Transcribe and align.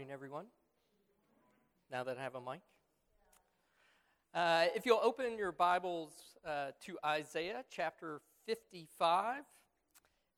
morning, 0.00 0.14
everyone. 0.14 0.46
Now 1.92 2.04
that 2.04 2.16
I 2.16 2.22
have 2.22 2.34
a 2.34 2.40
mic. 2.40 2.62
Uh, 4.32 4.64
if 4.74 4.86
you'll 4.86 5.00
open 5.02 5.36
your 5.36 5.52
Bibles 5.52 6.12
uh, 6.42 6.68
to 6.86 6.96
Isaiah 7.04 7.64
chapter 7.70 8.22
55, 8.46 9.42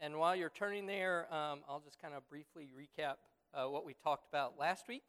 and 0.00 0.18
while 0.18 0.34
you're 0.34 0.50
turning 0.50 0.86
there, 0.86 1.32
um, 1.32 1.60
I'll 1.68 1.78
just 1.78 2.00
kind 2.02 2.12
of 2.12 2.28
briefly 2.28 2.70
recap 2.76 3.14
uh, 3.54 3.68
what 3.68 3.86
we 3.86 3.94
talked 3.94 4.26
about 4.26 4.58
last 4.58 4.88
week. 4.88 5.04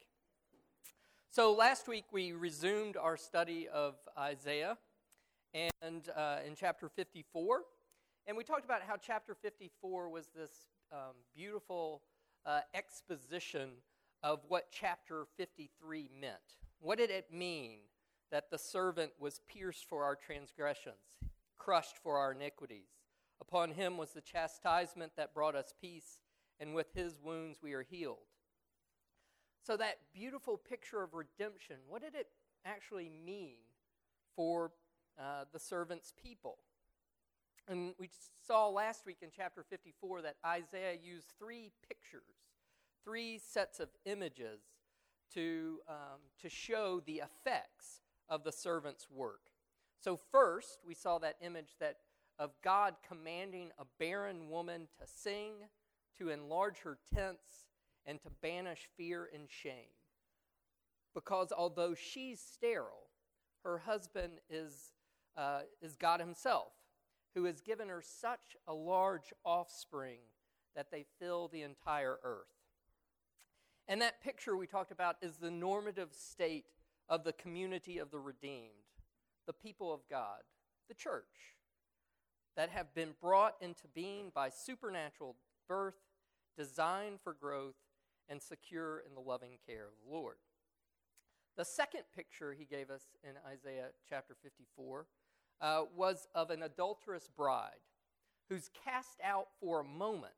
So, 1.32 1.52
last 1.52 1.88
week 1.88 2.04
we 2.12 2.30
resumed 2.30 2.96
our 2.96 3.16
study 3.16 3.66
of 3.66 3.96
Isaiah, 4.16 4.78
and 5.52 6.08
uh, 6.16 6.36
in 6.46 6.54
chapter 6.54 6.88
54, 6.88 7.62
and 8.28 8.36
we 8.36 8.44
talked 8.44 8.64
about 8.64 8.82
how 8.86 8.94
chapter 9.04 9.34
54 9.34 10.10
was 10.10 10.28
this 10.28 10.52
um, 10.92 11.16
beautiful 11.34 12.02
uh, 12.46 12.60
exposition 12.72 13.70
of 14.24 14.40
what 14.48 14.72
chapter 14.72 15.26
53 15.36 16.08
meant. 16.18 16.34
What 16.80 16.96
did 16.96 17.10
it 17.10 17.26
mean 17.30 17.80
that 18.32 18.50
the 18.50 18.58
servant 18.58 19.12
was 19.20 19.42
pierced 19.46 19.84
for 19.86 20.02
our 20.02 20.16
transgressions, 20.16 20.96
crushed 21.58 21.98
for 22.02 22.16
our 22.16 22.32
iniquities? 22.32 22.88
Upon 23.40 23.70
him 23.72 23.98
was 23.98 24.12
the 24.12 24.22
chastisement 24.22 25.12
that 25.16 25.34
brought 25.34 25.54
us 25.54 25.74
peace, 25.78 26.18
and 26.58 26.74
with 26.74 26.86
his 26.94 27.20
wounds 27.22 27.58
we 27.62 27.74
are 27.74 27.82
healed. 27.82 28.16
So, 29.66 29.76
that 29.76 29.98
beautiful 30.14 30.56
picture 30.56 31.02
of 31.02 31.14
redemption, 31.14 31.76
what 31.86 32.02
did 32.02 32.14
it 32.14 32.28
actually 32.64 33.10
mean 33.24 33.56
for 34.36 34.72
uh, 35.18 35.44
the 35.52 35.58
servant's 35.58 36.12
people? 36.22 36.58
And 37.68 37.94
we 37.98 38.10
saw 38.46 38.68
last 38.68 39.06
week 39.06 39.18
in 39.22 39.28
chapter 39.34 39.64
54 39.68 40.22
that 40.22 40.36
Isaiah 40.44 40.96
used 41.02 41.26
three 41.38 41.72
pictures, 41.88 42.43
three 43.04 43.38
sets 43.38 43.80
of 43.80 43.88
images 44.04 44.60
to, 45.34 45.80
um, 45.88 46.20
to 46.40 46.48
show 46.48 47.02
the 47.04 47.22
effects 47.22 48.00
of 48.28 48.44
the 48.44 48.52
servant's 48.52 49.06
work. 49.10 49.50
So, 50.00 50.18
first, 50.30 50.78
we 50.86 50.94
saw 50.94 51.18
that 51.18 51.36
image 51.40 51.76
that 51.80 51.98
of 52.38 52.50
God 52.62 52.96
commanding 53.06 53.70
a 53.78 53.84
barren 53.98 54.48
woman 54.48 54.88
to 55.00 55.06
sing, 55.06 55.52
to 56.18 56.30
enlarge 56.30 56.78
her 56.80 56.98
tents, 57.14 57.66
and 58.06 58.20
to 58.22 58.30
banish 58.42 58.88
fear 58.96 59.28
and 59.32 59.48
shame. 59.48 59.94
Because 61.14 61.52
although 61.56 61.94
she's 61.94 62.40
sterile, 62.40 63.08
her 63.62 63.78
husband 63.78 64.40
is, 64.50 64.92
uh, 65.36 65.60
is 65.80 65.96
God 65.96 66.20
Himself 66.20 66.72
who 67.34 67.44
has 67.44 67.60
given 67.60 67.88
her 67.88 68.02
such 68.02 68.56
a 68.66 68.72
large 68.72 69.32
offspring 69.44 70.20
that 70.76 70.90
they 70.90 71.04
fill 71.18 71.48
the 71.48 71.62
entire 71.62 72.18
earth. 72.22 72.46
And 73.88 74.00
that 74.00 74.22
picture 74.22 74.56
we 74.56 74.66
talked 74.66 74.92
about 74.92 75.16
is 75.20 75.36
the 75.36 75.50
normative 75.50 76.10
state 76.12 76.66
of 77.08 77.24
the 77.24 77.32
community 77.32 77.98
of 77.98 78.10
the 78.10 78.18
redeemed, 78.18 78.70
the 79.46 79.52
people 79.52 79.92
of 79.92 80.00
God, 80.08 80.40
the 80.88 80.94
church, 80.94 81.56
that 82.56 82.70
have 82.70 82.94
been 82.94 83.14
brought 83.20 83.56
into 83.60 83.88
being 83.94 84.30
by 84.34 84.48
supernatural 84.48 85.36
birth, 85.68 85.98
designed 86.56 87.18
for 87.22 87.34
growth, 87.34 87.74
and 88.28 88.40
secure 88.40 89.02
in 89.06 89.14
the 89.14 89.20
loving 89.20 89.58
care 89.66 89.84
of 89.84 89.92
the 90.02 90.14
Lord. 90.14 90.36
The 91.56 91.64
second 91.64 92.02
picture 92.14 92.54
he 92.54 92.64
gave 92.64 92.90
us 92.90 93.02
in 93.22 93.32
Isaiah 93.46 93.88
chapter 94.08 94.34
54 94.42 95.06
uh, 95.60 95.82
was 95.94 96.26
of 96.34 96.50
an 96.50 96.62
adulterous 96.62 97.28
bride 97.36 97.70
who's 98.48 98.70
cast 98.84 99.20
out 99.22 99.48
for 99.60 99.80
a 99.80 99.84
moment 99.84 100.34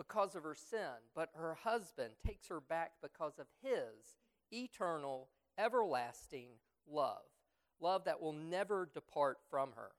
because 0.00 0.34
of 0.34 0.42
her 0.44 0.54
sin, 0.54 0.96
but 1.14 1.28
her 1.34 1.58
husband 1.62 2.14
takes 2.26 2.48
her 2.48 2.58
back 2.58 2.92
because 3.02 3.38
of 3.38 3.44
his 3.62 4.16
eternal, 4.50 5.28
everlasting 5.58 6.48
love. 6.90 7.20
Love 7.82 8.04
that 8.06 8.18
will 8.18 8.32
never 8.32 8.88
depart 8.94 9.36
from 9.50 9.72
her. 9.76 9.90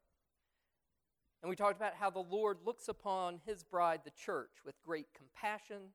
And 1.43 1.51
we 1.51 1.55
talked 1.55 1.77
about 1.77 1.93
how 1.93 2.09
the 2.09 2.17
Lord 2.17 2.57
looks 2.65 2.87
upon 2.87 3.41
his 3.45 3.63
bride, 3.63 4.01
the 4.03 4.09
church, 4.09 4.49
with 4.65 4.81
great 4.83 5.05
compassion, 5.15 5.93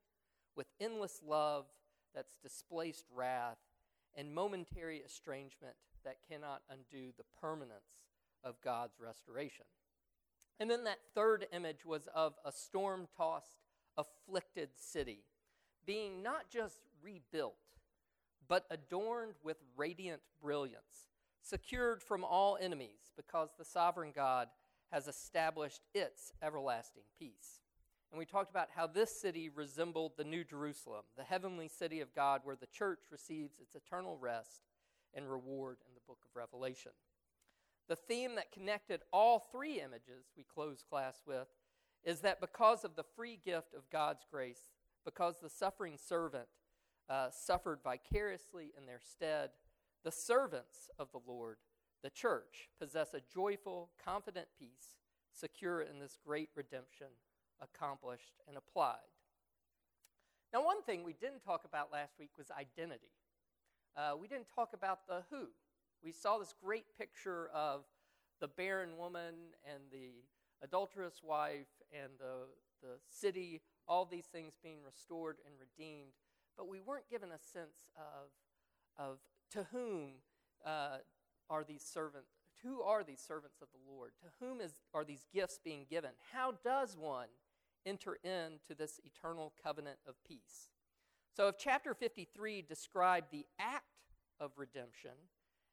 with 0.57 0.69
endless 0.81 1.21
love 1.27 1.65
that's 2.15 2.37
displaced 2.41 3.07
wrath, 3.13 3.59
and 4.15 4.33
momentary 4.33 4.99
estrangement 5.05 5.75
that 6.05 6.19
cannot 6.31 6.63
undo 6.71 7.11
the 7.19 7.25
permanence 7.41 8.07
of 8.45 8.61
God's 8.61 9.01
restoration. 9.01 9.67
And 10.61 10.71
then 10.71 10.85
that 10.85 11.01
third 11.13 11.47
image 11.53 11.85
was 11.85 12.09
of 12.15 12.35
a 12.45 12.53
storm 12.53 13.09
tossed, 13.17 13.66
afflicted 13.97 14.71
city 14.77 15.25
being 15.87 16.23
not 16.23 16.51
just 16.51 16.81
rebuilt, 17.03 17.55
but 18.49 18.67
adorned 18.71 19.35
with 19.43 19.57
radiant 19.77 20.21
brilliance, 20.43 21.07
secured 21.43 22.03
from 22.03 22.25
all 22.25 22.59
enemies, 22.61 23.13
because 23.17 23.51
the 23.57 23.65
sovereign 23.65 24.13
God 24.15 24.49
has 24.91 25.07
established 25.09 25.81
its 25.95 26.33
everlasting 26.43 27.03
peace. 27.19 27.61
And 28.11 28.19
we 28.19 28.25
talked 28.25 28.51
about 28.51 28.69
how 28.75 28.87
this 28.87 29.11
city 29.21 29.49
resembled 29.49 30.13
the 30.17 30.25
New 30.25 30.45
Jerusalem, 30.45 31.03
the 31.17 31.25
heavenly 31.25 31.69
city 31.69 32.01
of 32.01 32.15
God, 32.15 32.43
where 32.45 32.57
the 32.57 32.67
church 32.67 33.01
receives 33.11 33.59
its 33.61 33.75
eternal 33.75 34.17
rest 34.21 34.63
and 35.15 35.31
reward 35.31 35.79
in 35.89 35.95
the 35.95 36.01
book 36.07 36.19
of 36.25 36.37
Revelation. 36.37 36.93
The 37.89 37.97
theme 37.97 38.35
that 38.37 38.53
connected 38.53 39.01
all 39.13 39.47
three 39.53 39.81
images 39.81 40.27
we 40.37 40.45
closed 40.45 40.85
class 40.89 41.23
with 41.27 41.49
is 42.07 42.21
that 42.21 42.41
because 42.41 42.85
of 42.85 42.95
the 42.95 43.05
free 43.17 43.39
gift 43.45 43.75
of 43.75 43.91
God's 43.91 44.25
grace, 44.31 44.71
because 45.05 45.41
the 45.43 45.51
suffering 45.51 45.99
servant 45.99 46.47
uh, 47.11 47.29
suffered 47.31 47.81
vicariously 47.83 48.73
in 48.79 48.87
their 48.87 49.01
stead, 49.01 49.51
the 50.05 50.13
servants 50.13 50.89
of 51.01 51.09
the 51.11 51.21
Lord, 51.27 51.57
the 52.05 52.11
church, 52.11 52.71
possess 52.81 53.13
a 53.13 53.21
joyful, 53.35 53.91
confident 54.03 54.47
peace, 54.57 54.97
secure 55.33 55.83
in 55.83 55.99
this 55.99 56.17
great 56.25 56.49
redemption 56.55 57.09
accomplished 57.61 58.35
and 58.47 58.57
applied. 58.57 58.97
Now, 60.53 60.65
one 60.65 60.83
thing 60.83 61.03
we 61.03 61.15
didn't 61.15 61.41
talk 61.45 61.65
about 61.65 61.93
last 61.93 62.15
week 62.21 62.31
was 62.39 62.51
identity. 62.51 63.11
Uh, 63.97 64.13
we 64.21 64.29
didn't 64.29 64.47
talk 64.55 64.71
about 64.75 65.09
the 65.09 65.23
who. 65.31 65.47
We 66.05 66.13
saw 66.13 66.39
this 66.39 66.55
great 66.63 66.85
picture 66.97 67.51
of 67.53 67.85
the 68.41 68.49
barren 68.49 68.97
woman 68.97 69.35
and 69.65 69.83
the 69.91 70.23
adulterous 70.63 71.21
wife 71.23 71.67
and 71.93 72.13
the, 72.19 72.47
the 72.83 72.95
city, 73.09 73.61
all 73.89 74.05
these 74.05 74.27
things 74.27 74.55
being 74.63 74.79
restored 74.85 75.37
and 75.47 75.55
redeemed, 75.59 76.13
but 76.57 76.69
we 76.69 76.81
weren't 76.81 77.09
given 77.11 77.31
a 77.31 77.39
sense 77.39 77.85
of, 77.97 78.31
of 78.99 79.19
to 79.53 79.67
whom 79.73 80.11
uh, 80.65 80.99
are 81.49 81.65
these 81.65 81.83
servants, 81.83 82.31
who 82.63 82.83
are 82.83 83.05
these 83.05 83.21
servants 83.21 83.61
of 83.61 83.69
the 83.73 83.91
Lord? 83.91 84.13
To 84.23 84.45
whom 84.45 84.61
is, 84.61 84.73
are 84.95 85.05
these 85.05 85.27
gifts 85.33 85.61
being 85.63 85.87
given? 85.89 86.11
How 86.33 86.55
does 86.65 86.97
one 86.97 87.29
enter 87.85 88.19
into 88.25 88.75
this 88.77 89.01
eternal 89.05 89.53
covenant 89.63 89.99
of 90.09 90.15
peace? 90.27 90.71
So, 91.37 91.49
if 91.49 91.59
chapter 91.59 91.95
53 91.95 92.63
described 92.63 93.27
the 93.31 93.47
act 93.59 93.85
of 94.41 94.53
redemption, 94.57 95.13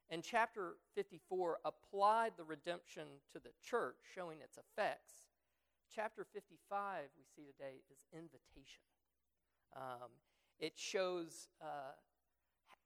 and 0.10 0.22
chapter 0.22 0.74
54 0.96 1.60
applied 1.66 2.34
the 2.38 2.44
redemption 2.44 3.04
to 3.32 3.40
the 3.40 3.52
church, 3.64 3.96
showing 4.14 4.40
its 4.42 4.58
effects, 4.58 5.24
chapter 5.94 6.26
55 6.34 7.06
we 7.16 7.24
see 7.36 7.46
today 7.46 7.78
is 7.92 8.00
invitation. 8.12 8.82
Um, 9.76 10.10
it 10.60 10.74
shows 10.76 11.50
uh, 11.62 11.94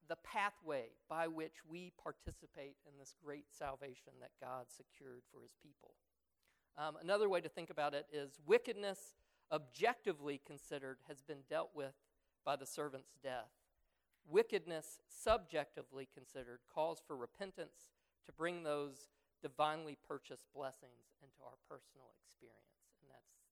the 0.09 0.17
pathway 0.17 0.87
by 1.09 1.27
which 1.27 1.63
we 1.69 1.93
participate 2.01 2.75
in 2.85 2.97
this 2.99 3.15
great 3.23 3.45
salvation 3.49 4.11
that 4.19 4.31
God 4.41 4.65
secured 4.67 5.23
for 5.31 5.41
his 5.41 5.55
people. 5.63 5.95
Um, 6.77 6.97
another 7.01 7.29
way 7.29 7.39
to 7.39 7.49
think 7.49 7.69
about 7.69 7.93
it 7.93 8.05
is 8.11 8.39
wickedness, 8.45 9.15
objectively 9.51 10.41
considered, 10.45 10.97
has 11.07 11.21
been 11.21 11.43
dealt 11.49 11.71
with 11.73 11.95
by 12.45 12.55
the 12.55 12.65
servant's 12.65 13.15
death. 13.23 13.51
Wickedness, 14.29 14.99
subjectively 15.07 16.09
considered, 16.13 16.59
calls 16.73 17.01
for 17.07 17.15
repentance 17.15 17.87
to 18.25 18.33
bring 18.33 18.63
those 18.63 19.07
divinely 19.41 19.97
purchased 20.07 20.45
blessings 20.53 21.15
into 21.21 21.39
our 21.45 21.55
personal 21.69 22.11
experience. 22.25 22.66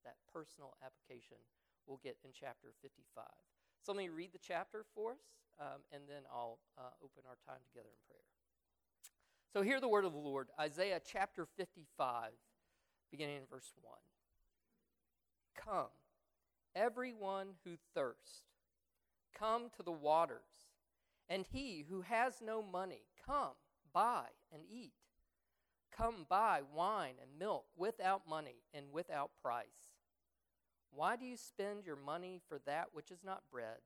That 0.06 0.16
personal 0.32 0.78
application 0.86 1.38
we'll 1.88 2.02
get 2.04 2.18
in 2.24 2.32
chapter 2.34 2.74
55. 2.82 3.26
So 3.82 3.92
let 3.92 3.98
me 3.98 4.10
read 4.10 4.34
the 4.34 4.40
chapter 4.40 4.86
for 4.96 5.12
us, 5.12 5.20
um, 5.60 5.82
and 5.92 6.04
then 6.08 6.24
I'll 6.32 6.60
uh, 6.78 6.94
open 7.04 7.24
our 7.28 7.38
time 7.46 7.62
together 7.68 7.90
in 7.90 8.02
prayer. 8.08 8.26
So 9.54 9.62
hear 9.62 9.80
the 9.80 9.88
word 9.88 10.06
of 10.06 10.14
the 10.14 10.20
Lord 10.20 10.48
Isaiah 10.60 11.00
chapter 11.06 11.46
55, 11.58 12.32
beginning 13.12 13.38
in 13.38 13.44
verse 13.50 13.72
1. 13.82 13.96
Come, 15.56 15.94
everyone 16.76 17.50
who 17.64 17.78
thirsts 17.94 18.42
Come 19.38 19.70
to 19.76 19.84
the 19.84 19.92
waters. 19.92 20.70
And 21.28 21.46
he 21.52 21.86
who 21.90 22.02
has 22.02 22.42
no 22.42 22.62
money, 22.62 23.02
come, 23.26 23.54
buy 23.94 24.26
and 24.54 24.64
eat. 24.70 24.94
Come 25.96 26.26
buy 26.30 26.62
wine 26.74 27.16
and 27.22 27.40
milk 27.40 27.66
without 27.76 28.28
money 28.30 28.64
and 28.74 28.92
without 28.92 29.32
price. 29.42 29.95
Why 30.96 31.16
do 31.16 31.26
you 31.26 31.38
spend 31.38 31.86
your 31.86 31.98
money 31.98 32.42
for 32.48 32.60
that 32.66 32.88
which 32.94 33.12
is 33.12 33.24
not 33.24 33.44
bread, 33.52 33.80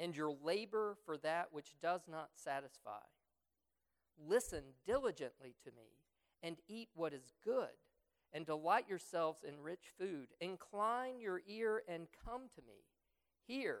and 0.00 0.16
your 0.16 0.34
labor 0.42 0.96
for 1.04 1.18
that 1.18 1.48
which 1.52 1.74
does 1.82 2.00
not 2.10 2.30
satisfy. 2.34 3.04
Listen 4.26 4.62
diligently 4.86 5.54
to 5.62 5.70
me, 5.70 5.98
and 6.42 6.56
eat 6.66 6.88
what 6.94 7.12
is 7.12 7.34
good, 7.44 7.68
and 8.32 8.46
delight 8.46 8.88
yourselves 8.88 9.44
in 9.46 9.60
rich 9.60 9.92
food. 9.98 10.28
Incline 10.40 11.20
your 11.20 11.42
ear 11.46 11.82
and 11.86 12.06
come 12.24 12.48
to 12.54 12.62
me. 12.62 12.84
Hear 13.46 13.80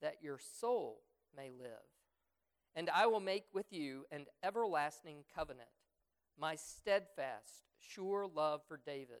that 0.00 0.22
your 0.22 0.38
soul 0.38 1.02
may 1.36 1.50
live. 1.50 1.90
And 2.76 2.88
I 2.90 3.06
will 3.06 3.20
make 3.20 3.46
with 3.52 3.72
you 3.72 4.04
an 4.12 4.26
everlasting 4.44 5.24
covenant, 5.34 5.68
my 6.38 6.54
steadfast, 6.54 7.64
sure 7.80 8.26
love 8.32 8.60
for 8.68 8.78
David. 8.86 9.20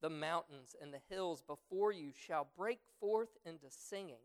the 0.00 0.10
mountains 0.10 0.74
and 0.80 0.92
the 0.92 1.00
hills 1.08 1.42
before 1.42 1.92
you 1.92 2.12
shall 2.14 2.48
break 2.56 2.80
forth 2.98 3.36
into 3.44 3.66
singing, 3.68 4.22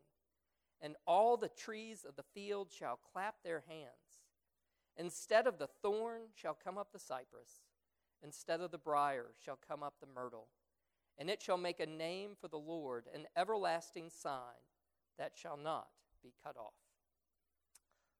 and 0.80 0.96
all 1.06 1.36
the 1.36 1.48
trees 1.48 2.04
of 2.06 2.16
the 2.16 2.24
field 2.34 2.68
shall 2.70 2.98
clap 3.12 3.36
their 3.42 3.64
hands. 3.68 3.90
Instead 4.96 5.46
of 5.46 5.58
the 5.58 5.66
thorn 5.66 6.22
shall 6.34 6.54
come 6.54 6.78
up 6.78 6.88
the 6.92 6.98
cypress, 6.98 7.62
instead 8.22 8.60
of 8.60 8.70
the 8.70 8.78
brier 8.78 9.26
shall 9.44 9.58
come 9.68 9.82
up 9.82 9.94
the 10.00 10.06
myrtle. 10.14 10.48
And 11.18 11.30
it 11.30 11.40
shall 11.40 11.56
make 11.56 11.80
a 11.80 11.86
name 11.86 12.32
for 12.38 12.48
the 12.48 12.58
Lord, 12.58 13.06
an 13.14 13.26
everlasting 13.36 14.10
sign 14.10 14.60
that 15.18 15.32
shall 15.34 15.56
not 15.56 15.88
be 16.22 16.32
cut 16.44 16.56
off. 16.56 16.74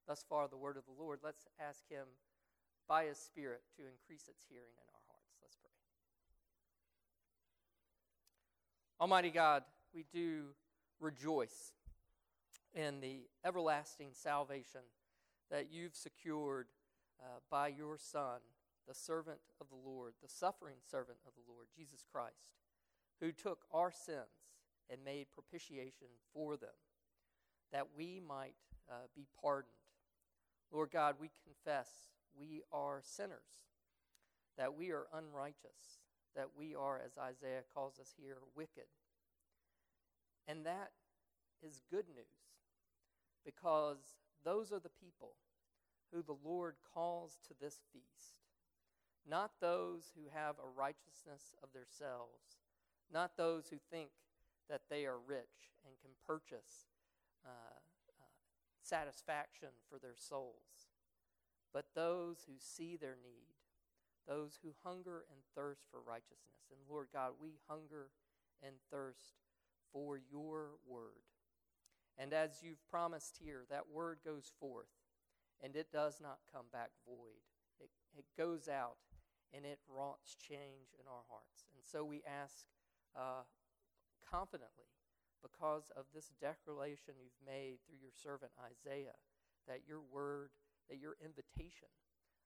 Thus 0.06 0.24
far, 0.28 0.48
the 0.48 0.56
word 0.56 0.76
of 0.76 0.84
the 0.86 1.02
Lord. 1.02 1.20
Let's 1.22 1.46
ask 1.60 1.88
Him 1.90 2.06
by 2.88 3.06
His 3.06 3.18
Spirit 3.18 3.62
to 3.76 3.82
increase 3.82 4.28
its 4.28 4.46
hearing 4.48 4.72
in 4.78 4.88
our 4.94 4.95
Almighty 8.98 9.30
God, 9.30 9.62
we 9.94 10.06
do 10.10 10.44
rejoice 11.00 11.72
in 12.74 13.00
the 13.00 13.26
everlasting 13.44 14.08
salvation 14.12 14.80
that 15.50 15.66
you've 15.70 15.94
secured 15.94 16.68
uh, 17.20 17.40
by 17.50 17.68
your 17.68 17.98
Son, 17.98 18.40
the 18.88 18.94
servant 18.94 19.38
of 19.60 19.68
the 19.68 19.76
Lord, 19.76 20.14
the 20.22 20.28
suffering 20.28 20.76
servant 20.90 21.18
of 21.26 21.32
the 21.34 21.52
Lord, 21.52 21.66
Jesus 21.76 22.06
Christ, 22.10 22.56
who 23.20 23.32
took 23.32 23.64
our 23.70 23.90
sins 23.90 24.54
and 24.90 25.04
made 25.04 25.26
propitiation 25.34 26.08
for 26.32 26.56
them, 26.56 26.70
that 27.72 27.88
we 27.96 28.22
might 28.26 28.54
uh, 28.90 28.94
be 29.14 29.26
pardoned. 29.42 29.72
Lord 30.72 30.90
God, 30.90 31.16
we 31.20 31.30
confess 31.44 31.88
we 32.38 32.62
are 32.72 33.02
sinners, 33.04 33.66
that 34.56 34.74
we 34.74 34.90
are 34.90 35.06
unrighteous, 35.12 36.00
that 36.36 36.50
we 36.56 36.74
are, 36.74 37.00
as 37.04 37.18
Isaiah 37.18 37.62
calls 37.74 37.98
us 37.98 38.14
here, 38.20 38.36
wicked. 38.54 38.86
And 40.46 40.64
that 40.64 40.92
is 41.62 41.82
good 41.90 42.06
news 42.14 42.26
because 43.44 44.16
those 44.44 44.72
are 44.72 44.78
the 44.78 44.90
people 45.02 45.32
who 46.12 46.22
the 46.22 46.36
Lord 46.44 46.74
calls 46.94 47.38
to 47.48 47.54
this 47.60 47.80
feast. 47.92 48.36
Not 49.28 49.52
those 49.60 50.12
who 50.14 50.30
have 50.32 50.56
a 50.58 50.78
righteousness 50.78 51.54
of 51.62 51.70
themselves, 51.72 52.60
not 53.12 53.36
those 53.36 53.68
who 53.70 53.78
think 53.90 54.10
that 54.68 54.82
they 54.88 55.04
are 55.04 55.18
rich 55.18 55.72
and 55.84 55.94
can 56.00 56.10
purchase 56.26 56.86
uh, 57.44 57.48
uh, 57.48 58.24
satisfaction 58.82 59.68
for 59.90 59.98
their 59.98 60.14
souls, 60.16 60.90
but 61.72 61.86
those 61.94 62.44
who 62.46 62.54
see 62.58 62.96
their 62.96 63.16
need 63.22 63.55
those 64.28 64.58
who 64.62 64.74
hunger 64.84 65.24
and 65.30 65.40
thirst 65.54 65.82
for 65.90 66.00
righteousness. 66.00 66.66
And 66.70 66.80
Lord 66.88 67.08
God, 67.12 67.32
we 67.40 67.58
hunger 67.68 68.10
and 68.62 68.74
thirst 68.90 69.38
for 69.92 70.18
your 70.18 70.78
word. 70.86 71.24
And 72.18 72.32
as 72.32 72.62
you've 72.62 72.84
promised 72.90 73.38
here, 73.42 73.64
that 73.70 73.92
word 73.92 74.18
goes 74.24 74.50
forth 74.58 74.90
and 75.62 75.76
it 75.76 75.92
does 75.92 76.18
not 76.20 76.38
come 76.52 76.66
back 76.72 76.90
void. 77.06 77.44
It, 77.80 77.90
it 78.16 78.24
goes 78.36 78.68
out 78.68 78.96
and 79.52 79.64
it 79.64 79.78
wroughts 79.88 80.34
change 80.34 80.92
in 80.98 81.06
our 81.06 81.24
hearts. 81.28 81.64
And 81.74 81.84
so 81.84 82.04
we 82.04 82.22
ask 82.26 82.64
uh, 83.14 83.44
confidently, 84.28 84.90
because 85.42 85.92
of 85.94 86.04
this 86.10 86.32
declaration 86.40 87.14
you've 87.22 87.46
made 87.46 87.78
through 87.86 88.02
your 88.02 88.14
servant 88.14 88.50
Isaiah, 88.58 89.14
that 89.68 89.86
your 89.86 90.02
word, 90.02 90.50
that 90.90 90.98
your 90.98 91.14
invitation 91.22 91.92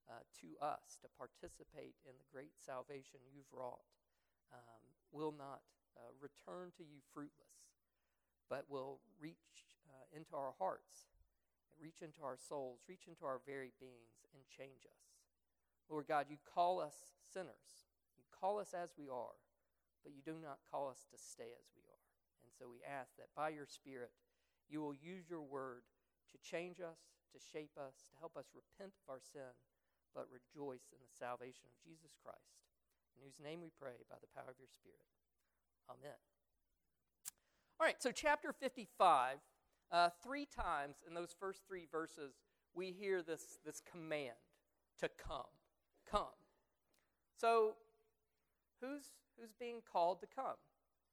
uh, 0.09 0.25
to 0.41 0.57
us 0.63 0.97
to 1.03 1.09
participate 1.19 1.99
in 2.07 2.15
the 2.17 2.31
great 2.33 2.57
salvation 2.57 3.21
you've 3.29 3.51
wrought 3.53 3.85
um, 4.53 4.83
will 5.13 5.35
not 5.35 5.63
uh, 5.99 6.11
return 6.23 6.71
to 6.79 6.85
you 6.87 7.03
fruitless, 7.13 7.75
but 8.49 8.67
will 8.71 9.01
reach 9.19 9.77
uh, 9.87 10.07
into 10.15 10.35
our 10.35 10.55
hearts, 10.59 11.11
reach 11.81 12.03
into 12.03 12.23
our 12.23 12.39
souls, 12.39 12.81
reach 12.89 13.07
into 13.07 13.25
our 13.25 13.41
very 13.47 13.73
beings, 13.79 14.27
and 14.35 14.43
change 14.47 14.87
us. 14.87 15.03
Lord 15.91 16.07
God, 16.07 16.27
you 16.31 16.39
call 16.47 16.79
us 16.79 16.95
sinners. 17.27 17.91
You 18.17 18.25
call 18.31 18.59
us 18.59 18.75
as 18.75 18.95
we 18.97 19.11
are, 19.11 19.39
but 20.03 20.15
you 20.15 20.23
do 20.23 20.39
not 20.39 20.63
call 20.71 20.89
us 20.89 21.07
to 21.11 21.19
stay 21.19 21.51
as 21.51 21.67
we 21.75 21.83
are. 21.91 22.05
And 22.47 22.53
so 22.55 22.71
we 22.71 22.79
ask 22.87 23.17
that 23.19 23.35
by 23.35 23.51
your 23.51 23.67
Spirit, 23.67 24.15
you 24.71 24.81
will 24.81 24.95
use 24.95 25.27
your 25.29 25.43
word 25.43 25.83
to 26.31 26.39
change 26.39 26.79
us, 26.79 27.19
to 27.35 27.39
shape 27.43 27.75
us, 27.75 28.07
to 28.07 28.15
help 28.23 28.37
us 28.37 28.55
repent 28.55 28.95
of 29.03 29.11
our 29.11 29.21
sin 29.21 29.51
but 30.15 30.27
rejoice 30.31 30.91
in 30.91 31.01
the 31.01 31.13
salvation 31.13 31.67
of 31.71 31.77
Jesus 31.83 32.15
Christ, 32.23 32.59
in 33.17 33.23
whose 33.23 33.39
name 33.39 33.61
we 33.61 33.71
pray 33.71 34.03
by 34.09 34.17
the 34.21 34.31
power 34.35 34.51
of 34.51 34.59
your 34.59 34.71
Spirit. 34.71 35.07
Amen. 35.89 36.19
All 37.79 37.87
right, 37.87 38.01
so 38.03 38.13
chapter 38.13 38.53
55, 38.53 39.39
uh, 39.91 40.11
three 40.23 40.47
times 40.47 40.97
in 41.07 41.15
those 41.15 41.35
first 41.39 41.63
three 41.67 41.87
verses, 41.91 42.35
we 42.75 42.93
hear 42.93 43.23
this, 43.23 43.59
this 43.65 43.81
command 43.81 44.39
to 45.01 45.09
come. 45.09 45.51
Come. 46.09 46.37
So, 47.41 47.75
who's, 48.81 49.13
who's 49.39 49.53
being 49.59 49.81
called 49.91 50.21
to 50.21 50.27
come? 50.27 50.61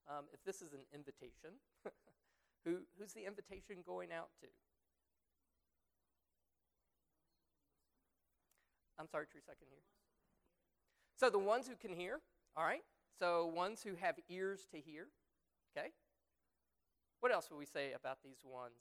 Um, 0.09 0.25
if 0.33 0.43
this 0.43 0.61
is 0.61 0.73
an 0.73 0.83
invitation, 0.93 1.55
who, 2.65 2.79
who's 2.99 3.13
the 3.13 3.25
invitation 3.25 3.77
going 3.85 4.11
out 4.11 4.29
to? 4.41 4.47
I'm 8.99 9.07
sorry, 9.07 9.25
Teresa, 9.31 9.51
I 9.51 9.55
can 9.59 9.67
hear. 9.69 9.81
So 11.15 11.29
the 11.29 11.39
ones 11.39 11.67
who 11.67 11.75
can 11.75 11.95
hear, 11.97 12.19
all 12.55 12.63
right? 12.63 12.83
So 13.19 13.47
ones 13.47 13.81
who 13.83 13.95
have 13.95 14.15
ears 14.29 14.67
to 14.71 14.77
hear, 14.79 15.07
okay? 15.75 15.89
What 17.19 17.31
else 17.31 17.49
would 17.49 17.57
we 17.57 17.65
say 17.65 17.93
about 17.93 18.19
these 18.23 18.41
ones 18.45 18.77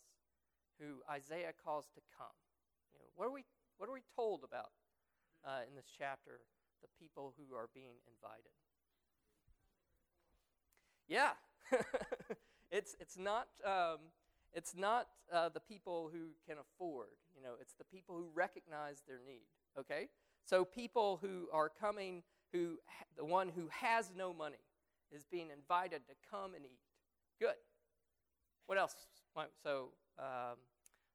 who 0.79 1.01
Isaiah 1.11 1.53
calls 1.65 1.87
to 1.95 2.01
come? 2.17 2.37
You 2.93 3.01
know, 3.01 3.09
what 3.17 3.27
are 3.27 3.33
we 3.33 3.45
What 3.79 3.89
are 3.89 3.93
we 3.93 4.05
told 4.15 4.45
about 4.45 4.73
uh, 5.45 5.65
in 5.69 5.75
this 5.75 5.87
chapter 5.99 6.41
the 6.83 6.89
people 7.01 7.35
who 7.37 7.55
are 7.57 7.69
being 7.75 7.97
invited? 8.09 8.53
Yeah, 11.09 11.33
it's 12.71 12.97
it's 13.01 13.17
not 13.17 13.49
um, 13.65 14.13
it's 14.53 14.75
not 14.77 15.09
uh, 15.33 15.49
the 15.49 15.61
people 15.61 16.11
who 16.13 16.35
can 16.47 16.57
afford. 16.59 17.17
You 17.35 17.43
know, 17.43 17.55
it's 17.61 17.75
the 17.75 17.85
people 17.85 18.17
who 18.17 18.29
recognize 18.35 19.03
their 19.07 19.21
need. 19.27 19.49
Okay, 19.79 20.09
so 20.45 20.65
people 20.65 21.19
who 21.21 21.49
are 21.53 21.69
coming, 21.69 22.23
who 22.53 22.79
the 23.17 23.25
one 23.25 23.49
who 23.49 23.69
has 23.71 24.11
no 24.17 24.33
money 24.33 24.57
is 25.13 25.25
being 25.31 25.49
invited 25.51 26.07
to 26.09 26.15
come 26.31 26.55
and 26.55 26.65
eat. 26.65 26.81
Good. 27.39 27.57
What 28.67 28.79
else? 28.79 28.95
So, 29.63 29.91
um, 30.19 30.57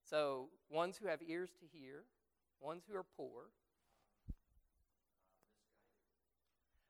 so 0.03 0.49
ones 0.69 0.97
who 0.97 1.07
have 1.07 1.19
ears 1.27 1.49
to 1.59 1.65
hear, 1.77 2.03
ones 2.61 2.83
who 2.89 2.95
are 2.95 3.05
poor. 3.17 3.49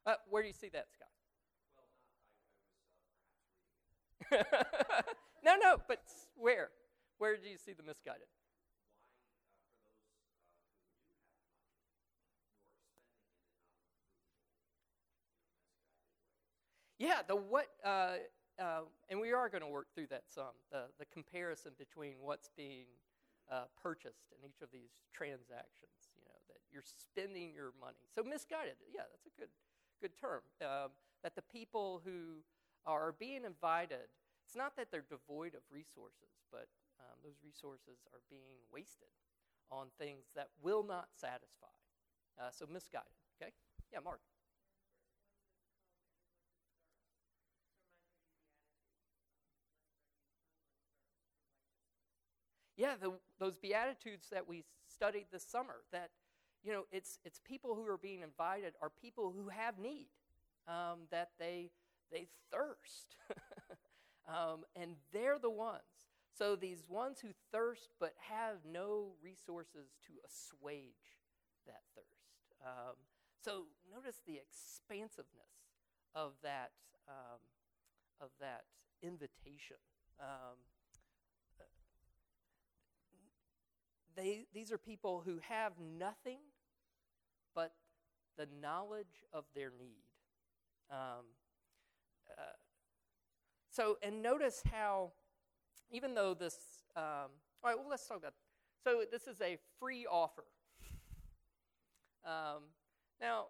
Uh, 0.05 0.15
where 0.29 0.41
do 0.41 0.47
you 0.47 0.53
see 0.53 0.69
that, 0.69 0.87
Scott? 0.91 1.07
no, 5.43 5.55
no, 5.55 5.77
but 5.87 5.99
where? 6.35 6.69
Where 7.17 7.37
do 7.37 7.47
you 7.49 7.57
see 7.57 7.73
the 7.73 7.83
misguided? 7.83 8.27
Yeah, 17.01 17.25
the 17.25 17.34
what, 17.34 17.65
uh, 17.84 18.22
uh, 18.62 18.86
and 19.10 19.17
we 19.17 19.34
are 19.34 19.50
going 19.50 19.65
to 19.65 19.74
work 19.74 19.89
through 19.89 20.13
that 20.13 20.29
some, 20.29 20.53
the, 20.70 20.86
the 21.01 21.10
comparison 21.10 21.72
between 21.81 22.22
what's 22.22 22.53
being 22.53 22.86
uh, 23.50 23.65
purchased 23.81 24.29
in 24.38 24.46
each 24.46 24.62
of 24.62 24.70
these 24.70 25.01
transactions, 25.10 26.13
you 26.13 26.22
know, 26.29 26.38
that 26.46 26.62
you're 26.70 26.86
spending 26.86 27.58
your 27.58 27.74
money. 27.81 28.05
So 28.13 28.22
misguided, 28.22 28.77
yeah, 28.93 29.10
that's 29.10 29.25
a 29.25 29.34
good, 29.34 29.50
good 29.98 30.13
term. 30.13 30.46
Um, 30.62 30.93
that 31.25 31.34
the 31.34 31.41
people 31.41 32.05
who 32.05 32.46
are 32.86 33.15
being 33.17 33.46
invited, 33.50 34.13
it's 34.46 34.55
not 34.55 34.77
that 34.77 34.93
they're 34.93 35.10
devoid 35.10 35.58
of 35.58 35.65
resources, 35.74 36.38
but 36.53 36.70
um, 37.01 37.17
those 37.25 37.41
resources 37.41 38.05
are 38.13 38.22
being 38.29 38.62
wasted 38.72 39.10
on 39.74 39.88
things 39.98 40.29
that 40.36 40.50
will 40.62 40.86
not 40.86 41.10
satisfy. 41.17 41.74
Uh, 42.38 42.53
so 42.53 42.70
misguided, 42.70 43.10
okay? 43.41 43.53
Yeah, 43.91 44.05
Mark. 44.05 44.22
Yeah, 52.81 52.95
the, 53.00 53.11
those 53.39 53.55
Beatitudes 53.57 54.29
that 54.31 54.47
we 54.50 54.63
studied 54.88 55.27
this 55.31 55.45
summer, 55.47 55.75
that, 55.91 56.09
you 56.63 56.71
know, 56.73 56.85
it's, 56.91 57.19
it's 57.23 57.39
people 57.45 57.75
who 57.75 57.85
are 57.85 57.97
being 57.97 58.21
invited 58.21 58.73
are 58.81 58.89
people 58.89 59.31
who 59.38 59.50
have 59.50 59.77
need, 59.77 60.07
um, 60.67 61.01
that 61.11 61.29
they, 61.38 61.69
they 62.11 62.25
thirst. 62.51 63.17
um, 64.27 64.63
and 64.75 64.95
they're 65.13 65.38
the 65.38 65.51
ones. 65.51 66.09
So 66.35 66.55
these 66.55 66.83
ones 66.89 67.19
who 67.21 67.27
thirst 67.51 67.89
but 68.00 68.13
have 68.17 68.55
no 68.67 69.09
resources 69.23 69.93
to 70.07 70.13
assuage 70.25 71.19
that 71.67 71.83
thirst. 71.93 72.07
Um, 72.65 72.95
so 73.45 73.65
notice 73.93 74.21
the 74.25 74.38
expansiveness 74.38 75.53
of 76.15 76.31
that, 76.41 76.71
um, 77.07 77.41
of 78.19 78.29
that 78.39 78.63
invitation. 79.03 79.77
Um, 80.19 80.57
they, 84.15 84.45
these 84.53 84.71
are 84.71 84.77
people 84.77 85.21
who 85.25 85.39
have 85.47 85.73
nothing 85.79 86.39
but 87.55 87.73
the 88.37 88.47
knowledge 88.61 89.23
of 89.33 89.45
their 89.55 89.71
need. 89.77 90.03
Um, 90.89 91.25
uh, 92.37 92.41
so, 93.69 93.97
and 94.03 94.21
notice 94.21 94.61
how, 94.71 95.11
even 95.89 96.13
though 96.13 96.33
this, 96.33 96.55
um, 96.95 97.03
all 97.63 97.69
right, 97.69 97.77
well, 97.77 97.87
let's 97.89 98.07
talk 98.07 98.17
about. 98.17 98.33
So, 98.83 99.03
this 99.11 99.27
is 99.27 99.39
a 99.41 99.57
free 99.79 100.05
offer. 100.09 100.45
Um, 102.25 102.63
now, 103.19 103.45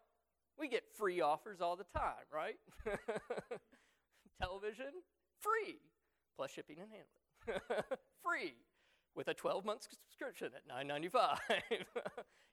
we 0.60 0.68
get 0.68 0.84
free 0.96 1.22
offers 1.22 1.62
all 1.62 1.76
the 1.76 1.86
time, 1.98 2.26
right? 2.34 2.56
Television, 4.42 4.92
free, 5.40 5.80
plus 6.36 6.52
shipping 6.52 6.78
and 6.80 6.90
handling. 6.90 7.62
free 8.24 8.56
with 9.16 9.28
a 9.28 9.34
12 9.34 9.66
month 9.66 9.88
subscription 9.90 10.50
at 10.56 10.68
9.95 10.68 11.38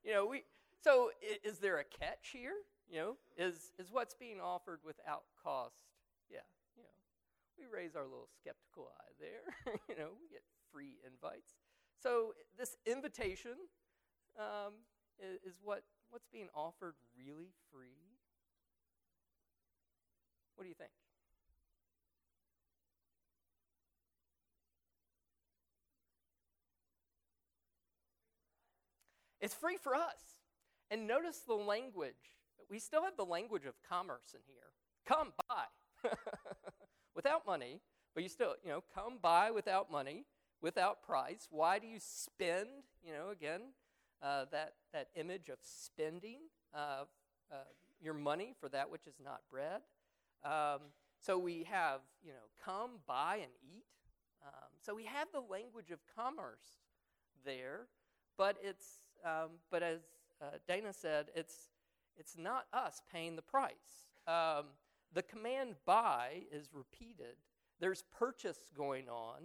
you 0.04 0.12
know 0.12 0.26
we 0.26 0.42
so 0.80 1.10
is 1.44 1.58
there 1.58 1.78
a 1.78 1.84
catch 1.84 2.30
here? 2.32 2.54
You 2.88 2.98
know 2.98 3.16
is 3.36 3.72
is 3.78 3.88
what's 3.90 4.14
being 4.14 4.40
offered 4.40 4.80
without 4.84 5.24
cost? 5.42 5.84
Yeah 6.30 6.46
you 6.76 6.82
know 6.82 6.94
we 7.58 7.66
raise 7.66 7.96
our 7.96 8.04
little 8.04 8.28
skeptical 8.40 8.88
eye 8.88 9.12
there. 9.18 9.74
You 9.88 9.96
know 9.96 10.10
we 10.20 10.28
get 10.28 10.42
free 10.72 10.98
invites. 11.06 11.54
So 12.00 12.34
this 12.56 12.76
invitation 12.86 13.56
um, 14.38 14.74
is, 15.18 15.54
is 15.54 15.58
what 15.62 15.82
what's 16.10 16.28
being 16.32 16.48
offered 16.54 16.94
really 17.16 17.50
free? 17.72 18.16
What 20.54 20.64
do 20.64 20.68
you 20.68 20.74
think 20.74 20.90
It's 29.40 29.54
free 29.54 29.76
for 29.76 29.95
us. 29.95 30.40
And 30.90 31.07
notice 31.07 31.38
the 31.47 31.54
language. 31.54 32.14
We 32.71 32.78
still 32.78 33.04
have 33.04 33.16
the 33.16 33.25
language 33.25 33.66
of 33.66 33.75
commerce 33.88 34.35
in 34.35 34.40
here. 34.47 34.73
Come 35.07 35.33
buy 35.49 36.11
without 37.14 37.47
money, 37.47 37.80
but 38.14 38.23
you 38.23 38.28
still, 38.28 38.54
you 38.62 38.71
know, 38.71 38.83
come 38.95 39.18
buy 39.21 39.50
without 39.50 39.90
money, 39.90 40.25
without 40.61 41.02
price. 41.02 41.49
Why 41.50 41.78
do 41.78 41.87
you 41.87 41.99
spend? 41.99 42.68
You 43.04 43.12
know, 43.12 43.30
again, 43.30 43.61
uh, 44.23 44.47
that, 44.50 44.75
that 44.92 45.09
image 45.14 45.49
of 45.49 45.59
spending 45.62 46.38
uh, 46.75 47.04
uh, 47.50 47.57
your 48.00 48.14
money 48.14 48.54
for 48.61 48.68
that 48.68 48.90
which 48.90 49.07
is 49.07 49.14
not 49.23 49.40
bread. 49.50 49.80
Um, 50.45 50.80
so 51.21 51.38
we 51.38 51.64
have, 51.64 52.00
you 52.23 52.33
know, 52.33 52.49
come, 52.64 53.00
buy, 53.07 53.37
and 53.37 53.52
eat. 53.62 53.85
Um, 54.45 54.68
so 54.85 54.95
we 54.95 55.04
have 55.04 55.28
the 55.33 55.40
language 55.40 55.90
of 55.90 55.99
commerce 56.14 56.78
there, 57.45 57.87
but 58.37 58.57
it's 58.62 59.00
um, 59.25 59.50
but 59.70 59.82
as 59.82 60.00
uh, 60.40 60.58
Dana 60.66 60.92
said, 60.92 61.26
it's, 61.34 61.70
it's 62.16 62.37
not 62.38 62.66
us 62.72 63.02
paying 63.12 63.37
the 63.37 63.42
price. 63.42 64.06
Um, 64.26 64.66
the 65.12 65.22
command 65.22 65.75
buy 65.87 66.42
is 66.52 66.68
repeated. 66.72 67.37
There's 67.80 68.02
purchase 68.18 68.58
going 68.76 69.08
on. 69.08 69.44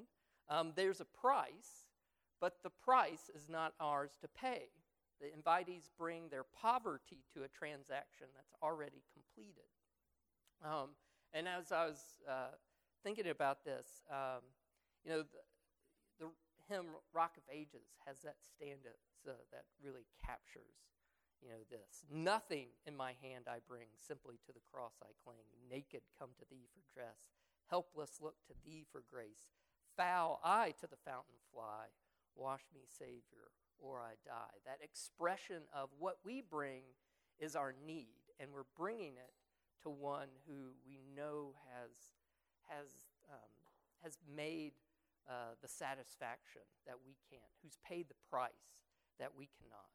Um, 0.49 0.73
there's 0.75 0.99
a 0.99 1.05
price, 1.05 1.87
but 2.41 2.57
the 2.63 2.69
price 2.69 3.29
is 3.33 3.47
not 3.49 3.73
ours 3.79 4.11
to 4.21 4.27
pay. 4.27 4.63
The 5.21 5.27
invitees 5.27 5.89
bring 5.97 6.27
their 6.29 6.43
poverty 6.43 7.23
to 7.33 7.43
a 7.43 7.47
transaction 7.47 8.27
that's 8.35 8.53
already 8.61 9.03
completed. 9.13 9.69
Um, 10.63 10.89
and 11.33 11.47
as 11.47 11.71
I 11.71 11.85
was 11.85 12.01
uh, 12.29 12.55
thinking 13.03 13.27
about 13.27 13.63
this, 13.63 13.87
um, 14.11 14.41
you 15.05 15.11
know, 15.11 15.23
the, 15.23 16.25
the 16.25 16.25
hymn 16.67 16.87
Rock 17.13 17.37
of 17.37 17.43
Ages 17.51 17.87
has 18.05 18.17
that 18.23 18.35
stanza 18.55 18.89
uh, 19.27 19.37
that 19.51 19.65
really 19.81 20.05
captures 20.25 20.83
you 21.43 21.49
know 21.51 21.63
this. 21.69 22.07
Nothing 22.07 22.71
in 22.87 22.95
my 22.95 23.19
hand 23.21 23.51
i 23.51 23.59
bring 23.67 23.91
simply 23.99 24.39
to 24.47 24.53
the 24.53 24.63
cross 24.71 24.95
i 25.03 25.11
cling. 25.23 25.43
Naked 25.69 26.01
come 26.17 26.31
to 26.39 26.45
thee 26.49 26.71
for 26.71 26.79
dress. 26.95 27.35
Helpless 27.69 28.19
look 28.21 28.39
to 28.47 28.53
thee 28.63 28.85
for 28.91 29.03
grace. 29.11 29.51
Foul 29.97 30.39
i 30.43 30.71
to 30.79 30.87
the 30.87 31.03
fountain 31.03 31.35
fly. 31.51 31.91
Wash 32.35 32.63
me 32.73 32.87
savior 32.87 33.51
or 33.77 33.99
i 33.99 34.15
die. 34.25 34.55
That 34.65 34.79
expression 34.81 35.67
of 35.75 35.89
what 35.99 36.17
we 36.23 36.41
bring 36.41 36.83
is 37.39 37.55
our 37.55 37.75
need 37.85 38.23
and 38.39 38.49
we're 38.53 38.71
bringing 38.77 39.19
it 39.19 39.33
to 39.83 39.89
one 39.89 40.29
who 40.47 40.71
we 40.87 41.01
know 41.15 41.53
has 41.67 41.91
has 42.69 42.95
um, 43.29 43.51
has 44.01 44.17
made 44.33 44.71
uh, 45.27 45.59
the 45.61 45.67
satisfaction 45.67 46.63
that 46.87 46.95
we 47.05 47.15
can't 47.29 47.51
who's 47.61 47.77
paid 47.85 48.07
the 48.07 48.15
price 48.29 48.79
that 49.19 49.31
we 49.37 49.49
cannot. 49.59 49.87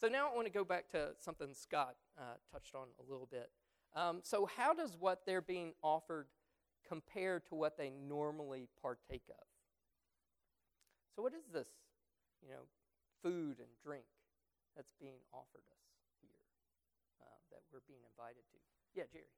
So 0.00 0.08
now 0.08 0.30
I 0.30 0.34
want 0.34 0.46
to 0.46 0.52
go 0.52 0.64
back 0.64 0.90
to 0.90 1.10
something 1.18 1.54
Scott 1.54 1.94
uh, 2.18 2.34
touched 2.50 2.74
on 2.74 2.88
a 2.98 3.10
little 3.10 3.28
bit. 3.30 3.50
Um, 3.94 4.20
so, 4.22 4.48
how 4.56 4.72
does 4.72 4.96
what 4.98 5.26
they're 5.26 5.42
being 5.44 5.72
offered 5.82 6.26
compare 6.88 7.40
to 7.48 7.54
what 7.54 7.76
they 7.76 7.90
normally 7.90 8.68
partake 8.80 9.28
of? 9.28 9.44
So, 11.14 11.22
what 11.22 11.34
is 11.34 11.44
this, 11.52 11.68
you 12.42 12.48
know, 12.48 12.64
food 13.22 13.58
and 13.60 13.68
drink 13.84 14.04
that's 14.74 14.94
being 14.98 15.20
offered 15.32 15.68
us 15.68 15.84
here 16.22 16.40
uh, 17.20 17.36
that 17.50 17.60
we're 17.70 17.84
being 17.86 18.00
invited 18.08 18.42
to? 18.52 18.58
Yeah, 18.94 19.04
Jerry. 19.12 19.28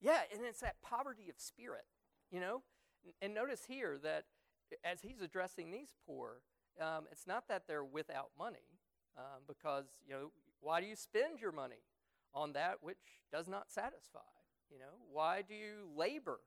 Yeah, 0.00 0.20
and 0.32 0.44
it's 0.44 0.60
that 0.60 0.76
poverty 0.82 1.28
of 1.28 1.36
spirit, 1.38 1.84
you 2.30 2.40
know? 2.40 2.62
And 3.20 3.34
notice 3.34 3.64
here 3.66 3.98
that 4.02 4.24
as 4.84 5.02
he's 5.02 5.20
addressing 5.20 5.70
these 5.70 5.94
poor, 6.06 6.42
um, 6.80 7.06
it's 7.10 7.26
not 7.26 7.48
that 7.48 7.62
they're 7.66 7.84
without 7.84 8.30
money, 8.38 8.78
um, 9.16 9.42
because, 9.46 9.86
you 10.06 10.14
know, 10.14 10.30
why 10.60 10.80
do 10.80 10.86
you 10.86 10.96
spend 10.96 11.40
your 11.40 11.52
money 11.52 11.82
on 12.34 12.52
that 12.52 12.76
which 12.82 13.22
does 13.32 13.48
not 13.48 13.70
satisfy? 13.70 14.20
You 14.70 14.78
know, 14.78 14.94
why 15.10 15.42
do 15.42 15.54
you 15.54 15.88
labor 15.96 16.40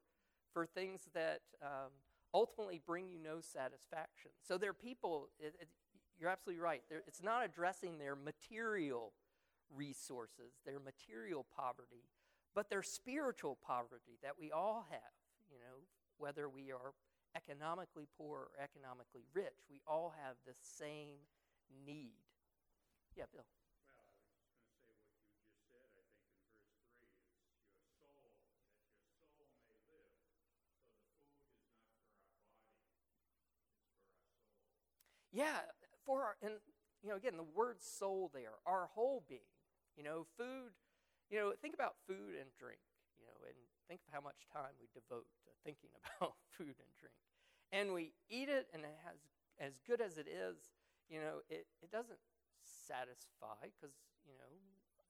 for 0.53 0.65
things 0.65 1.09
that 1.13 1.41
um, 1.61 1.91
ultimately 2.33 2.79
bring 2.85 3.09
you 3.09 3.17
no 3.17 3.41
satisfaction? 3.41 4.31
So 4.47 4.57
there 4.57 4.69
are 4.69 4.73
people, 4.73 5.29
it, 5.39 5.55
it, 5.59 5.67
you're 6.19 6.29
absolutely 6.29 6.61
right. 6.61 6.83
It's 7.07 7.23
not 7.23 7.43
addressing 7.43 7.97
their 7.97 8.15
material 8.15 9.13
resources, 9.73 10.53
their 10.65 10.79
material 10.79 11.45
poverty, 11.55 12.03
but 12.55 12.69
their 12.69 12.83
spiritual 12.83 13.57
poverty 13.65 14.17
that 14.23 14.33
we 14.39 14.51
all 14.51 14.85
have, 14.89 15.13
you 15.51 15.57
know, 15.59 15.85
whether 16.17 16.49
we 16.49 16.71
are 16.71 16.93
economically 17.35 18.07
poor 18.17 18.39
or 18.39 18.51
economically 18.61 19.23
rich, 19.33 19.63
we 19.69 19.79
all 19.87 20.13
have 20.23 20.35
the 20.45 20.53
same 20.61 21.15
need. 21.85 22.11
Yeah, 23.15 23.25
Bill. 23.33 23.43
Yeah, 35.31 35.45
for 36.05 36.23
our, 36.23 36.35
and 36.41 36.55
you 37.01 37.09
know, 37.09 37.15
again, 37.15 37.37
the 37.37 37.43
word 37.43 37.81
soul 37.81 38.29
there, 38.33 38.59
our 38.65 38.89
whole 38.93 39.23
being. 39.29 39.39
You 39.97 40.03
know, 40.03 40.25
food, 40.37 40.71
you 41.31 41.39
know, 41.39 41.55
think 41.55 41.73
about 41.73 41.95
food 42.03 42.35
and 42.35 42.51
drink, 42.59 42.83
you 43.15 43.23
know, 43.23 43.39
and 43.47 43.55
think 43.87 44.03
of 44.03 44.11
how 44.11 44.19
much 44.19 44.43
time 44.51 44.75
we 44.75 44.91
devote 44.91 45.25
to 45.47 45.49
thinking 45.63 45.95
about 46.19 46.35
food 46.51 46.75
and 46.75 46.91
drink. 46.99 47.15
And 47.71 47.95
we 47.95 48.11
eat 48.27 48.51
it, 48.51 48.67
and 48.75 48.83
it 48.83 48.99
has, 49.07 49.23
as 49.55 49.79
good 49.87 50.03
as 50.03 50.19
it 50.19 50.27
is, 50.27 50.75
you 51.07 51.23
know, 51.23 51.39
it, 51.47 51.71
it 51.79 51.87
doesn't 51.87 52.19
satisfy 52.59 53.71
because, 53.71 53.95
you 54.27 54.35
know, 54.35 54.51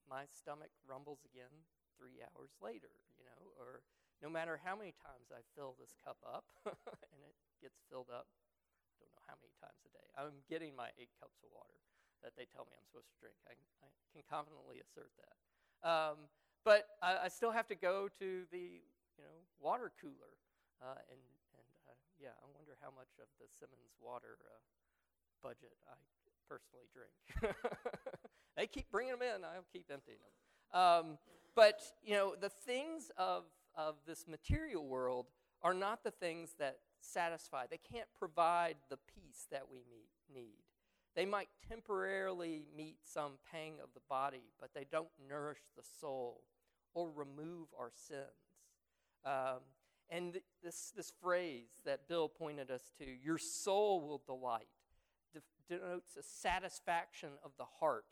my 0.05 0.29
stomach 0.29 0.69
rumbles 0.85 1.25
again 1.25 1.65
three 1.97 2.21
hours 2.21 2.53
later, 2.61 2.93
you 3.17 3.25
know, 3.25 3.41
or 3.57 3.81
no 4.21 4.29
matter 4.29 4.61
how 4.61 4.77
many 4.77 4.93
times 4.93 5.33
I 5.33 5.41
fill 5.57 5.73
this 5.81 5.97
cup 5.97 6.21
up 6.21 6.45
and 7.09 7.19
it 7.25 7.33
gets 7.57 7.81
filled 7.89 8.13
up, 8.13 8.29
I 8.93 9.01
don't 9.01 9.13
know 9.17 9.25
how 9.25 9.37
many 9.41 9.57
times 9.57 9.81
a 9.85 9.91
day. 9.93 10.07
I'm 10.13 10.45
getting 10.45 10.77
my 10.77 10.93
eight 11.01 11.13
cups 11.17 11.41
of 11.41 11.49
water 11.49 11.81
that 12.21 12.37
they 12.37 12.45
tell 12.45 12.69
me 12.69 12.77
I'm 12.77 12.85
supposed 12.85 13.09
to 13.09 13.17
drink. 13.17 13.37
I, 13.49 13.57
I 13.81 13.89
can 14.13 14.21
confidently 14.29 14.77
assert 14.77 15.09
that. 15.17 15.37
Um, 15.83 16.29
but 16.63 16.85
I, 17.01 17.25
I, 17.25 17.27
still 17.27 17.51
have 17.51 17.67
to 17.67 17.75
go 17.75 18.07
to 18.19 18.43
the 18.51 18.85
you 19.17 19.23
know 19.25 19.38
water 19.59 19.91
cooler, 20.00 20.38
uh, 20.81 21.01
and 21.09 21.21
and 21.57 21.67
uh, 21.89 21.97
yeah, 22.21 22.38
I 22.38 22.45
wonder 22.53 22.77
how 22.81 22.89
much 22.93 23.09
of 23.17 23.25
the 23.39 23.50
Simmons 23.57 23.97
water 24.00 24.38
uh, 24.45 24.61
budget 25.41 25.73
I 25.89 25.97
personally 26.47 26.85
drink. 26.93 27.17
they 28.57 28.67
keep 28.67 28.91
bringing 28.91 29.13
them 29.17 29.23
in, 29.23 29.43
I'll 29.43 29.65
keep 29.73 29.89
emptying 29.91 30.19
them. 30.21 30.79
Um, 30.79 31.17
but 31.55 31.81
you 32.03 32.13
know 32.13 32.35
the 32.39 32.50
things 32.50 33.11
of 33.17 33.43
of 33.75 33.95
this 34.05 34.27
material 34.27 34.85
world 34.85 35.27
are 35.63 35.73
not 35.73 36.03
the 36.03 36.11
things 36.11 36.55
that 36.59 36.77
satisfy. 37.01 37.65
They 37.69 37.79
can't 37.79 38.07
provide 38.17 38.77
the 38.89 38.97
peace 38.97 39.47
that 39.51 39.63
we 39.71 39.79
need. 40.33 40.61
They 41.15 41.25
might 41.25 41.50
temporarily 41.67 42.63
meet 42.75 42.97
some 43.03 43.33
pang 43.51 43.74
of 43.83 43.89
the 43.93 44.01
body, 44.09 44.43
but 44.59 44.74
they 44.74 44.85
don't 44.89 45.09
nourish 45.29 45.59
the 45.75 45.83
soul 46.00 46.43
or 46.93 47.09
remove 47.13 47.67
our 47.77 47.91
sins. 47.93 48.21
Um, 49.25 49.59
and 50.09 50.33
th- 50.33 50.45
this, 50.63 50.91
this 50.95 51.11
phrase 51.21 51.69
that 51.85 52.07
Bill 52.07 52.27
pointed 52.27 52.71
us 52.71 52.91
to, 52.97 53.05
your 53.05 53.37
soul 53.37 54.01
will 54.01 54.21
delight, 54.25 54.67
de- 55.33 55.41
denotes 55.77 56.15
a 56.17 56.24
satisfaction 56.24 57.31
of 57.43 57.51
the 57.57 57.65
heart, 57.79 58.05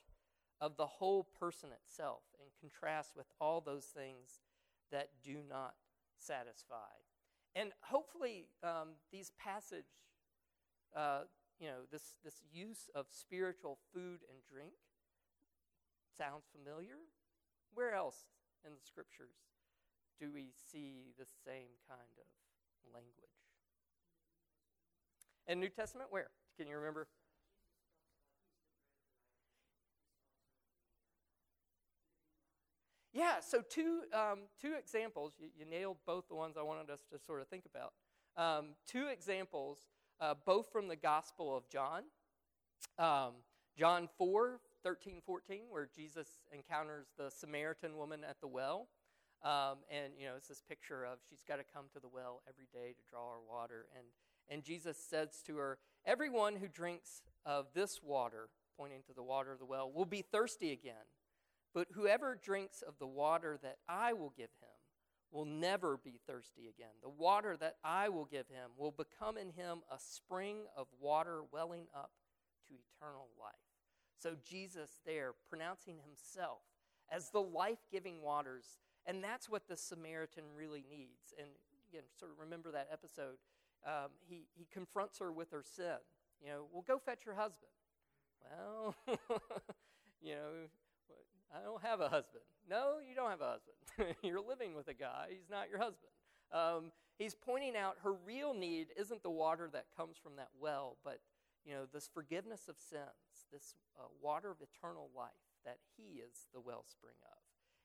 of 0.61 0.75
the 0.77 0.85
whole 0.85 1.23
person 1.39 1.69
itself, 1.71 2.21
in 2.39 2.47
contrast 2.59 3.15
with 3.15 3.27
all 3.39 3.61
those 3.61 3.85
things 3.85 4.39
that 4.91 5.09
do 5.23 5.37
not 5.47 5.75
satisfy. 6.17 6.75
And 7.55 7.71
hopefully, 7.81 8.47
um, 8.63 8.89
these 9.11 9.31
passage 9.37 9.85
uh, 10.95 11.21
you 11.59 11.67
know, 11.67 11.83
this, 11.91 12.15
this 12.23 12.41
use 12.51 12.89
of 12.95 13.07
spiritual 13.11 13.77
food 13.93 14.19
and 14.29 14.39
drink 14.49 14.73
sounds 16.17 16.45
familiar. 16.55 16.95
Where 17.73 17.93
else 17.93 18.17
in 18.65 18.71
the 18.73 18.81
scriptures 18.81 19.35
do 20.19 20.31
we 20.33 20.51
see 20.71 21.13
the 21.17 21.25
same 21.45 21.75
kind 21.87 22.15
of 22.17 22.93
language? 22.93 23.13
In 25.47 25.59
New 25.59 25.69
Testament, 25.69 26.09
where? 26.11 26.29
Can 26.57 26.67
you 26.67 26.77
remember? 26.77 27.07
Yeah, 33.11 33.39
so 33.41 33.61
two, 33.67 34.01
um, 34.13 34.47
two 34.61 34.75
examples. 34.77 35.33
You, 35.39 35.49
you, 35.57 35.65
nailed 35.65 35.97
both 36.05 36.27
the 36.29 36.35
ones 36.35 36.55
I 36.57 36.63
wanted 36.63 36.89
us 36.89 37.01
to 37.11 37.19
sort 37.19 37.41
of 37.41 37.47
think 37.47 37.65
about. 37.65 37.93
Um, 38.37 38.75
two 38.87 39.07
examples 39.07 39.79
uh, 40.21 40.35
both 40.45 40.71
from 40.71 40.87
the 40.87 40.95
Gospel 40.95 41.55
of 41.55 41.67
John. 41.69 42.03
Um, 42.97 43.33
John 43.77 44.09
4, 44.17 44.59
13, 44.83 45.21
14, 45.25 45.61
where 45.69 45.89
Jesus 45.95 46.27
encounters 46.51 47.07
the 47.17 47.29
Samaritan 47.29 47.97
woman 47.97 48.21
at 48.27 48.41
the 48.41 48.47
well. 48.47 48.87
Um, 49.43 49.77
and, 49.89 50.13
you 50.17 50.25
know, 50.25 50.33
it's 50.35 50.49
this 50.49 50.61
picture 50.67 51.05
of 51.05 51.19
she's 51.29 51.43
got 51.47 51.57
to 51.57 51.63
come 51.63 51.85
to 51.93 51.99
the 51.99 52.09
well 52.09 52.41
every 52.47 52.67
day 52.73 52.93
to 52.93 53.09
draw 53.09 53.31
her 53.31 53.39
water. 53.49 53.85
And, 53.95 54.05
and 54.49 54.63
Jesus 54.63 54.97
says 54.97 55.41
to 55.47 55.55
her, 55.57 55.77
Everyone 56.05 56.57
who 56.57 56.67
drinks 56.67 57.21
of 57.45 57.67
this 57.73 58.01
water, 58.03 58.49
pointing 58.77 59.01
to 59.07 59.13
the 59.13 59.23
water 59.23 59.53
of 59.53 59.59
the 59.59 59.65
well, 59.65 59.89
will 59.89 60.05
be 60.05 60.21
thirsty 60.21 60.71
again. 60.71 61.07
But 61.73 61.87
whoever 61.93 62.37
drinks 62.41 62.81
of 62.81 62.95
the 62.99 63.07
water 63.07 63.57
that 63.61 63.77
I 63.87 64.13
will 64.13 64.33
give 64.35 64.49
will 65.31 65.45
never 65.45 65.97
be 65.97 66.19
thirsty 66.27 66.67
again. 66.67 66.93
The 67.01 67.09
water 67.09 67.55
that 67.57 67.77
I 67.83 68.09
will 68.09 68.25
give 68.25 68.47
him 68.47 68.71
will 68.77 68.91
become 68.91 69.37
in 69.37 69.51
him 69.51 69.79
a 69.91 69.97
spring 69.97 70.57
of 70.75 70.87
water 70.99 71.41
welling 71.51 71.87
up 71.95 72.11
to 72.67 72.73
eternal 72.73 73.27
life. 73.39 73.53
So, 74.17 74.35
Jesus 74.47 74.97
there 75.05 75.31
pronouncing 75.49 75.97
himself 76.03 76.59
as 77.11 77.29
the 77.29 77.41
life 77.41 77.79
giving 77.91 78.21
waters, 78.21 78.79
and 79.05 79.23
that's 79.23 79.49
what 79.49 79.67
the 79.67 79.77
Samaritan 79.77 80.43
really 80.55 80.83
needs. 80.89 81.33
And 81.37 81.47
again, 81.89 82.03
sort 82.19 82.31
of 82.31 82.39
remember 82.39 82.71
that 82.71 82.89
episode. 82.91 83.37
Um, 83.85 84.11
he, 84.27 84.47
he 84.57 84.67
confronts 84.71 85.19
her 85.19 85.31
with 85.31 85.51
her 85.51 85.63
sin. 85.63 85.97
You 86.41 86.49
know, 86.49 86.65
well, 86.71 86.83
go 86.85 86.99
fetch 86.99 87.25
your 87.25 87.35
husband. 87.35 87.71
Well, 88.43 88.95
you 90.21 90.35
know, 90.35 90.67
I 91.53 91.63
don't 91.63 91.81
have 91.81 91.99
a 91.99 92.09
husband. 92.09 92.43
No, 92.69 92.97
you 93.07 93.15
don't 93.15 93.29
have 93.29 93.41
a 93.41 93.57
husband. 93.57 94.15
You're 94.23 94.41
living 94.41 94.75
with 94.75 94.87
a 94.87 94.93
guy, 94.93 95.27
he's 95.29 95.49
not 95.49 95.69
your 95.69 95.79
husband. 95.79 96.11
Um, 96.51 96.91
he's 97.17 97.35
pointing 97.35 97.75
out 97.75 97.97
her 98.03 98.13
real 98.13 98.53
need 98.53 98.87
isn't 98.97 99.23
the 99.23 99.29
water 99.29 99.69
that 99.73 99.85
comes 99.95 100.17
from 100.17 100.35
that 100.37 100.49
well, 100.59 100.97
but 101.03 101.19
you 101.65 101.73
know 101.73 101.85
this 101.91 102.09
forgiveness 102.11 102.67
of 102.67 102.75
sins, 102.79 103.45
this 103.51 103.75
uh, 103.99 104.07
water 104.21 104.49
of 104.49 104.57
eternal 104.61 105.09
life 105.15 105.31
that 105.65 105.77
he 105.97 106.19
is 106.19 106.47
the 106.53 106.59
wellspring 106.59 107.17
of. 107.23 107.37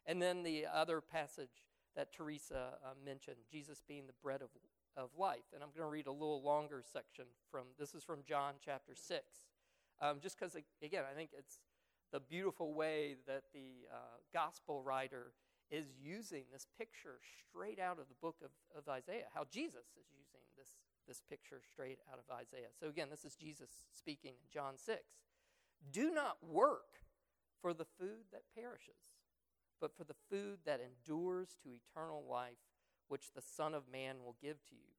And 0.06 0.20
then 0.20 0.42
the 0.42 0.66
other 0.72 1.00
passage 1.00 1.64
that 1.96 2.12
Teresa 2.12 2.74
uh, 2.84 2.88
mentioned, 3.04 3.36
Jesus 3.50 3.82
being 3.86 4.06
the 4.06 4.14
bread 4.22 4.42
of, 4.42 4.48
of 4.96 5.10
life. 5.18 5.52
And 5.52 5.62
I'm 5.62 5.70
going 5.70 5.86
to 5.86 5.90
read 5.90 6.06
a 6.06 6.12
little 6.12 6.42
longer 6.42 6.82
section 6.84 7.24
from 7.50 7.62
this 7.78 7.94
is 7.94 8.02
from 8.02 8.20
John 8.26 8.54
chapter 8.64 8.94
6. 8.94 9.22
Um, 10.02 10.18
just 10.20 10.38
because, 10.38 10.56
again, 10.82 11.04
I 11.10 11.14
think 11.14 11.30
it's 11.36 11.58
the 12.14 12.20
beautiful 12.20 12.72
way 12.72 13.16
that 13.26 13.42
the 13.52 13.90
uh, 13.92 13.96
gospel 14.32 14.80
writer 14.80 15.32
is 15.68 15.86
using 16.00 16.44
this 16.52 16.68
picture 16.78 17.18
straight 17.42 17.80
out 17.80 17.98
of 17.98 18.06
the 18.06 18.14
book 18.22 18.36
of, 18.40 18.50
of 18.78 18.88
Isaiah, 18.88 19.24
how 19.34 19.42
Jesus 19.50 19.90
is 19.98 20.06
using 20.16 20.46
this, 20.56 20.68
this 21.08 21.20
picture 21.28 21.60
straight 21.72 21.98
out 22.12 22.20
of 22.20 22.32
Isaiah. 22.32 22.70
So, 22.78 22.86
again, 22.86 23.08
this 23.10 23.24
is 23.24 23.34
Jesus 23.34 23.68
speaking 23.92 24.30
in 24.30 24.48
John 24.52 24.74
6. 24.78 25.00
Do 25.90 26.14
not 26.14 26.36
work 26.40 27.02
for 27.60 27.74
the 27.74 27.86
food 27.98 28.30
that 28.30 28.42
perishes, 28.54 29.10
but 29.80 29.96
for 29.96 30.04
the 30.04 30.14
food 30.30 30.58
that 30.66 30.78
endures 30.80 31.56
to 31.64 31.70
eternal 31.70 32.22
life, 32.30 32.62
which 33.08 33.32
the 33.34 33.42
Son 33.42 33.74
of 33.74 33.90
Man 33.90 34.18
will 34.24 34.36
give 34.40 34.64
to 34.68 34.76
you. 34.76 34.94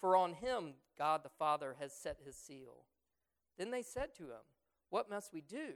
For 0.00 0.16
on 0.16 0.32
him 0.32 0.72
God 0.96 1.22
the 1.22 1.28
Father 1.28 1.76
has 1.78 1.92
set 1.92 2.20
his 2.24 2.34
seal. 2.34 2.86
Then 3.58 3.70
they 3.70 3.82
said 3.82 4.14
to 4.16 4.22
him, 4.22 4.48
What 4.88 5.10
must 5.10 5.34
we 5.34 5.42
do? 5.42 5.74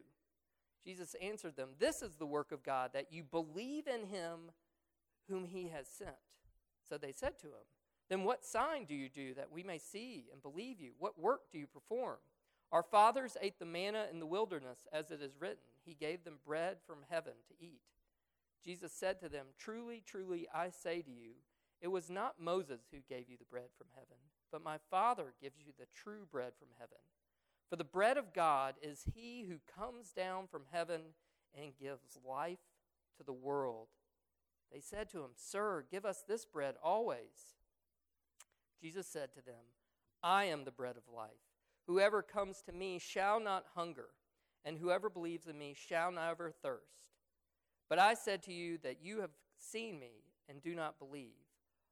Jesus 0.84 1.16
answered 1.20 1.56
them, 1.56 1.70
This 1.78 2.02
is 2.02 2.16
the 2.16 2.26
work 2.26 2.52
of 2.52 2.62
God, 2.62 2.90
that 2.92 3.12
you 3.12 3.22
believe 3.22 3.86
in 3.86 4.08
him 4.08 4.52
whom 5.28 5.44
he 5.44 5.68
has 5.68 5.88
sent. 5.88 6.10
So 6.88 6.98
they 6.98 7.12
said 7.12 7.38
to 7.40 7.46
him, 7.46 7.64
Then 8.08 8.24
what 8.24 8.44
sign 8.44 8.84
do 8.84 8.94
you 8.94 9.08
do 9.08 9.34
that 9.34 9.50
we 9.50 9.62
may 9.62 9.78
see 9.78 10.26
and 10.32 10.42
believe 10.42 10.80
you? 10.80 10.92
What 10.98 11.18
work 11.18 11.42
do 11.50 11.58
you 11.58 11.66
perform? 11.66 12.16
Our 12.70 12.82
fathers 12.82 13.36
ate 13.40 13.58
the 13.58 13.64
manna 13.64 14.06
in 14.12 14.18
the 14.18 14.26
wilderness, 14.26 14.86
as 14.92 15.10
it 15.10 15.22
is 15.22 15.40
written, 15.40 15.62
He 15.84 15.94
gave 15.94 16.24
them 16.24 16.38
bread 16.44 16.78
from 16.86 16.98
heaven 17.08 17.34
to 17.48 17.64
eat. 17.64 17.80
Jesus 18.64 18.92
said 18.92 19.20
to 19.20 19.28
them, 19.28 19.46
Truly, 19.58 20.02
truly, 20.04 20.48
I 20.52 20.70
say 20.70 21.02
to 21.02 21.10
you, 21.10 21.32
it 21.80 21.88
was 21.88 22.10
not 22.10 22.40
Moses 22.40 22.80
who 22.90 22.98
gave 23.08 23.28
you 23.28 23.36
the 23.36 23.44
bread 23.44 23.68
from 23.76 23.88
heaven, 23.94 24.16
but 24.50 24.64
my 24.64 24.78
Father 24.90 25.34
gives 25.40 25.58
you 25.58 25.72
the 25.78 25.86
true 25.94 26.26
bread 26.30 26.52
from 26.58 26.68
heaven. 26.78 26.98
For 27.74 27.78
the 27.78 27.82
bread 27.82 28.18
of 28.18 28.32
God 28.32 28.76
is 28.80 29.04
he 29.16 29.46
who 29.48 29.56
comes 29.76 30.12
down 30.12 30.46
from 30.46 30.62
heaven 30.70 31.00
and 31.60 31.76
gives 31.76 32.16
life 32.24 32.60
to 33.16 33.24
the 33.24 33.32
world. 33.32 33.88
They 34.70 34.78
said 34.78 35.10
to 35.10 35.24
him, 35.24 35.32
Sir, 35.34 35.84
give 35.90 36.04
us 36.04 36.22
this 36.22 36.44
bread 36.44 36.76
always. 36.80 37.56
Jesus 38.80 39.08
said 39.08 39.32
to 39.32 39.44
them, 39.44 39.72
I 40.22 40.44
am 40.44 40.62
the 40.64 40.70
bread 40.70 40.96
of 40.96 41.12
life. 41.12 41.30
Whoever 41.88 42.22
comes 42.22 42.62
to 42.62 42.72
me 42.72 43.00
shall 43.00 43.40
not 43.40 43.64
hunger, 43.74 44.10
and 44.64 44.78
whoever 44.78 45.10
believes 45.10 45.48
in 45.48 45.58
me 45.58 45.74
shall 45.76 46.12
never 46.12 46.52
thirst. 46.52 47.16
But 47.88 47.98
I 47.98 48.14
said 48.14 48.44
to 48.44 48.52
you 48.52 48.78
that 48.84 49.02
you 49.02 49.20
have 49.20 49.32
seen 49.58 49.98
me 49.98 50.22
and 50.48 50.62
do 50.62 50.76
not 50.76 51.00
believe. 51.00 51.42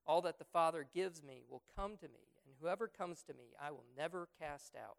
All 0.06 0.22
that 0.22 0.38
the 0.38 0.44
Father 0.44 0.86
gives 0.94 1.24
me 1.24 1.42
will 1.50 1.64
come 1.74 1.96
to 1.96 2.06
me, 2.06 2.28
and 2.46 2.54
whoever 2.60 2.86
comes 2.86 3.24
to 3.24 3.34
me 3.34 3.56
I 3.60 3.72
will 3.72 3.86
never 3.96 4.28
cast 4.38 4.76
out. 4.76 4.98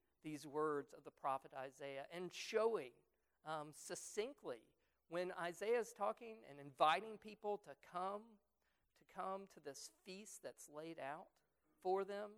these 0.23 0.45
words 0.45 0.93
of 0.97 1.03
the 1.03 1.11
prophet 1.11 1.51
Isaiah 1.57 2.05
and 2.15 2.31
showing 2.31 2.91
um, 3.45 3.69
succinctly 3.73 4.59
when 5.09 5.33
Isaiah 5.41 5.79
is 5.79 5.91
talking 5.91 6.37
and 6.49 6.57
inviting 6.59 7.17
people 7.21 7.57
to 7.65 7.71
come, 7.91 8.21
to 8.97 9.15
come 9.15 9.41
to 9.53 9.59
this 9.63 9.89
feast 10.05 10.39
that's 10.43 10.69
laid 10.73 10.97
out 10.99 11.27
for 11.83 12.05
them, 12.05 12.29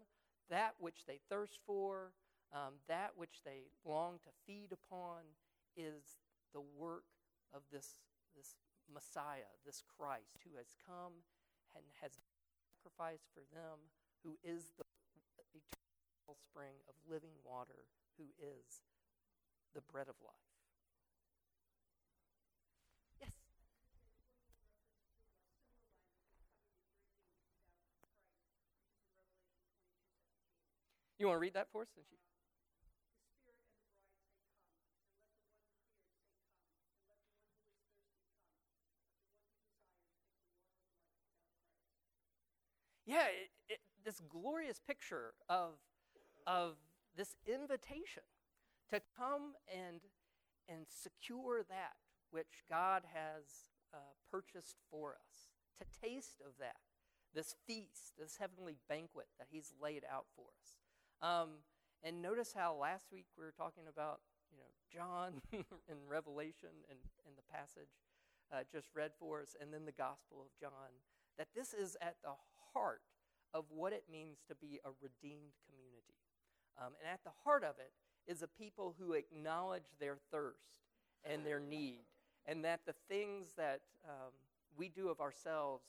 that 0.50 0.74
which 0.80 1.06
they 1.06 1.20
thirst 1.30 1.60
for, 1.68 2.14
um, 2.52 2.74
that 2.88 3.12
which 3.16 3.44
they 3.46 3.70
long 3.86 4.16
to 4.24 4.30
feed 4.48 4.72
upon, 4.72 5.22
is 5.78 6.18
the 6.54 6.62
work 6.78 7.06
of 7.54 7.62
this, 7.72 8.02
this 8.36 8.56
Messiah, 8.92 9.54
this 9.66 9.84
Christ, 9.98 10.42
who 10.44 10.58
has 10.58 10.74
come 10.88 11.14
and 11.76 11.84
has 12.02 12.18
sacrificed 12.84 13.30
for 13.34 13.46
them, 13.54 13.78
who 14.24 14.38
is 14.44 14.74
the 14.78 14.83
eternal 16.34 16.38
spring 16.50 16.76
of 16.90 16.96
living 17.10 17.34
water, 17.46 17.86
who 18.18 18.26
is 18.40 18.82
the 19.76 19.82
bread 19.82 20.08
of 20.10 20.16
life. 20.24 20.36
Yes. 23.20 23.30
You 31.18 31.28
want 31.28 31.38
to 31.38 31.40
read 31.40 31.54
that 31.56 31.70
for 31.72 31.82
us? 31.82 31.88
Since 31.96 32.08
you 32.12 32.18
yeah, 43.06 43.26
it, 43.28 43.52
it, 43.70 43.80
this 44.06 44.22
glorious 44.30 44.80
picture 44.80 45.34
of, 45.50 45.72
of 46.46 46.76
this 47.16 47.36
invitation 47.48 48.24
to 48.90 49.02
come 49.18 49.54
and, 49.68 50.02
and 50.68 50.86
secure 50.90 51.64
that 51.70 51.94
which 52.32 52.66
God 52.70 53.04
has 53.14 53.70
uh, 53.94 53.98
purchased 54.32 54.78
for 54.90 55.14
us, 55.14 55.54
to 55.80 55.86
taste 56.02 56.42
of 56.42 56.54
that, 56.60 56.82
this 57.34 57.56
feast, 57.68 58.14
this 58.18 58.38
heavenly 58.38 58.78
banquet 58.90 59.28
that 59.38 59.48
He's 59.52 59.74
laid 59.82 60.04
out 60.12 60.26
for 60.36 60.46
us. 60.58 60.78
Um, 61.22 61.62
and 62.04 62.22
notice 62.22 62.54
how 62.58 62.76
last 62.76 63.06
week 63.12 63.26
we 63.38 63.46
were 63.46 63.54
talking 63.56 63.86
about, 63.88 64.20
you 64.52 64.58
know, 64.58 64.74
John 64.92 65.42
in 65.54 65.98
Revelation 66.10 66.74
and, 66.90 67.00
and 67.26 67.38
the 67.38 67.48
passage 67.54 67.94
uh, 68.52 68.66
just 68.72 68.90
read 68.96 69.12
for 69.20 69.42
us, 69.42 69.56
and 69.62 69.74
then 69.74 69.86
the 69.86 69.94
Gospel 69.94 70.42
of 70.42 70.50
John, 70.60 70.94
that 71.38 71.48
this 71.56 71.74
is 71.74 71.96
at 72.02 72.18
the 72.24 72.34
heart 72.74 73.02
of 73.54 73.66
what 73.70 73.94
it 73.94 74.06
means 74.12 74.38
to 74.48 74.56
be 74.56 74.80
a 74.86 74.90
redeemed 75.02 75.54
community. 75.66 75.83
Um, 76.80 76.94
and 77.00 77.10
at 77.12 77.24
the 77.24 77.36
heart 77.44 77.64
of 77.64 77.76
it 77.80 77.92
is 78.26 78.42
a 78.42 78.48
people 78.48 78.96
who 79.00 79.14
acknowledge 79.14 79.88
their 80.00 80.18
thirst 80.32 80.82
and 81.24 81.46
their 81.46 81.60
need, 81.60 82.04
and 82.46 82.64
that 82.66 82.82
the 82.86 82.96
things 83.08 83.54
that 83.58 83.82
um, 84.06 84.32
we 84.78 84.90
do 84.90 85.10
of 85.10 85.22
ourselves, 85.22 85.84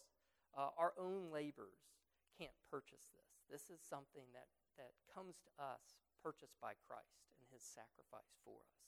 uh, 0.57 0.69
our 0.79 0.93
own 0.99 1.33
labors, 1.33 1.95
can't 2.39 2.55
purchase 2.71 3.09
this. 3.15 3.31
This 3.51 3.71
is 3.71 3.81
something 3.83 4.27
that, 4.35 4.47
that 4.79 4.91
comes 5.15 5.37
to 5.47 5.51
us 5.63 5.99
purchased 6.23 6.61
by 6.61 6.73
Christ 6.89 7.23
and 7.39 7.47
his 7.53 7.63
sacrifice 7.63 8.35
for 8.45 8.57
us. 8.57 8.85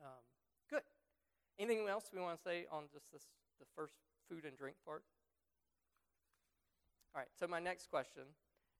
Um, 0.00 0.24
good. 0.70 0.82
Anything 1.58 1.88
else 1.88 2.10
we 2.12 2.20
want 2.20 2.36
to 2.36 2.42
say 2.42 2.66
on 2.70 2.84
just 2.92 3.10
this, 3.12 3.28
the 3.60 3.66
first 3.76 3.94
food 4.28 4.44
and 4.44 4.56
drink 4.56 4.76
part? 4.84 5.04
All 7.14 7.20
right, 7.20 7.28
so 7.38 7.46
my 7.46 7.60
next 7.60 7.90
question 7.90 8.24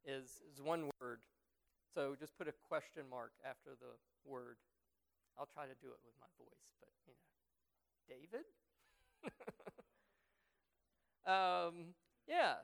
is, 0.06 0.40
is 0.50 0.60
one 0.60 0.90
word. 1.00 1.20
So 1.94 2.16
just 2.18 2.36
put 2.38 2.48
a 2.48 2.52
question 2.68 3.02
mark 3.10 3.32
after 3.44 3.70
the 3.78 3.92
word. 4.24 4.56
I'll 5.38 5.48
try 5.52 5.64
to 5.66 5.76
do 5.80 5.88
it 5.88 6.00
with 6.04 6.14
my 6.20 6.28
voice, 6.38 6.66
but 6.80 6.90
you 7.06 7.14
know, 7.14 7.28
David? 8.08 8.46
um, 11.26 11.94
yeah. 12.28 12.54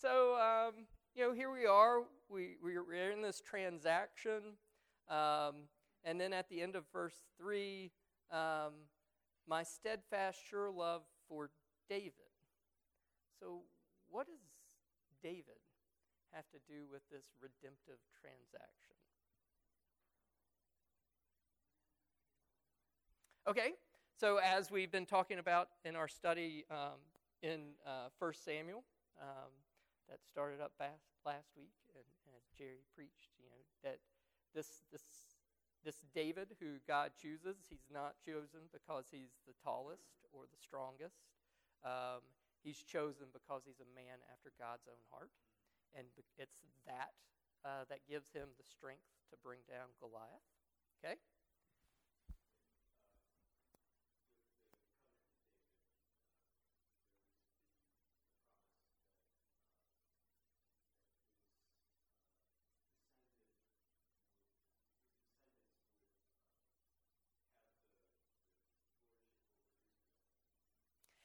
So, 0.00 0.36
um, 0.36 0.86
you 1.14 1.22
know, 1.22 1.32
here 1.32 1.52
we 1.52 1.66
are. 1.66 2.00
We, 2.28 2.56
we're 2.62 3.10
in 3.10 3.22
this 3.22 3.40
transaction. 3.40 4.56
Um, 5.08 5.68
and 6.04 6.20
then 6.20 6.32
at 6.32 6.48
the 6.48 6.60
end 6.60 6.76
of 6.76 6.84
verse 6.92 7.16
3, 7.38 7.90
um, 8.30 8.72
my 9.48 9.62
steadfast, 9.62 10.38
sure 10.48 10.70
love 10.70 11.02
for 11.28 11.50
David. 11.88 12.12
So, 13.40 13.62
what 14.08 14.28
is 14.28 14.40
David 15.22 15.60
have 16.34 16.50
to 16.50 16.58
do 16.66 16.90
with 16.90 17.02
this 17.10 17.24
redemptive 17.40 18.02
transaction? 18.18 18.98
Okay, 23.46 23.72
so 24.18 24.38
as 24.42 24.70
we've 24.70 24.90
been 24.90 25.06
talking 25.06 25.38
about 25.38 25.68
in 25.84 25.96
our 25.96 26.08
study 26.08 26.64
um, 26.70 26.98
in 27.42 27.78
uh, 27.86 28.10
1 28.18 28.32
Samuel, 28.34 28.82
um, 29.20 29.52
that 30.08 30.18
started 30.26 30.60
up 30.60 30.72
last, 30.80 31.06
last 31.24 31.48
week, 31.56 31.72
and, 31.94 32.04
and 32.26 32.32
as 32.36 32.44
Jerry 32.58 32.82
preached, 32.94 33.30
you 33.38 33.46
know, 33.46 33.62
that 33.82 33.98
this, 34.54 34.82
this, 34.90 35.04
this 35.84 36.02
David 36.14 36.56
who 36.60 36.82
God 36.88 37.12
chooses, 37.20 37.56
he's 37.68 37.86
not 37.92 38.16
chosen 38.24 38.66
because 38.72 39.06
he's 39.10 39.38
the 39.46 39.54
tallest 39.62 40.18
or 40.32 40.44
the 40.50 40.58
strongest. 40.60 41.22
Um, 41.84 42.24
He's 42.64 42.80
chosen 42.80 43.28
because 43.28 43.68
he's 43.68 43.84
a 43.84 43.90
man 43.92 44.24
after 44.32 44.48
God's 44.56 44.88
own 44.88 45.04
heart. 45.12 45.28
And 45.94 46.06
it's 46.38 46.58
that 46.86 47.14
uh, 47.64 47.88
that 47.88 48.00
gives 48.08 48.30
him 48.32 48.48
the 48.58 48.64
strength 48.66 49.06
to 49.30 49.36
bring 49.42 49.60
down 49.70 49.88
Goliath. 50.00 50.44
Okay? 51.02 51.16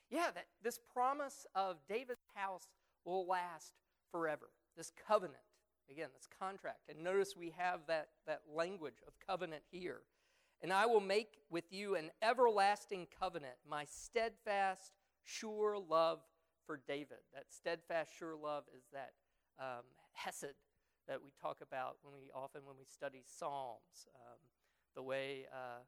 yeah, 0.09 0.31
that 0.33 0.45
this 0.63 0.79
promise 0.93 1.45
of 1.55 1.77
David's 1.87 2.25
house 2.35 2.67
will 3.05 3.25
last 3.27 3.73
forever. 4.11 4.49
This 4.79 4.93
covenant, 5.07 5.43
again, 5.91 6.07
this 6.15 6.27
contract. 6.39 6.79
And 6.89 7.03
notice 7.03 7.35
we 7.35 7.51
have 7.57 7.81
that, 7.87 8.07
that 8.27 8.41
language 8.55 9.03
of 9.05 9.13
covenant 9.27 9.63
here. 9.69 10.01
And 10.63 10.71
I 10.71 10.85
will 10.85 11.01
make 11.01 11.31
with 11.49 11.65
you 11.69 11.95
an 11.95 12.11
everlasting 12.21 13.07
covenant, 13.19 13.55
my 13.69 13.83
steadfast, 13.89 14.93
sure 15.25 15.77
love 15.77 16.19
for 16.65 16.79
David. 16.87 17.21
That 17.33 17.47
steadfast, 17.49 18.11
sure 18.17 18.35
love 18.35 18.63
is 18.77 18.85
that 18.93 19.11
um, 19.59 19.83
hesed 20.13 20.55
that 21.09 21.19
we 21.23 21.31
talk 21.41 21.57
about 21.61 21.97
when 22.03 22.13
we 22.15 22.31
often 22.33 22.61
when 22.65 22.77
we 22.79 22.85
study 22.85 23.23
Psalms. 23.25 24.07
Um, 24.15 24.39
the 24.95 25.03
way 25.03 25.45
uh, 25.51 25.81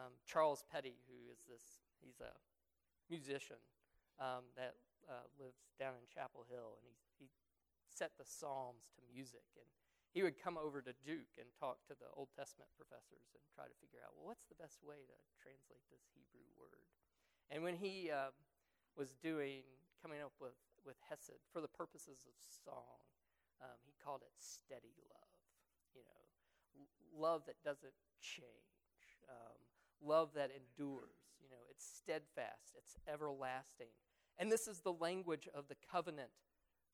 um, 0.00 0.12
Charles 0.24 0.64
Petty, 0.72 0.96
who 1.08 1.30
is 1.30 1.40
this, 1.48 1.80
he's 2.00 2.20
a 2.20 2.32
musician. 3.10 3.56
um, 4.20 4.44
that 4.54 4.76
uh, 5.08 5.24
lives 5.40 5.64
down 5.80 5.96
in 5.96 6.04
Chapel 6.12 6.44
Hill, 6.52 6.76
and 6.76 6.84
he, 6.84 7.24
he 7.24 7.28
set 8.00 8.16
the 8.16 8.24
Psalms 8.24 8.88
to 8.96 9.04
music. 9.12 9.44
And 9.60 9.68
he 10.16 10.24
would 10.24 10.40
come 10.40 10.56
over 10.56 10.80
to 10.80 10.96
Duke 11.04 11.36
and 11.36 11.52
talk 11.60 11.84
to 11.84 11.94
the 11.94 12.08
Old 12.16 12.32
Testament 12.32 12.72
professors 12.72 13.28
and 13.36 13.44
try 13.52 13.68
to 13.68 13.76
figure 13.76 14.00
out, 14.00 14.16
well, 14.16 14.32
what's 14.32 14.48
the 14.48 14.56
best 14.56 14.80
way 14.80 15.04
to 15.04 15.16
translate 15.36 15.84
this 15.92 16.08
Hebrew 16.16 16.48
word? 16.56 16.88
And 17.52 17.60
when 17.60 17.76
he 17.76 18.08
uh, 18.08 18.32
was 18.96 19.12
doing, 19.20 19.68
coming 20.00 20.24
up 20.24 20.32
with, 20.40 20.56
with 20.80 20.96
Hesed 21.12 21.44
for 21.52 21.60
the 21.60 21.68
purposes 21.68 22.24
of 22.24 22.32
song, 22.40 23.04
um, 23.60 23.76
he 23.84 23.92
called 24.00 24.24
it 24.24 24.32
steady 24.40 24.96
love. 25.12 25.36
You 25.92 26.00
know, 26.08 26.24
love 27.12 27.44
that 27.44 27.60
doesn't 27.60 27.92
change, 28.24 29.20
um, 29.28 29.60
love 30.00 30.32
that 30.40 30.48
endures. 30.56 31.36
You 31.36 31.52
know, 31.52 31.68
it's 31.68 31.84
steadfast, 31.84 32.72
it's 32.80 32.96
everlasting. 33.04 33.92
And 34.40 34.50
this 34.50 34.64
is 34.64 34.80
the 34.80 34.96
language 34.96 35.52
of 35.52 35.68
the 35.68 35.76
covenant 35.92 36.32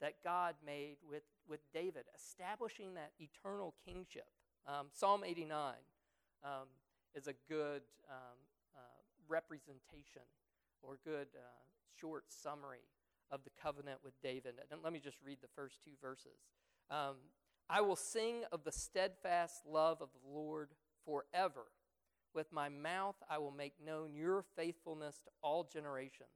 that 0.01 0.15
God 0.23 0.55
made 0.65 0.97
with, 1.09 1.23
with 1.49 1.61
David, 1.73 2.05
establishing 2.15 2.95
that 2.95 3.13
eternal 3.19 3.75
kingship. 3.87 4.27
Um, 4.67 4.87
Psalm 4.93 5.23
89 5.25 5.75
um, 6.45 6.67
is 7.15 7.27
a 7.27 7.35
good 7.49 7.83
um, 8.11 8.37
uh, 8.75 8.81
representation 9.29 10.23
or 10.83 10.99
good 11.05 11.29
uh, 11.35 11.67
short 12.01 12.25
summary 12.29 12.85
of 13.31 13.41
the 13.45 13.51
covenant 13.61 13.99
with 14.05 14.21
David. 14.23 14.55
And 14.71 14.81
let 14.83 14.93
me 14.93 15.01
just 15.01 15.17
read 15.25 15.39
the 15.41 15.49
first 15.55 15.83
two 15.85 15.93
verses. 16.01 16.39
Um, 16.91 17.17
I 17.69 17.81
will 17.81 17.97
sing 17.97 18.43
of 18.53 18.65
the 18.65 18.73
steadfast 18.73 19.63
love 19.69 20.01
of 20.01 20.09
the 20.13 20.31
Lord 20.31 20.71
forever. 21.05 21.67
With 22.35 22.53
my 22.53 22.69
mouth 22.69 23.17
I 23.29 23.39
will 23.39 23.51
make 23.51 23.75
known 23.85 24.15
your 24.15 24.45
faithfulness 24.57 25.21
to 25.25 25.31
all 25.43 25.65
generations. 25.65 26.29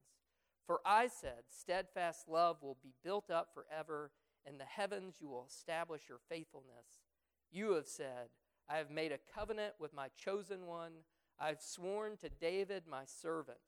For 0.71 0.81
I 0.87 1.09
said, 1.09 1.43
Steadfast 1.49 2.29
love 2.29 2.59
will 2.63 2.77
be 2.81 2.95
built 3.03 3.29
up 3.29 3.49
forever. 3.53 4.13
In 4.47 4.57
the 4.57 4.65
heavens 4.65 5.17
you 5.19 5.29
will 5.29 5.45
establish 5.45 6.03
your 6.09 6.21
faithfulness. 6.29 7.03
You 7.51 7.73
have 7.73 7.89
said, 7.89 8.29
I 8.69 8.77
have 8.77 8.89
made 8.89 9.11
a 9.11 9.19
covenant 9.35 9.75
with 9.81 9.93
my 9.93 10.11
chosen 10.17 10.67
one. 10.67 10.93
I 11.41 11.49
have 11.49 11.61
sworn 11.61 12.19
to 12.19 12.29
David, 12.29 12.85
my 12.89 13.03
servant. 13.05 13.59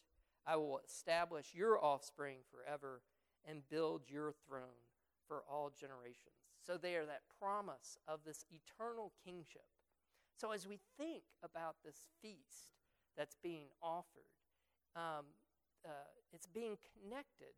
I 0.46 0.54
will 0.54 0.78
establish 0.86 1.46
your 1.52 1.84
offspring 1.84 2.36
forever 2.52 3.02
and 3.44 3.68
build 3.68 4.02
your 4.06 4.32
throne 4.46 4.86
for 5.26 5.42
all 5.50 5.72
generations. 5.76 6.36
So, 6.64 6.76
they 6.76 6.94
are 6.94 7.06
that 7.06 7.22
promise 7.40 7.98
of 8.06 8.20
this 8.24 8.44
eternal 8.52 9.12
kingship. 9.24 9.66
So, 10.36 10.52
as 10.52 10.68
we 10.68 10.78
think 10.96 11.24
about 11.42 11.74
this 11.84 12.06
feast 12.22 12.76
that's 13.18 13.36
being 13.42 13.66
offered, 13.82 14.30
um, 14.94 15.24
uh, 15.84 15.90
it's 16.32 16.46
being 16.46 16.76
connected 16.92 17.54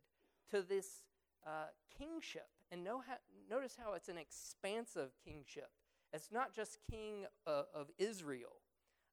to 0.51 0.61
this 0.61 1.03
uh, 1.45 1.67
kingship. 1.97 2.47
And 2.71 2.85
how, 2.87 3.17
notice 3.49 3.77
how 3.81 3.93
it's 3.93 4.09
an 4.09 4.17
expansive 4.17 5.11
kingship. 5.23 5.69
It's 6.13 6.31
not 6.31 6.53
just 6.53 6.79
king 6.89 7.25
uh, 7.45 7.63
of 7.73 7.87
Israel. 7.97 8.57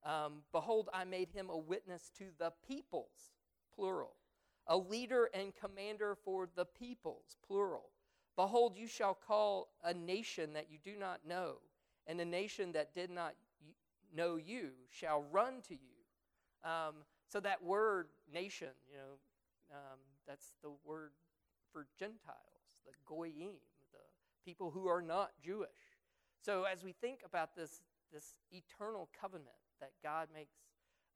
Um, 0.05 0.43
Behold, 0.53 0.89
I 0.93 1.05
made 1.05 1.31
him 1.31 1.49
a 1.51 1.57
witness 1.57 2.11
to 2.19 2.25
the 2.39 2.53
peoples, 2.67 3.33
plural. 3.75 4.17
A 4.67 4.77
leader 4.77 5.29
and 5.35 5.53
commander 5.55 6.15
for 6.15 6.49
the 6.55 6.65
peoples, 6.65 7.37
plural. 7.47 7.91
Behold, 8.37 8.77
you 8.77 8.87
shall 8.87 9.15
call 9.15 9.69
a 9.85 9.93
nation 9.93 10.53
that 10.55 10.69
you 10.71 10.79
do 10.83 10.99
not 10.99 11.21
know, 11.27 11.57
and 12.07 12.21
a 12.21 12.25
nation 12.25 12.73
that 12.73 12.95
did 12.95 13.11
not 13.11 13.35
know 14.15 14.37
you 14.37 14.71
shall 14.91 15.25
run 15.31 15.61
to 15.69 15.75
you. 15.75 16.69
Um, 16.69 16.95
so 17.29 17.41
that 17.41 17.63
word 17.63 18.09
nation, 18.33 18.69
you 18.91 18.97
know, 18.97 19.19
um, 19.73 19.99
that's 20.27 20.53
the 20.63 20.73
word 20.85 21.13
for 21.73 21.87
Gentiles, 21.99 22.83
the 22.85 22.93
goyim, 23.07 23.57
the 23.93 24.05
people 24.45 24.71
who 24.71 24.87
are 24.87 25.03
not 25.03 25.33
Jewish. 25.43 25.69
So 26.41 26.65
as 26.65 26.85
we 26.85 26.93
think 26.93 27.21
about 27.25 27.57
this, 27.57 27.81
this 28.13 28.35
eternal 28.51 29.09
covenant 29.19 29.49
that 29.81 29.93
God 30.03 30.29
makes 30.35 30.55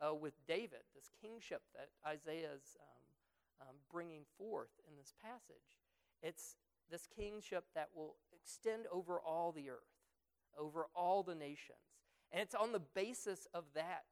uh, 0.00 0.14
with 0.14 0.34
David, 0.46 0.84
this 0.94 1.10
kingship 1.22 1.62
that 1.74 1.88
Isaiah 2.06 2.50
is 2.54 2.76
um, 2.80 3.68
um, 3.68 3.76
bringing 3.90 4.22
forth 4.38 4.70
in 4.88 4.96
this 4.96 5.14
passage, 5.22 5.80
it's 6.22 6.56
this 6.90 7.06
kingship 7.16 7.64
that 7.74 7.88
will 7.94 8.16
extend 8.32 8.84
over 8.92 9.18
all 9.18 9.52
the 9.52 9.70
earth, 9.70 9.96
over 10.58 10.86
all 10.94 11.22
the 11.22 11.34
nations. 11.34 11.78
And 12.32 12.42
it's 12.42 12.54
on 12.54 12.72
the 12.72 12.82
basis 12.94 13.46
of 13.54 13.64
that 13.74 14.04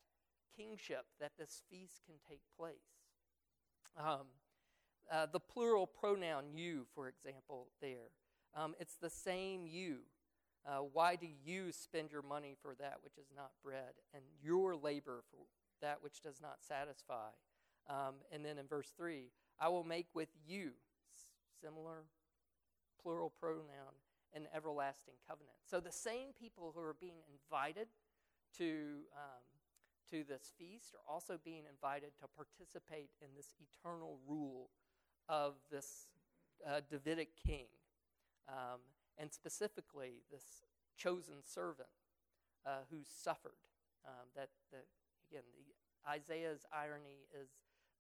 kingship 0.56 1.04
that 1.20 1.32
this 1.38 1.62
feast 1.70 2.00
can 2.06 2.14
take 2.28 2.40
place. 2.58 2.93
Um, 3.96 4.26
uh, 5.10 5.26
the 5.30 5.40
plural 5.40 5.86
pronoun 5.86 6.46
you, 6.54 6.86
for 6.94 7.08
example, 7.08 7.68
there. 7.80 8.10
Um, 8.56 8.74
it's 8.80 8.96
the 8.96 9.10
same 9.10 9.66
you. 9.66 9.98
Uh, 10.66 10.78
why 10.92 11.16
do 11.16 11.26
you 11.44 11.72
spend 11.72 12.10
your 12.10 12.22
money 12.22 12.56
for 12.62 12.74
that 12.80 12.96
which 13.02 13.18
is 13.18 13.26
not 13.36 13.50
bread, 13.62 13.94
and 14.14 14.22
your 14.42 14.74
labor 14.74 15.22
for 15.30 15.44
that 15.82 16.02
which 16.02 16.22
does 16.22 16.40
not 16.40 16.56
satisfy? 16.66 17.28
Um, 17.88 18.14
and 18.32 18.44
then 18.44 18.58
in 18.58 18.66
verse 18.66 18.92
3, 18.96 19.30
I 19.60 19.68
will 19.68 19.84
make 19.84 20.06
with 20.14 20.30
you, 20.46 20.70
similar 21.60 22.04
plural 23.02 23.30
pronoun, 23.38 23.94
an 24.34 24.48
everlasting 24.54 25.14
covenant. 25.28 25.56
So 25.68 25.80
the 25.80 25.92
same 25.92 26.28
people 26.38 26.72
who 26.74 26.80
are 26.80 26.96
being 26.98 27.20
invited 27.30 27.88
to 28.58 29.04
um, 29.14 29.43
to 30.10 30.24
this 30.24 30.52
feast 30.58 30.94
are 30.94 31.12
also 31.12 31.38
being 31.44 31.62
invited 31.68 32.10
to 32.20 32.26
participate 32.28 33.10
in 33.20 33.28
this 33.36 33.54
eternal 33.60 34.18
rule 34.26 34.70
of 35.28 35.54
this 35.70 36.08
uh, 36.66 36.80
Davidic 36.90 37.30
king, 37.36 37.66
um, 38.48 38.80
and 39.18 39.32
specifically 39.32 40.22
this 40.30 40.64
chosen 40.96 41.42
servant 41.44 41.88
uh, 42.66 42.84
who 42.90 42.98
suffered. 43.04 43.58
Um, 44.04 44.28
that 44.36 44.50
the, 44.70 44.84
again, 45.30 45.48
the 45.56 45.72
Isaiah's 46.04 46.66
irony 46.68 47.24
is 47.32 47.48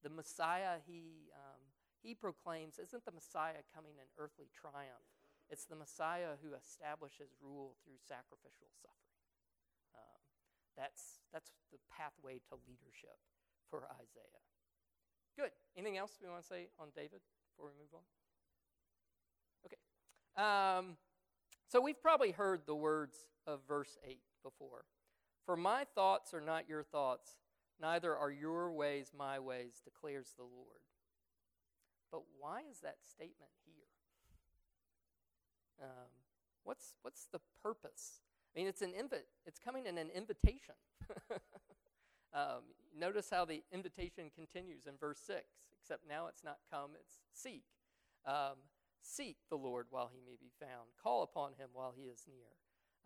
the 0.02 0.10
Messiah 0.10 0.76
he 0.86 1.32
um, 1.32 1.60
he 2.02 2.12
proclaims 2.12 2.78
isn't 2.78 3.04
the 3.08 3.16
Messiah 3.16 3.64
coming 3.74 3.96
in 3.96 4.04
earthly 4.20 4.52
triumph. 4.52 5.08
It's 5.48 5.64
the 5.64 5.76
Messiah 5.76 6.36
who 6.44 6.52
establishes 6.52 7.32
rule 7.40 7.76
through 7.84 7.96
sacrificial 8.04 8.68
suffering. 8.76 9.13
That's, 10.76 11.20
that's 11.32 11.50
the 11.72 11.78
pathway 11.90 12.40
to 12.50 12.58
leadership 12.66 13.18
for 13.70 13.86
Isaiah. 14.00 14.42
Good. 15.36 15.50
Anything 15.76 15.98
else 15.98 16.18
we 16.22 16.28
want 16.28 16.42
to 16.42 16.46
say 16.46 16.68
on 16.78 16.88
David 16.94 17.20
before 17.50 17.70
we 17.70 17.78
move 17.78 17.94
on? 17.94 18.06
Okay. 19.66 19.78
Um, 20.36 20.96
so 21.68 21.80
we've 21.80 22.00
probably 22.00 22.30
heard 22.30 22.62
the 22.66 22.74
words 22.74 23.16
of 23.46 23.60
verse 23.66 23.98
8 24.06 24.18
before. 24.42 24.84
For 25.44 25.56
my 25.56 25.84
thoughts 25.94 26.32
are 26.32 26.40
not 26.40 26.68
your 26.68 26.82
thoughts, 26.82 27.36
neither 27.80 28.16
are 28.16 28.30
your 28.30 28.72
ways 28.72 29.12
my 29.16 29.38
ways, 29.38 29.80
declares 29.84 30.34
the 30.36 30.44
Lord. 30.44 30.80
But 32.10 32.22
why 32.38 32.62
is 32.70 32.80
that 32.80 32.98
statement 33.02 33.50
here? 33.64 33.84
Um, 35.82 36.10
what's, 36.62 36.94
what's 37.02 37.26
the 37.32 37.40
purpose? 37.62 38.20
I 38.54 38.60
mean, 38.60 38.68
it's, 38.68 38.82
an 38.82 38.92
invi- 38.92 39.26
it's 39.46 39.58
coming 39.58 39.86
in 39.86 39.98
an 39.98 40.10
invitation. 40.14 40.74
um, 42.34 42.62
notice 42.96 43.28
how 43.30 43.44
the 43.44 43.62
invitation 43.72 44.30
continues 44.34 44.86
in 44.86 44.94
verse 44.98 45.18
6, 45.26 45.42
except 45.80 46.08
now 46.08 46.28
it's 46.28 46.44
not 46.44 46.58
come, 46.70 46.90
it's 46.94 47.18
seek. 47.32 47.64
Um, 48.24 48.62
seek 49.02 49.38
the 49.50 49.56
Lord 49.56 49.86
while 49.90 50.10
he 50.12 50.20
may 50.24 50.36
be 50.40 50.52
found, 50.60 50.88
call 51.02 51.22
upon 51.22 51.52
him 51.58 51.70
while 51.72 51.94
he 51.96 52.04
is 52.04 52.26
near. 52.28 52.54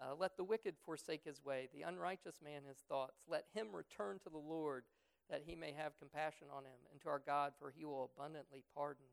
Uh, 0.00 0.14
let 0.16 0.36
the 0.36 0.44
wicked 0.44 0.74
forsake 0.84 1.24
his 1.24 1.44
way, 1.44 1.68
the 1.72 1.82
unrighteous 1.82 2.40
man 2.44 2.62
his 2.68 2.84
thoughts. 2.88 3.22
Let 3.26 3.46
him 3.52 3.68
return 3.74 4.18
to 4.22 4.30
the 4.30 4.38
Lord, 4.38 4.84
that 5.30 5.42
he 5.44 5.56
may 5.56 5.72
have 5.72 5.98
compassion 5.98 6.46
on 6.54 6.64
him, 6.64 6.78
and 6.92 7.00
to 7.00 7.08
our 7.08 7.22
God, 7.24 7.52
for 7.58 7.72
he 7.76 7.84
will 7.84 8.10
abundantly 8.14 8.62
pardon. 8.74 9.06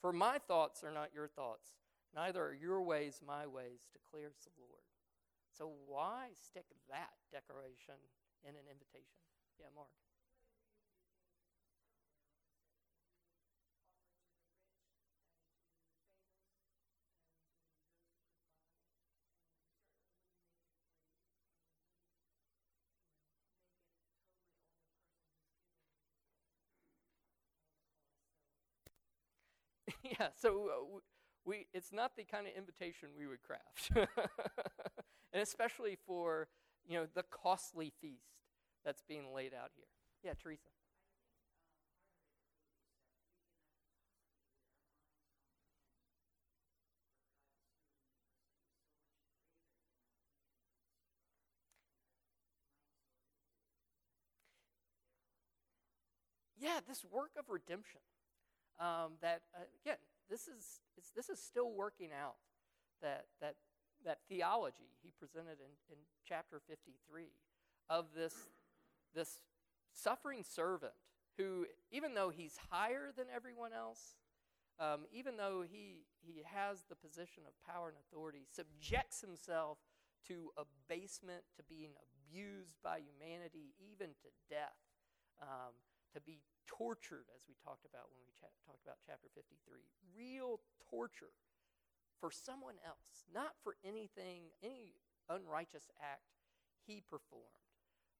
For 0.00 0.12
my 0.12 0.38
thoughts 0.38 0.82
are 0.82 0.92
not 0.92 1.10
your 1.14 1.28
thoughts, 1.28 1.72
neither 2.14 2.42
are 2.42 2.54
your 2.54 2.80
ways 2.80 3.20
my 3.26 3.46
ways, 3.46 3.80
declares 3.92 4.36
the 4.44 4.50
Lord. 4.58 4.79
So 5.60 5.68
why 5.86 6.32
stick 6.34 6.64
that 6.88 7.12
decoration 7.30 8.00
in 8.42 8.56
an 8.56 8.66
invitation? 8.66 9.20
Yeah, 9.60 9.68
Mark. 9.76 9.90
yeah, 30.04 30.28
so 30.36 30.68
uh, 30.70 31.00
we, 31.44 31.66
it's 31.72 31.92
not 31.92 32.16
the 32.16 32.24
kind 32.24 32.46
of 32.46 32.52
invitation 32.56 33.08
we 33.18 33.26
would 33.26 33.42
craft. 33.42 33.90
and 35.32 35.42
especially 35.42 35.98
for, 36.06 36.48
you 36.86 36.98
know, 36.98 37.06
the 37.14 37.24
costly 37.30 37.92
feast 38.00 38.36
that's 38.84 39.02
being 39.02 39.32
laid 39.34 39.52
out 39.54 39.70
here. 39.76 39.86
Yeah, 40.22 40.32
Teresa. 40.40 40.68
Yeah, 56.58 56.80
this 56.86 57.04
work 57.04 57.30
of 57.38 57.48
redemption 57.48 58.00
um, 58.80 59.14
that, 59.22 59.42
uh, 59.54 59.64
again, 59.84 59.98
this 60.30 60.48
is 60.48 60.80
this 61.14 61.28
is 61.28 61.42
still 61.42 61.72
working 61.72 62.10
out. 62.12 62.36
That 63.02 63.26
that 63.40 63.56
that 64.04 64.18
theology 64.28 64.94
he 65.02 65.10
presented 65.18 65.58
in, 65.60 65.92
in 65.92 65.98
chapter 66.26 66.60
53 66.68 67.24
of 67.88 68.06
this 68.14 68.34
this 69.14 69.40
suffering 69.92 70.42
servant 70.42 70.92
who, 71.36 71.66
even 71.90 72.14
though 72.14 72.30
he's 72.30 72.56
higher 72.70 73.10
than 73.16 73.26
everyone 73.34 73.72
else, 73.72 74.16
um, 74.78 75.04
even 75.12 75.36
though 75.36 75.62
he, 75.62 76.04
he 76.20 76.42
has 76.44 76.84
the 76.88 76.96
position 76.96 77.44
of 77.46 77.52
power 77.64 77.88
and 77.88 77.96
authority, 77.96 78.46
subjects 78.50 79.20
himself 79.20 79.78
to 80.28 80.50
abasement, 80.56 81.42
to 81.56 81.62
being 81.68 81.90
abused 82.04 82.76
by 82.82 83.00
humanity, 83.00 83.72
even 83.80 84.08
to 84.20 84.28
death, 84.48 84.76
um, 85.40 85.72
to 86.14 86.20
be 86.20 86.42
tortured, 86.66 87.26
as 87.34 87.42
we 87.46 87.54
talked 87.62 87.84
about 87.86 88.10
when 88.10 88.22
we 88.26 88.32
cha- 88.38 88.52
talked 88.66 88.82
about 88.82 88.98
chapter 89.04 89.28
53. 89.34 89.84
Real 90.14 90.60
torture 90.90 91.34
for 92.18 92.30
someone 92.30 92.76
else, 92.84 93.24
not 93.32 93.56
for 93.62 93.76
anything, 93.84 94.52
any 94.62 94.94
unrighteous 95.28 95.88
act 96.00 96.36
he 96.86 97.00
performed, 97.00 97.64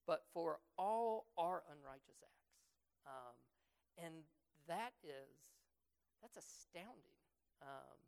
but 0.07 0.24
for 0.33 0.59
all 0.79 1.26
our 1.37 1.62
unrighteous 1.68 2.22
acts. 2.22 2.57
Um, 3.07 3.37
and 3.98 4.14
that 4.68 4.92
is, 5.03 5.59
that's 6.22 6.37
astounding. 6.37 7.18
Um, 7.62 7.98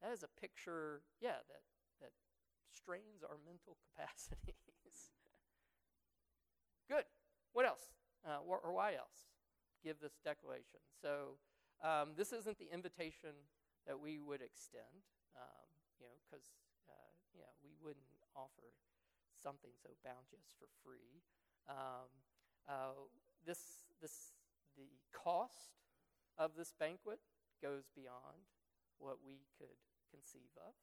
that 0.00 0.12
is 0.12 0.22
a 0.22 0.40
picture, 0.40 1.02
yeah, 1.20 1.42
that, 1.48 1.62
that 2.00 2.12
strains 2.72 3.22
our 3.22 3.36
mental 3.44 3.76
capacities. 3.86 5.12
Good. 6.88 7.04
What 7.52 7.66
else? 7.66 7.92
Uh, 8.24 8.38
or, 8.46 8.58
or, 8.58 8.72
why 8.72 8.94
else? 8.94 9.31
Give 9.82 9.98
this 10.00 10.18
declaration. 10.24 10.80
So, 11.00 11.38
um, 11.82 12.14
this 12.16 12.32
isn't 12.32 12.58
the 12.58 12.70
invitation 12.72 13.34
that 13.86 13.98
we 13.98 14.22
would 14.22 14.40
extend, 14.40 15.02
um, 15.34 15.66
you 15.98 16.06
know, 16.06 16.14
because, 16.22 16.46
uh, 16.86 17.10
you 17.34 17.42
know, 17.42 17.50
we 17.62 17.74
wouldn't 17.82 18.06
offer 18.38 18.70
something 19.42 19.74
so 19.82 19.90
bounteous 20.06 20.54
for 20.54 20.70
free. 20.86 21.22
Um, 21.66 22.06
uh, 22.70 22.94
this, 23.44 23.90
this, 24.00 24.38
the 24.78 24.86
cost 25.10 25.74
of 26.38 26.54
this 26.56 26.72
banquet 26.78 27.18
goes 27.60 27.90
beyond 27.94 28.46
what 28.98 29.18
we 29.26 29.42
could 29.58 29.74
conceive 30.10 30.54
of. 30.62 30.74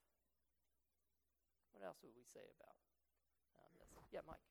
What 1.71 1.87
else 1.87 2.03
would 2.03 2.11
we 2.19 2.27
say 2.27 2.43
about 2.59 2.75
um, 3.63 3.71
this? 3.79 3.87
Yeah, 4.11 4.27
Mike. 4.27 4.43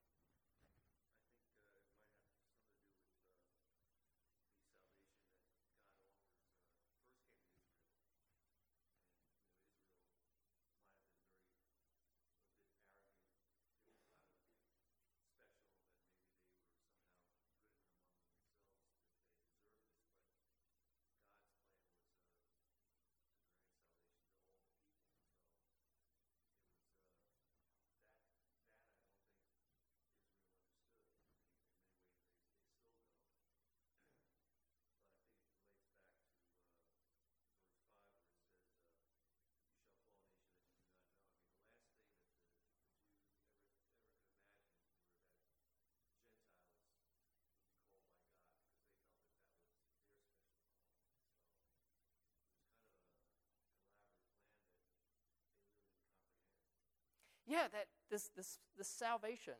Yeah, 57.49 57.67
that 57.73 57.89
this, 58.11 58.31
this, 58.37 58.59
this 58.77 58.89
salvation 58.89 59.57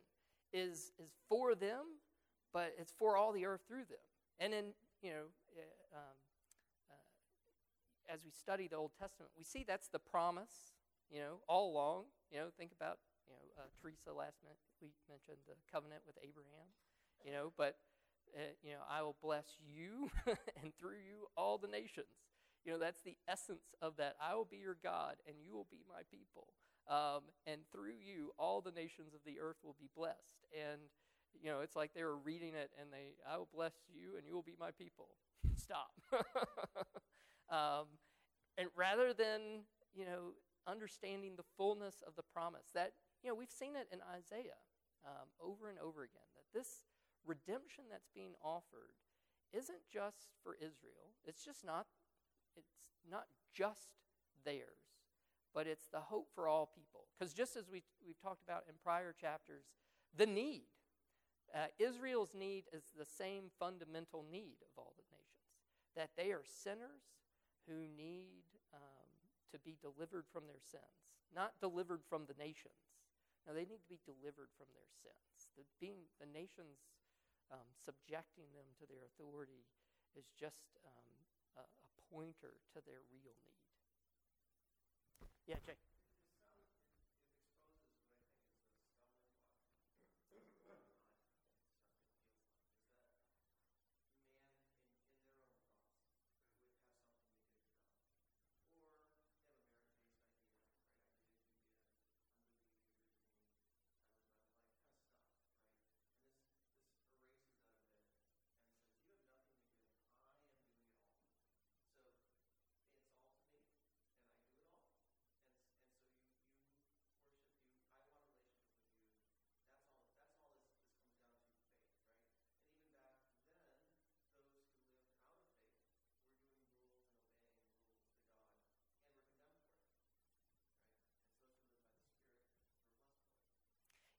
is, 0.53 0.93
is 0.99 1.11
for 1.29 1.55
them, 1.55 2.01
but 2.53 2.75
it's 2.79 2.93
for 2.93 3.17
all 3.17 3.33
the 3.33 3.47
earth 3.47 3.63
through 3.67 3.89
them. 3.89 4.05
And 4.39 4.53
then, 4.53 4.65
you 5.03 5.11
know, 5.11 5.33
uh, 5.57 5.97
um, 5.97 6.17
uh, 6.91 8.13
as 8.15 8.25
we 8.25 8.31
study 8.31 8.69
the 8.69 8.77
Old 8.77 8.93
Testament, 9.01 9.33
we 9.37 9.45
see 9.45 9.65
that's 9.67 9.89
the 9.89 9.99
promise, 9.99 10.77
you 11.11 11.19
know, 11.19 11.41
all 11.49 11.73
along. 11.73 12.05
You 12.31 12.39
know, 12.39 12.47
think 12.59 12.73
about, 12.73 12.99
you 13.27 13.33
know, 13.33 13.65
uh, 13.65 13.69
Teresa 13.81 14.13
last 14.13 14.37
week 14.81 14.95
mentioned 15.09 15.41
the 15.49 15.57
covenant 15.73 16.03
with 16.07 16.17
Abraham, 16.23 16.69
you 17.25 17.33
know, 17.33 17.53
but, 17.57 17.77
uh, 18.37 18.53
you 18.63 18.73
know, 18.73 18.85
I 18.89 19.03
will 19.03 19.17
bless 19.23 19.57
you 19.59 20.11
and 20.63 20.73
through 20.79 21.01
you 21.09 21.27
all 21.37 21.57
the 21.57 21.69
nations. 21.69 22.13
You 22.65 22.73
know, 22.73 22.79
that's 22.79 23.01
the 23.01 23.17
essence 23.27 23.73
of 23.81 23.97
that. 23.97 24.17
I 24.21 24.35
will 24.35 24.45
be 24.45 24.59
your 24.59 24.77
God 24.83 25.17
and 25.27 25.37
you 25.41 25.55
will 25.55 25.67
be 25.71 25.81
my 25.89 26.03
people. 26.11 26.49
Um, 26.89 27.29
and 27.47 27.61
through 27.71 28.01
you, 28.01 28.33
all 28.39 28.61
the 28.61 28.73
nations 28.73 29.13
of 29.13 29.21
the 29.27 29.39
earth 29.41 29.59
will 29.63 29.77
be 29.79 29.91
blessed. 29.95 30.49
And, 30.57 30.81
you 31.37 31.51
know, 31.51 31.61
it's 31.61 31.77
like 31.77 31.93
they 31.93 32.03
were 32.03 32.17
reading 32.17 32.55
it 32.55 32.71
and 32.81 32.89
they, 32.91 33.13
I 33.29 33.37
will 33.37 33.49
bless 33.53 33.75
you 33.93 34.17
and 34.17 34.27
you 34.27 34.35
will 34.35 34.43
be 34.43 34.57
my 34.59 34.71
people. 34.71 35.09
Stop. 35.57 35.93
um, 37.51 37.87
and 38.57 38.69
rather 38.75 39.13
than, 39.13 39.69
you 39.95 40.07
know, 40.07 40.33
understanding 40.67 41.37
the 41.37 41.45
fullness 41.57 42.03
of 42.07 42.17
the 42.17 42.25
promise, 42.33 42.73
that, 42.75 42.93
you 43.23 43.29
know, 43.29 43.35
we've 43.35 43.53
seen 43.53 43.77
it 43.77 43.89
in 43.93 44.01
Isaiah 44.09 44.61
um, 45.05 45.29
over 45.41 45.69
and 45.69 45.79
over 45.79 46.03
again, 46.03 46.25
that 46.37 46.59
this 46.59 46.89
redemption 47.27 47.85
that's 47.91 48.09
being 48.15 48.33
offered 48.43 48.97
isn't 49.53 49.85
just 49.93 50.33
for 50.43 50.57
Israel. 50.57 51.13
It's 51.27 51.45
just 51.45 51.65
not, 51.65 51.87
it's 52.57 52.73
not 53.05 53.27
just 53.53 53.93
theirs 54.45 54.88
but 55.55 55.67
it's 55.67 55.89
the 55.93 56.01
hope 56.01 56.29
for 56.35 56.49
all 56.49 56.71
people. 56.75 57.07
Because 57.19 57.35
just 57.35 57.57
as 57.57 57.69
we, 57.71 57.83
we've 58.05 58.21
talked 58.21 58.43
about 58.43 58.65
in 58.69 58.75
prior 58.83 59.15
chapters, 59.19 59.65
the 60.17 60.27
need, 60.27 60.69
uh, 61.55 61.73
Israel's 61.79 62.35
need 62.35 62.65
is 62.73 62.85
the 62.97 63.07
same 63.07 63.51
fundamental 63.59 64.25
need 64.31 64.61
of 64.63 64.73
all 64.77 64.93
the 64.97 65.09
nations 65.11 65.29
that 65.97 66.15
they 66.15 66.31
are 66.31 66.47
sinners 66.47 67.19
who 67.67 67.89
need 67.99 68.47
um, 68.71 69.11
to 69.51 69.59
be 69.67 69.75
delivered 69.83 70.31
from 70.31 70.47
their 70.47 70.63
sins, 70.63 71.11
not 71.35 71.59
delivered 71.59 72.07
from 72.07 72.25
the 72.31 72.39
nations. 72.39 73.03
Now, 73.43 73.57
they 73.57 73.67
need 73.67 73.83
to 73.83 73.91
be 73.91 74.01
delivered 74.07 74.53
from 74.55 74.71
their 74.77 74.93
sins. 74.95 75.49
The, 75.59 75.65
being, 75.81 76.07
the 76.23 76.29
nations 76.29 76.87
um, 77.51 77.67
subjecting 77.81 78.47
them 78.53 78.69
to 78.79 78.85
their 78.85 79.03
authority 79.09 79.65
is 80.15 80.29
just 80.37 80.69
um, 80.85 81.13
a, 81.57 81.65
a 81.65 81.89
pointer 82.13 82.61
to 82.77 82.79
their 82.85 83.03
real 83.11 83.37
need. 83.49 83.68
Yeah, 85.49 85.57
Jay. 85.67 85.98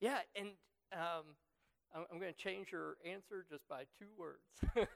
Yeah, 0.02 0.20
and 0.36 0.50
um, 0.94 1.36
I'm, 1.96 2.06
I'm 2.12 2.20
going 2.20 2.34
to 2.34 2.38
change 2.38 2.72
your 2.72 2.98
answer 3.06 3.46
just 3.50 3.68
by 3.68 3.84
two 3.98 4.08
words 4.18 4.44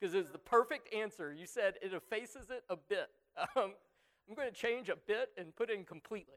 because 0.00 0.14
it's 0.14 0.30
the 0.30 0.38
perfect 0.38 0.92
answer. 0.94 1.32
You 1.32 1.46
said 1.46 1.74
it 1.82 1.92
effaces 1.94 2.50
it 2.50 2.64
a 2.68 2.76
bit. 2.76 3.08
Um, 3.56 3.72
I'm 4.28 4.34
going 4.34 4.48
to 4.48 4.54
change 4.54 4.88
a 4.88 4.96
bit 4.96 5.30
and 5.38 5.54
put 5.56 5.70
in 5.70 5.84
completely 5.84 6.34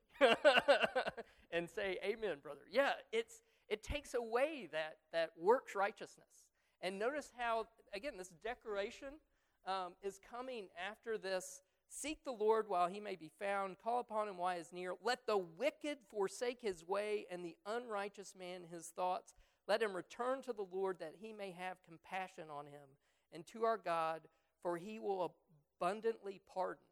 and 1.51 1.67
say, 1.69 1.97
Amen, 2.05 2.37
brother. 2.41 2.61
Yeah, 2.71 2.91
it's, 3.11 3.41
it 3.67 3.83
takes 3.83 4.13
away 4.13 4.69
that, 4.71 4.97
that 5.11 5.31
works 5.37 5.75
righteousness 5.75 6.45
And 6.81 6.97
notice 6.97 7.31
how, 7.37 7.65
again, 7.93 8.13
this 8.17 8.31
decoration 8.43 9.19
um, 9.65 9.93
is 10.03 10.19
coming 10.29 10.67
after 10.89 11.17
this 11.17 11.61
Seek 11.93 12.23
the 12.23 12.31
Lord 12.31 12.69
while 12.69 12.87
he 12.87 13.01
may 13.01 13.17
be 13.17 13.29
found, 13.37 13.77
call 13.77 13.99
upon 13.99 14.29
him 14.29 14.37
while 14.37 14.55
he 14.55 14.61
is 14.61 14.71
near. 14.71 14.93
Let 15.03 15.27
the 15.27 15.37
wicked 15.37 15.97
forsake 16.09 16.59
his 16.61 16.87
way, 16.87 17.25
and 17.29 17.43
the 17.43 17.57
unrighteous 17.65 18.33
man 18.37 18.61
his 18.71 18.87
thoughts. 18.87 19.35
Let 19.67 19.83
him 19.83 19.93
return 19.93 20.41
to 20.43 20.53
the 20.53 20.65
Lord 20.71 20.99
that 20.99 21.15
he 21.19 21.33
may 21.33 21.51
have 21.51 21.83
compassion 21.83 22.45
on 22.49 22.67
him, 22.67 22.95
and 23.33 23.45
to 23.47 23.65
our 23.65 23.77
God, 23.77 24.21
for 24.63 24.77
he 24.77 24.99
will 24.99 25.33
abundantly 25.79 26.39
pardon. 26.51 26.85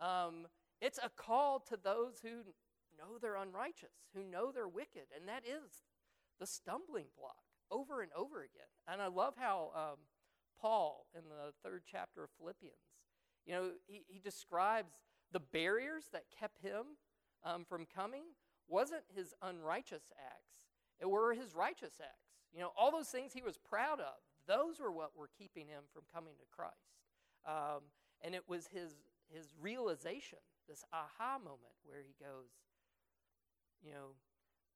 Um, 0.00 0.46
it's 0.80 0.98
a 0.98 1.10
call 1.10 1.60
to 1.68 1.76
those 1.76 2.20
who 2.22 2.54
know 2.98 3.18
they're 3.20 3.36
unrighteous, 3.36 4.08
who 4.14 4.24
know 4.24 4.50
they're 4.50 4.66
wicked, 4.66 5.08
and 5.14 5.28
that 5.28 5.44
is 5.46 5.84
the 6.40 6.46
stumbling 6.46 7.08
block 7.18 7.36
over 7.70 8.00
and 8.00 8.12
over 8.16 8.38
again. 8.40 8.72
And 8.90 9.02
I 9.02 9.08
love 9.08 9.34
how 9.36 9.72
um, 9.74 9.98
Paul, 10.58 11.06
in 11.14 11.24
the 11.28 11.52
third 11.62 11.82
chapter 11.90 12.24
of 12.24 12.30
Philippians, 12.38 12.87
you 13.48 13.54
know, 13.54 13.70
he, 13.86 14.02
he 14.06 14.18
describes 14.18 14.92
the 15.32 15.40
barriers 15.40 16.04
that 16.12 16.24
kept 16.38 16.60
him 16.60 16.84
um, 17.42 17.64
from 17.66 17.86
coming 17.86 18.24
wasn't 18.68 19.02
his 19.16 19.32
unrighteous 19.42 20.12
acts, 20.18 20.60
it 21.00 21.08
were 21.08 21.32
his 21.32 21.54
righteous 21.54 21.94
acts. 22.00 22.28
You 22.52 22.60
know, 22.60 22.72
all 22.76 22.92
those 22.92 23.08
things 23.08 23.32
he 23.32 23.42
was 23.42 23.56
proud 23.56 24.00
of, 24.00 24.14
those 24.46 24.78
were 24.78 24.92
what 24.92 25.16
were 25.16 25.30
keeping 25.38 25.66
him 25.66 25.84
from 25.92 26.02
coming 26.12 26.34
to 26.38 26.44
Christ. 26.54 26.74
Um, 27.46 27.82
and 28.22 28.34
it 28.34 28.44
was 28.46 28.66
his, 28.66 28.92
his 29.32 29.54
realization, 29.60 30.38
this 30.68 30.84
aha 30.92 31.38
moment 31.38 31.76
where 31.84 32.00
he 32.00 32.14
goes, 32.20 32.50
you 33.82 33.92
know, 33.92 34.12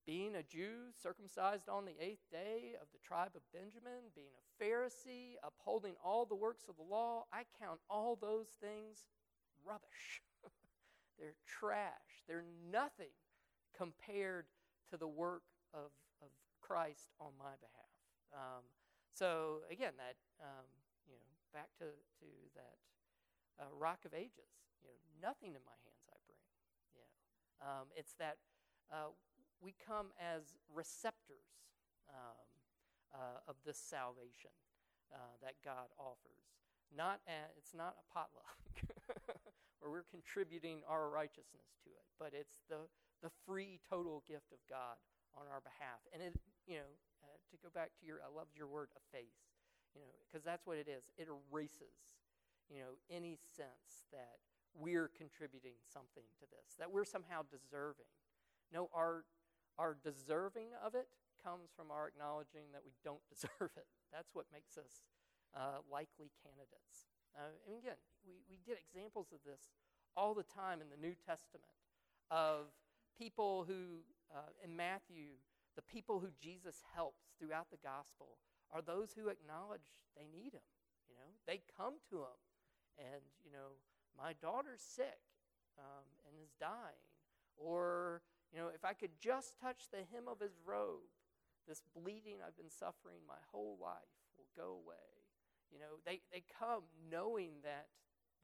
being 0.06 0.34
a 0.34 0.42
Jew, 0.42 0.90
circumcised 1.00 1.68
on 1.68 1.84
the 1.84 1.94
eighth 2.00 2.28
day 2.30 2.74
of 2.80 2.88
the 2.92 2.98
tribe 2.98 3.32
of 3.34 3.42
Benjamin, 3.52 4.10
being 4.14 4.34
a 4.34 4.62
Pharisee, 4.62 5.34
upholding 5.44 5.94
all 6.04 6.24
the 6.26 6.34
works 6.34 6.64
of 6.68 6.76
the 6.76 6.82
law, 6.82 7.24
I 7.32 7.44
count 7.60 7.80
all 7.88 8.16
those 8.20 8.48
things 8.60 9.04
rubbish. 9.64 10.22
They're 11.18 11.34
trash. 11.46 12.24
They're 12.26 12.44
nothing 12.70 13.14
compared 13.76 14.46
to 14.90 14.96
the 14.96 15.08
work 15.08 15.42
of, 15.72 15.90
of 16.20 16.28
Christ 16.60 17.10
on 17.20 17.32
my 17.38 17.54
behalf. 17.60 17.92
Um, 18.34 18.64
so 19.14 19.60
again, 19.70 19.92
that 19.98 20.16
um, 20.40 20.66
you 21.06 21.14
know, 21.14 21.30
back 21.52 21.68
to, 21.78 21.84
to 21.84 22.26
that 22.56 22.76
uh, 23.60 23.70
rock 23.76 24.04
of 24.04 24.14
ages. 24.14 24.50
You 24.82 24.88
know, 24.90 24.98
nothing 25.28 25.54
in 25.54 25.62
my 25.62 25.76
hands 25.84 26.04
I 26.10 26.16
bring. 26.26 26.42
You 26.96 27.02
know, 27.02 27.12
um, 27.62 27.86
it's 27.94 28.14
that 28.18 28.38
uh, 28.90 29.12
we 29.62 29.74
come 29.78 30.10
as 30.18 30.58
receptors 30.74 31.70
um, 32.10 32.42
uh, 33.14 33.48
of 33.48 33.54
this 33.64 33.78
salvation 33.78 34.50
uh, 35.14 35.38
that 35.40 35.54
God 35.64 35.94
offers. 35.96 36.42
Not 36.92 37.22
it's 37.56 37.72
not 37.72 37.96
a 37.96 38.04
potluck 38.12 38.58
where 39.80 39.88
we're 39.90 40.10
contributing 40.10 40.84
our 40.84 41.08
righteousness 41.08 41.72
to 41.86 41.90
it, 41.90 42.04
but 42.18 42.36
it's 42.36 42.60
the, 42.68 42.84
the 43.22 43.30
free 43.46 43.80
total 43.88 44.22
gift 44.28 44.52
of 44.52 44.60
God 44.68 45.00
on 45.32 45.48
our 45.48 45.64
behalf. 45.64 46.04
And 46.12 46.20
it, 46.20 46.36
you 46.68 46.76
know, 46.76 46.92
uh, 47.24 47.38
to 47.48 47.56
go 47.64 47.72
back 47.72 47.96
to 48.00 48.02
your, 48.04 48.20
I 48.20 48.28
loved 48.28 48.52
your 48.52 48.68
word, 48.68 48.92
efface, 48.92 49.56
you 49.96 50.04
know, 50.04 50.12
because 50.28 50.44
that's 50.44 50.66
what 50.66 50.76
it 50.76 50.86
is. 50.86 51.08
It 51.16 51.32
erases, 51.32 52.20
you 52.68 52.84
know, 52.84 53.00
any 53.08 53.40
sense 53.56 54.04
that 54.12 54.42
we're 54.76 55.08
contributing 55.08 55.80
something 55.88 56.28
to 56.40 56.46
this, 56.52 56.76
that 56.78 56.92
we're 56.92 57.08
somehow 57.08 57.42
deserving. 57.48 58.08
No, 58.72 58.88
our 58.92 59.24
our 59.78 59.96
deserving 59.96 60.74
of 60.84 60.94
it 60.94 61.08
comes 61.42 61.74
from 61.74 61.90
our 61.90 62.06
acknowledging 62.06 62.70
that 62.72 62.86
we 62.86 62.92
don't 63.02 63.22
deserve 63.32 63.74
it. 63.76 63.88
That's 64.12 64.30
what 64.32 64.46
makes 64.52 64.78
us 64.78 65.02
uh, 65.56 65.82
likely 65.90 66.30
candidates. 66.42 67.10
Uh, 67.34 67.52
and 67.66 67.76
again, 67.76 67.98
we, 68.24 68.40
we 68.48 68.60
get 68.64 68.78
examples 68.78 69.32
of 69.32 69.40
this 69.44 69.72
all 70.16 70.34
the 70.34 70.46
time 70.46 70.80
in 70.80 70.92
the 70.92 71.00
New 71.00 71.16
Testament 71.16 71.72
of 72.30 72.68
people 73.16 73.64
who, 73.64 74.04
uh, 74.28 74.52
in 74.62 74.76
Matthew, 74.76 75.40
the 75.76 75.82
people 75.82 76.20
who 76.20 76.28
Jesus 76.36 76.84
helps 76.94 77.32
throughout 77.40 77.72
the 77.72 77.80
gospel 77.80 78.36
are 78.72 78.82
those 78.82 79.16
who 79.16 79.28
acknowledge 79.28 79.88
they 80.16 80.28
need 80.28 80.52
him. 80.52 80.68
You 81.08 81.16
know, 81.16 81.28
they 81.46 81.64
come 81.76 82.00
to 82.12 82.28
him 82.28 82.38
and, 83.00 83.24
you 83.44 83.52
know, 83.52 83.80
my 84.16 84.36
daughter's 84.40 84.80
sick 84.80 85.24
um, 85.78 86.04
and 86.28 86.36
is 86.36 86.52
dying, 86.60 87.08
or 87.56 88.20
you 88.52 88.60
know, 88.60 88.68
if 88.74 88.84
I 88.84 88.92
could 88.92 89.16
just 89.18 89.58
touch 89.58 89.88
the 89.90 90.04
hem 90.12 90.28
of 90.28 90.40
his 90.40 90.60
robe, 90.64 91.08
this 91.66 91.82
bleeding 91.96 92.44
I've 92.44 92.56
been 92.56 92.70
suffering 92.70 93.24
my 93.26 93.40
whole 93.50 93.78
life 93.80 94.12
will 94.36 94.50
go 94.56 94.76
away. 94.84 95.08
You 95.72 95.78
know, 95.78 96.04
they, 96.04 96.20
they 96.30 96.44
come 96.60 96.84
knowing 97.10 97.64
that 97.64 97.88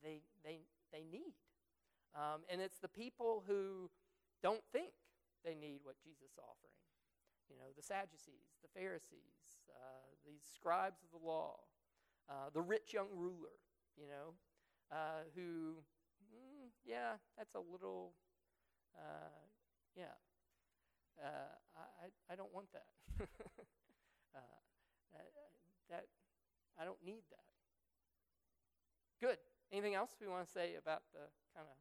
they, 0.03 0.23
they, 0.45 0.65
they 0.93 1.05
need. 1.05 1.37
Um, 2.17 2.41
and 2.49 2.61
it's 2.61 2.79
the 2.79 2.89
people 2.89 3.45
who 3.47 3.91
don't 4.43 4.65
think 4.73 4.97
they 5.45 5.55
need 5.55 5.81
what 5.83 6.01
Jesus 6.01 6.33
is 6.33 6.39
offering. 6.39 6.73
You 7.51 7.57
know, 7.57 7.69
the 7.77 7.83
Sadducees, 7.83 8.57
the 8.63 8.73
Pharisees, 8.73 9.61
uh, 9.69 10.09
these 10.25 10.43
scribes 10.55 11.01
of 11.05 11.21
the 11.21 11.27
law, 11.27 11.57
uh, 12.29 12.49
the 12.53 12.61
rich 12.61 12.93
young 12.93 13.09
ruler, 13.13 13.57
you 13.97 14.07
know, 14.07 14.37
uh, 14.93 15.25
who, 15.35 15.81
mm, 16.33 16.69
yeah, 16.85 17.17
that's 17.37 17.55
a 17.55 17.61
little, 17.73 18.13
uh, 18.97 19.48
yeah. 19.99 20.15
Uh, 21.19 21.51
I, 21.75 22.33
I 22.33 22.35
don't 22.39 22.55
want 22.55 22.71
that. 22.71 22.87
uh, 24.39 24.55
that. 25.11 25.27
That 25.91 26.07
I 26.79 26.87
don't 26.87 27.03
need 27.03 27.27
that. 27.35 27.51
Good. 29.19 29.43
Anything 29.75 29.99
else 29.99 30.15
we 30.23 30.31
want 30.31 30.47
to 30.47 30.51
say 30.51 30.79
about 30.79 31.03
the 31.11 31.27
kind 31.51 31.67
of? 31.67 31.75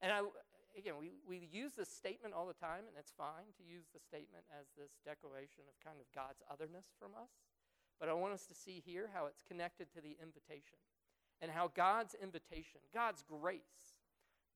And 0.00 0.08
I, 0.08 0.24
again, 0.72 0.96
we, 0.96 1.20
we 1.28 1.44
use 1.52 1.76
this 1.76 1.92
statement 1.92 2.32
all 2.32 2.48
the 2.48 2.56
time, 2.56 2.88
and 2.88 2.96
it's 2.96 3.12
fine 3.12 3.52
to 3.60 3.62
use 3.62 3.92
the 3.92 4.00
statement 4.00 4.48
as 4.48 4.72
this 4.72 4.96
declaration 5.04 5.68
of 5.68 5.76
kind 5.84 6.00
of 6.00 6.08
God's 6.16 6.40
otherness 6.48 6.88
from 6.96 7.12
us. 7.12 7.28
But 8.00 8.08
I 8.08 8.16
want 8.16 8.32
us 8.32 8.44
to 8.48 8.56
see 8.56 8.82
here 8.84 9.12
how 9.12 9.26
it's 9.28 9.44
connected 9.44 9.92
to 9.92 10.00
the 10.00 10.16
invitation 10.20 10.80
and 11.40 11.52
how 11.52 11.68
God's 11.72 12.16
invitation, 12.16 12.80
God's 12.92 13.24
grace, 13.24 13.96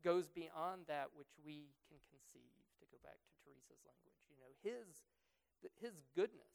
goes 0.04 0.28
beyond 0.28 0.88
that 0.88 1.12
which 1.16 1.32
we 1.44 1.72
can 1.88 2.00
conceive 2.08 2.59
Teresa's 3.70 3.86
language. 3.86 4.26
You 4.26 4.38
know, 4.42 4.52
his, 4.66 5.06
his 5.78 5.94
goodness 6.14 6.50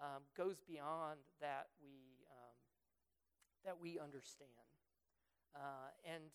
um, 0.00 0.28
goes 0.36 0.60
beyond 0.60 1.24
that 1.40 1.72
we, 1.80 2.20
um, 2.28 2.56
that 3.64 3.80
we 3.80 3.96
understand. 3.96 4.52
Uh, 5.56 5.88
and 6.04 6.28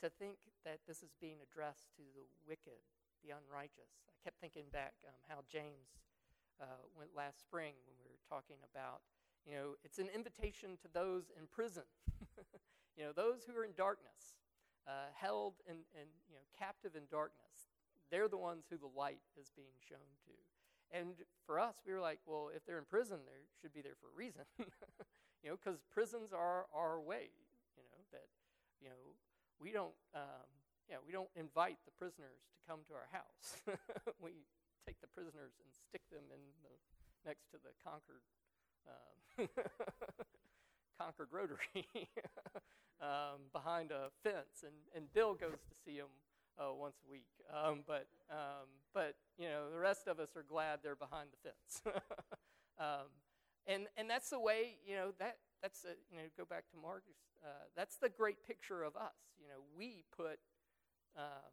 to 0.00 0.08
think 0.08 0.40
that 0.64 0.80
this 0.88 1.04
is 1.04 1.12
being 1.20 1.36
addressed 1.44 1.92
to 1.96 2.04
the 2.16 2.24
wicked, 2.48 2.80
the 3.20 3.36
unrighteous. 3.36 4.08
I 4.08 4.16
kept 4.24 4.40
thinking 4.40 4.72
back 4.72 4.96
um, 5.04 5.20
how 5.28 5.44
James 5.48 6.00
uh, 6.60 6.88
went 6.96 7.12
last 7.12 7.40
spring 7.40 7.76
when 7.84 7.96
we 8.00 8.08
were 8.08 8.24
talking 8.24 8.58
about, 8.64 9.04
you 9.44 9.52
know, 9.52 9.76
it's 9.84 10.00
an 10.00 10.08
invitation 10.08 10.80
to 10.80 10.88
those 10.88 11.28
in 11.36 11.44
prison, 11.52 11.84
you 12.96 13.04
know, 13.04 13.12
those 13.12 13.44
who 13.44 13.52
are 13.52 13.64
in 13.64 13.76
darkness, 13.76 14.40
uh, 14.88 15.12
held 15.12 15.60
and, 15.68 15.84
you 16.28 16.36
know, 16.36 16.44
captive 16.56 16.96
in 16.96 17.04
darkness 17.10 17.53
they're 18.14 18.30
the 18.30 18.38
ones 18.38 18.70
who 18.70 18.78
the 18.78 18.94
light 18.94 19.18
is 19.34 19.50
being 19.58 19.74
shown 19.82 20.06
to. 20.22 20.38
And 20.94 21.18
for 21.42 21.58
us, 21.58 21.82
we 21.82 21.90
were 21.90 21.98
like, 21.98 22.22
well, 22.30 22.54
if 22.54 22.62
they're 22.62 22.78
in 22.78 22.86
prison, 22.86 23.18
they 23.26 23.42
should 23.58 23.74
be 23.74 23.82
there 23.82 23.98
for 23.98 24.06
a 24.06 24.14
reason. 24.14 24.46
you 25.42 25.50
know, 25.50 25.58
because 25.58 25.82
prisons 25.90 26.30
are 26.30 26.70
our 26.70 27.02
way, 27.02 27.34
you 27.74 27.82
know, 27.82 27.98
that, 28.14 28.30
you 28.78 28.86
know, 28.86 29.18
we 29.58 29.74
don't, 29.74 29.98
um, 30.14 30.46
yeah, 30.86 31.02
we 31.02 31.10
don't 31.10 31.28
invite 31.34 31.82
the 31.82 31.90
prisoners 31.98 32.46
to 32.54 32.62
come 32.70 32.86
to 32.86 32.94
our 32.94 33.10
house. 33.10 33.58
we 34.22 34.46
take 34.86 35.02
the 35.02 35.10
prisoners 35.10 35.58
and 35.58 35.66
stick 35.74 36.06
them 36.14 36.22
in 36.30 36.38
the, 36.62 36.70
next 37.26 37.50
to 37.50 37.58
the 37.58 37.74
conquered, 37.82 38.22
um, 38.86 39.50
Concord 41.02 41.34
Rotary 41.34 42.06
um, 43.02 43.50
behind 43.50 43.90
a 43.90 44.14
fence. 44.22 44.62
And, 44.62 44.78
and 44.94 45.10
Bill 45.10 45.34
goes 45.34 45.58
to 45.58 45.74
see 45.74 45.98
them 45.98 46.14
uh, 46.58 46.72
once 46.74 46.96
a 47.06 47.10
week. 47.10 47.30
Um, 47.50 47.82
but, 47.86 48.06
um, 48.30 48.68
but, 48.92 49.14
you 49.38 49.48
know, 49.48 49.70
the 49.70 49.78
rest 49.78 50.06
of 50.06 50.20
us 50.20 50.36
are 50.36 50.46
glad 50.46 50.80
they're 50.82 50.96
behind 50.96 51.30
the 51.30 51.40
fence. 51.50 51.82
um, 52.78 53.10
and, 53.66 53.86
and 53.96 54.08
that's 54.08 54.30
the 54.30 54.40
way, 54.40 54.76
you 54.86 54.94
know, 54.94 55.12
that, 55.18 55.38
that's, 55.62 55.84
a, 55.84 55.96
you 56.12 56.20
know, 56.20 56.28
go 56.36 56.44
back 56.44 56.68
to 56.70 56.76
Marcus, 56.76 57.16
uh, 57.40 57.68
that's 57.76 57.96
the 57.96 58.12
great 58.12 58.44
picture 58.44 58.84
of 58.84 58.96
us. 58.96 59.16
You 59.40 59.48
know, 59.48 59.64
we 59.72 60.04
put, 60.12 60.38
um, 61.16 61.52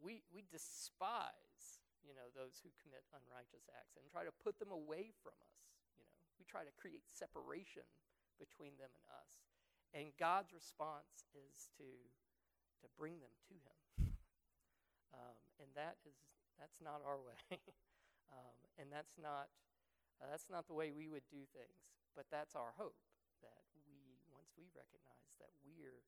we, 0.00 0.24
we 0.32 0.48
despise, 0.48 1.80
you 2.00 2.16
know, 2.16 2.32
those 2.32 2.64
who 2.64 2.72
commit 2.80 3.04
unrighteous 3.12 3.68
acts 3.76 4.00
and 4.00 4.04
try 4.08 4.24
to 4.24 4.34
put 4.40 4.56
them 4.56 4.72
away 4.72 5.12
from 5.20 5.36
us. 5.44 5.60
You 6.00 6.08
know, 6.08 6.16
we 6.40 6.44
try 6.48 6.64
to 6.64 6.74
create 6.80 7.04
separation 7.12 7.84
between 8.40 8.76
them 8.80 8.90
and 8.92 9.06
us. 9.12 9.44
And 9.94 10.10
God's 10.18 10.50
response 10.50 11.28
is 11.36 11.70
to, 11.78 11.86
to 11.86 12.86
bring 12.98 13.20
them 13.22 13.32
to 13.52 13.54
Him. 13.54 13.83
Um, 15.14 15.38
and 15.62 15.70
that 15.78 16.02
is 16.02 16.18
that's 16.58 16.82
not 16.82 17.02
our 17.06 17.22
way, 17.28 17.58
um, 18.34 18.56
and 18.78 18.90
that's 18.90 19.14
not 19.14 19.46
uh, 20.18 20.26
that's 20.30 20.50
not 20.50 20.66
the 20.66 20.74
way 20.74 20.90
we 20.90 21.06
would 21.06 21.26
do 21.30 21.46
things. 21.54 21.78
But 22.14 22.30
that's 22.30 22.54
our 22.54 22.70
hope 22.78 22.98
that 23.42 23.66
we, 23.74 24.22
once 24.30 24.54
we 24.54 24.70
recognize 24.70 25.34
that 25.42 25.50
we're 25.66 26.02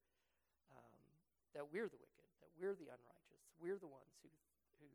um, 0.71 1.07
that 1.55 1.67
we're 1.67 1.91
the 1.91 1.99
wicked, 1.99 2.31
that 2.43 2.51
we're 2.55 2.79
the 2.79 2.91
unrighteous, 2.91 3.43
we're 3.59 3.79
the 3.79 3.91
ones 3.91 4.19
who 4.23 4.31
who 4.83 4.91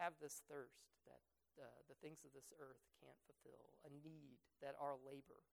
have 0.00 0.16
this 0.20 0.40
thirst 0.48 0.88
that 1.04 1.20
uh, 1.60 1.80
the 1.88 1.96
things 2.00 2.24
of 2.24 2.32
this 2.32 2.48
earth 2.56 2.80
can't 3.00 3.20
fulfill, 3.28 3.76
a 3.84 3.90
need 4.00 4.40
that 4.64 4.76
our 4.80 4.96
labor 5.04 5.44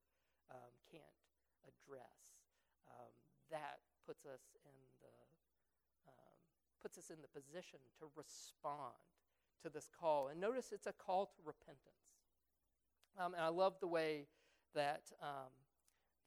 um, 0.51 0.71
can't 0.87 1.19
address. 1.67 2.39
Um, 2.87 3.11
that 3.51 3.83
puts 4.05 4.25
us 4.25 4.55
in 4.65 4.77
puts 6.81 6.97
us 6.97 7.09
in 7.09 7.17
the 7.21 7.27
position 7.27 7.79
to 7.99 8.07
respond 8.15 8.95
to 9.63 9.69
this 9.69 9.89
call. 9.89 10.29
And 10.29 10.39
notice 10.39 10.71
it's 10.71 10.87
a 10.87 10.93
call 10.93 11.25
to 11.27 11.41
repentance. 11.45 12.15
Um, 13.19 13.33
and 13.33 13.43
I 13.43 13.49
love 13.49 13.75
the 13.79 13.87
way 13.87 14.27
that 14.75 15.11
um, 15.21 15.51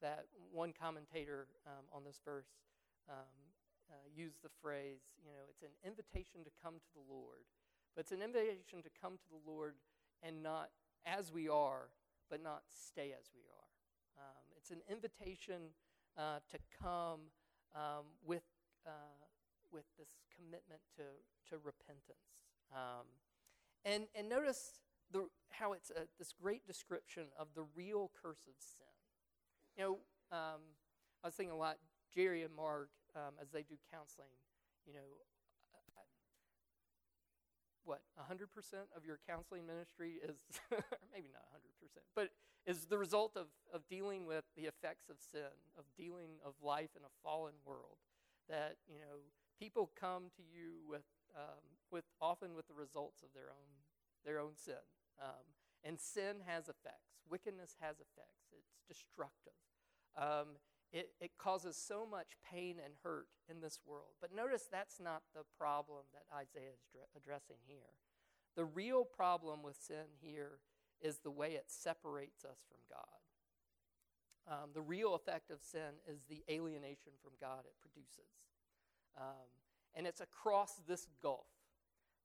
that 0.02 0.26
one 0.52 0.72
commentator 0.72 1.46
um, 1.66 1.84
on 1.92 2.04
this 2.04 2.20
verse 2.24 2.50
um, 3.08 3.38
uh, 3.90 3.94
used 4.14 4.42
the 4.42 4.50
phrase, 4.60 5.00
you 5.24 5.30
know, 5.30 5.46
it's 5.48 5.62
an 5.62 5.74
invitation 5.86 6.44
to 6.44 6.50
come 6.62 6.74
to 6.74 6.90
the 6.94 7.06
Lord, 7.08 7.46
but 7.94 8.02
it's 8.02 8.12
an 8.12 8.20
invitation 8.20 8.82
to 8.82 8.90
come 9.00 9.12
to 9.14 9.28
the 9.30 9.50
Lord 9.50 9.74
and 10.22 10.42
not 10.42 10.70
as 11.06 11.32
we 11.32 11.48
are, 11.48 11.88
but 12.28 12.42
not 12.42 12.62
stay 12.70 13.14
as 13.16 13.30
we 13.34 13.42
are. 13.46 13.70
Um, 14.18 14.44
it's 14.56 14.70
an 14.70 14.82
invitation 14.90 15.72
uh, 16.18 16.38
to 16.50 16.58
come 16.82 17.30
um, 17.74 18.04
with 18.24 18.42
with 19.72 19.84
this 19.98 20.08
commitment 20.36 20.80
to 20.96 21.04
to 21.50 21.58
repentance. 21.58 22.46
Um, 22.72 23.06
and 23.84 24.06
and 24.14 24.28
notice 24.28 24.80
the, 25.10 25.28
how 25.50 25.72
it's 25.72 25.90
a, 25.90 26.08
this 26.18 26.32
great 26.32 26.66
description 26.66 27.24
of 27.38 27.48
the 27.54 27.64
real 27.74 28.10
curse 28.22 28.46
of 28.48 28.54
sin. 28.58 28.92
You 29.76 29.82
know, 29.82 29.92
um, 30.36 30.60
I 31.22 31.28
was 31.28 31.34
thinking 31.34 31.52
a 31.52 31.56
lot, 31.56 31.78
Jerry 32.14 32.42
and 32.42 32.54
Mark, 32.54 32.90
um, 33.14 33.34
as 33.40 33.50
they 33.50 33.62
do 33.62 33.76
counseling, 33.92 34.32
you 34.86 34.94
know, 34.94 35.20
what, 37.84 38.00
100% 38.14 38.46
of 38.96 39.04
your 39.04 39.18
counseling 39.26 39.66
ministry 39.66 40.20
is, 40.22 40.36
maybe 41.12 41.28
not 41.32 41.42
100%, 41.50 41.98
but 42.14 42.30
is 42.66 42.86
the 42.86 42.98
result 42.98 43.36
of, 43.36 43.46
of 43.74 43.82
dealing 43.88 44.26
with 44.26 44.44
the 44.56 44.62
effects 44.62 45.10
of 45.10 45.16
sin, 45.18 45.50
of 45.76 45.84
dealing 45.96 46.38
of 46.44 46.54
life 46.62 46.90
in 46.96 47.02
a 47.02 47.12
fallen 47.22 47.54
world. 47.64 47.98
That, 48.48 48.76
you 48.86 48.98
know, 48.98 49.26
people 49.62 49.90
come 49.94 50.24
to 50.34 50.42
you 50.42 50.82
with, 50.90 51.06
um, 51.38 51.62
with 51.92 52.02
often 52.20 52.56
with 52.56 52.66
the 52.66 52.74
results 52.74 53.22
of 53.22 53.28
their 53.32 53.46
own, 53.54 53.70
their 54.26 54.40
own 54.40 54.56
sin. 54.56 54.82
Um, 55.22 55.46
and 55.84 56.00
sin 56.00 56.42
has 56.46 56.64
effects, 56.66 57.22
wickedness 57.30 57.76
has 57.80 58.02
effects, 58.02 58.50
it's 58.50 58.74
destructive. 58.88 59.54
Um, 60.18 60.58
it, 60.92 61.10
it 61.20 61.38
causes 61.38 61.76
so 61.76 62.04
much 62.04 62.34
pain 62.42 62.76
and 62.82 62.94
hurt 63.04 63.28
in 63.48 63.60
this 63.60 63.78
world. 63.86 64.18
But 64.20 64.34
notice 64.34 64.66
that's 64.70 64.98
not 64.98 65.22
the 65.32 65.46
problem 65.56 66.10
that 66.12 66.26
Isaiah 66.34 66.74
is 66.74 66.82
dr- 66.90 67.06
addressing 67.16 67.62
here. 67.64 67.94
The 68.56 68.64
real 68.64 69.04
problem 69.04 69.62
with 69.62 69.76
sin 69.80 70.18
here 70.20 70.58
is 71.00 71.18
the 71.18 71.30
way 71.30 71.52
it 71.52 71.66
separates 71.68 72.44
us 72.44 72.58
from 72.68 72.82
God. 72.90 73.22
Um, 74.50 74.70
the 74.74 74.82
real 74.82 75.14
effect 75.14 75.50
of 75.52 75.62
sin 75.62 76.02
is 76.10 76.24
the 76.28 76.42
alienation 76.50 77.12
from 77.22 77.32
God 77.40 77.64
it 77.64 77.78
produces. 77.80 78.26
Um, 79.18 79.48
and 79.94 80.06
it's 80.06 80.20
across 80.20 80.80
this 80.88 81.06
gulf 81.22 81.46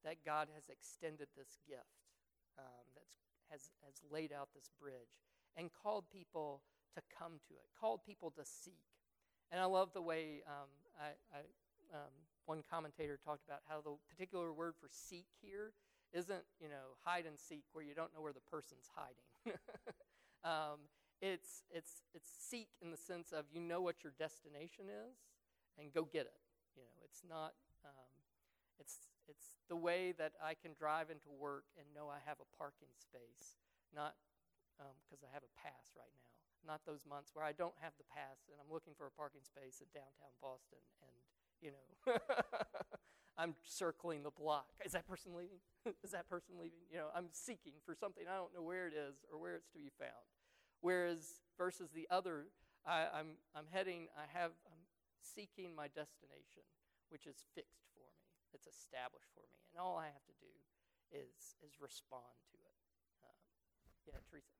that 0.04 0.24
God 0.24 0.48
has 0.54 0.68
extended 0.68 1.28
this 1.36 1.58
gift 1.66 1.98
um, 2.58 2.88
has, 3.50 3.70
has 3.84 3.94
laid 4.10 4.32
out 4.32 4.48
this 4.54 4.70
bridge 4.80 5.22
and 5.56 5.70
called 5.72 6.04
people 6.12 6.62
to 6.94 7.02
come 7.16 7.40
to 7.48 7.54
it, 7.54 7.68
called 7.78 8.00
people 8.04 8.30
to 8.32 8.44
seek. 8.44 8.84
And 9.50 9.60
I 9.60 9.64
love 9.64 9.92
the 9.92 10.02
way 10.02 10.42
um, 10.46 10.68
I, 11.00 11.36
I, 11.36 11.40
um, 11.94 12.12
one 12.44 12.62
commentator 12.68 13.18
talked 13.22 13.44
about 13.46 13.60
how 13.68 13.80
the 13.80 13.96
particular 14.10 14.52
word 14.52 14.74
for 14.80 14.88
seek 14.90 15.26
here 15.40 15.72
isn't, 16.12 16.44
you 16.60 16.68
know, 16.68 16.96
hide 17.04 17.26
and 17.26 17.38
seek 17.38 17.64
where 17.72 17.84
you 17.84 17.94
don't 17.94 18.14
know 18.14 18.20
where 18.20 18.32
the 18.32 18.44
person's 18.50 18.88
hiding. 18.94 19.58
um, 20.44 20.80
it's, 21.20 21.62
it's, 21.70 22.02
it's 22.14 22.30
seek 22.38 22.68
in 22.82 22.90
the 22.90 22.96
sense 22.96 23.32
of 23.32 23.44
you 23.52 23.60
know 23.60 23.80
what 23.80 24.02
your 24.02 24.12
destination 24.18 24.86
is 24.88 25.16
and 25.78 25.92
go 25.92 26.04
get 26.04 26.22
it. 26.22 26.40
It's 27.08 27.24
not, 27.24 27.56
um, 27.84 28.12
it's, 28.78 29.08
it's 29.28 29.58
the 29.68 29.76
way 29.76 30.12
that 30.16 30.32
I 30.42 30.54
can 30.54 30.72
drive 30.76 31.10
into 31.10 31.32
work 31.32 31.64
and 31.76 31.86
know 31.96 32.08
I 32.08 32.20
have 32.24 32.38
a 32.40 32.48
parking 32.56 32.92
space, 32.96 33.58
not 33.90 34.14
because 34.78 35.24
um, 35.24 35.28
I 35.28 35.34
have 35.34 35.42
a 35.42 35.52
pass 35.58 35.96
right 35.96 36.12
now. 36.14 36.36
Not 36.66 36.84
those 36.84 37.06
months 37.08 37.32
where 37.32 37.44
I 37.44 37.52
don't 37.52 37.76
have 37.80 37.94
the 37.98 38.08
pass 38.10 38.46
and 38.50 38.58
I'm 38.60 38.70
looking 38.70 38.92
for 38.94 39.06
a 39.06 39.14
parking 39.14 39.42
space 39.42 39.80
at 39.80 39.90
downtown 39.94 40.34
Boston 40.42 40.82
and, 41.02 41.16
you 41.62 41.70
know, 41.72 42.18
I'm 43.38 43.54
circling 43.62 44.24
the 44.24 44.34
block. 44.34 44.66
Is 44.84 44.92
that 44.92 45.06
person 45.06 45.32
leaving? 45.38 45.62
is 46.04 46.10
that 46.10 46.28
person 46.28 46.58
leaving? 46.58 46.82
You 46.90 46.98
know, 46.98 47.08
I'm 47.14 47.30
seeking 47.30 47.78
for 47.86 47.94
something. 47.94 48.24
I 48.26 48.34
don't 48.34 48.52
know 48.52 48.62
where 48.62 48.88
it 48.88 48.94
is 48.94 49.22
or 49.30 49.38
where 49.38 49.54
it's 49.54 49.70
to 49.70 49.78
be 49.78 49.90
found. 49.98 50.26
Whereas 50.80 51.42
versus 51.56 51.90
the 51.94 52.06
other, 52.10 52.46
I, 52.86 53.06
I'm, 53.14 53.38
I'm 53.54 53.66
heading, 53.70 54.08
I 54.16 54.26
have, 54.38 54.50
I'm 54.66 54.82
seeking 55.22 55.74
my 55.74 55.86
destination, 55.86 56.66
which 57.10 57.26
is 57.26 57.44
fixed 57.54 57.80
for 57.92 58.00
me, 58.00 58.12
it's 58.52 58.66
established 58.66 59.30
for 59.34 59.44
me. 59.48 59.58
And 59.72 59.80
all 59.80 59.96
I 59.98 60.06
have 60.08 60.24
to 60.28 60.36
do 60.40 60.52
is, 61.12 61.56
is 61.64 61.80
respond 61.80 62.36
to 62.52 62.58
it. 62.60 62.76
Um, 63.24 63.38
yeah, 64.06 64.20
Teresa. 64.28 64.52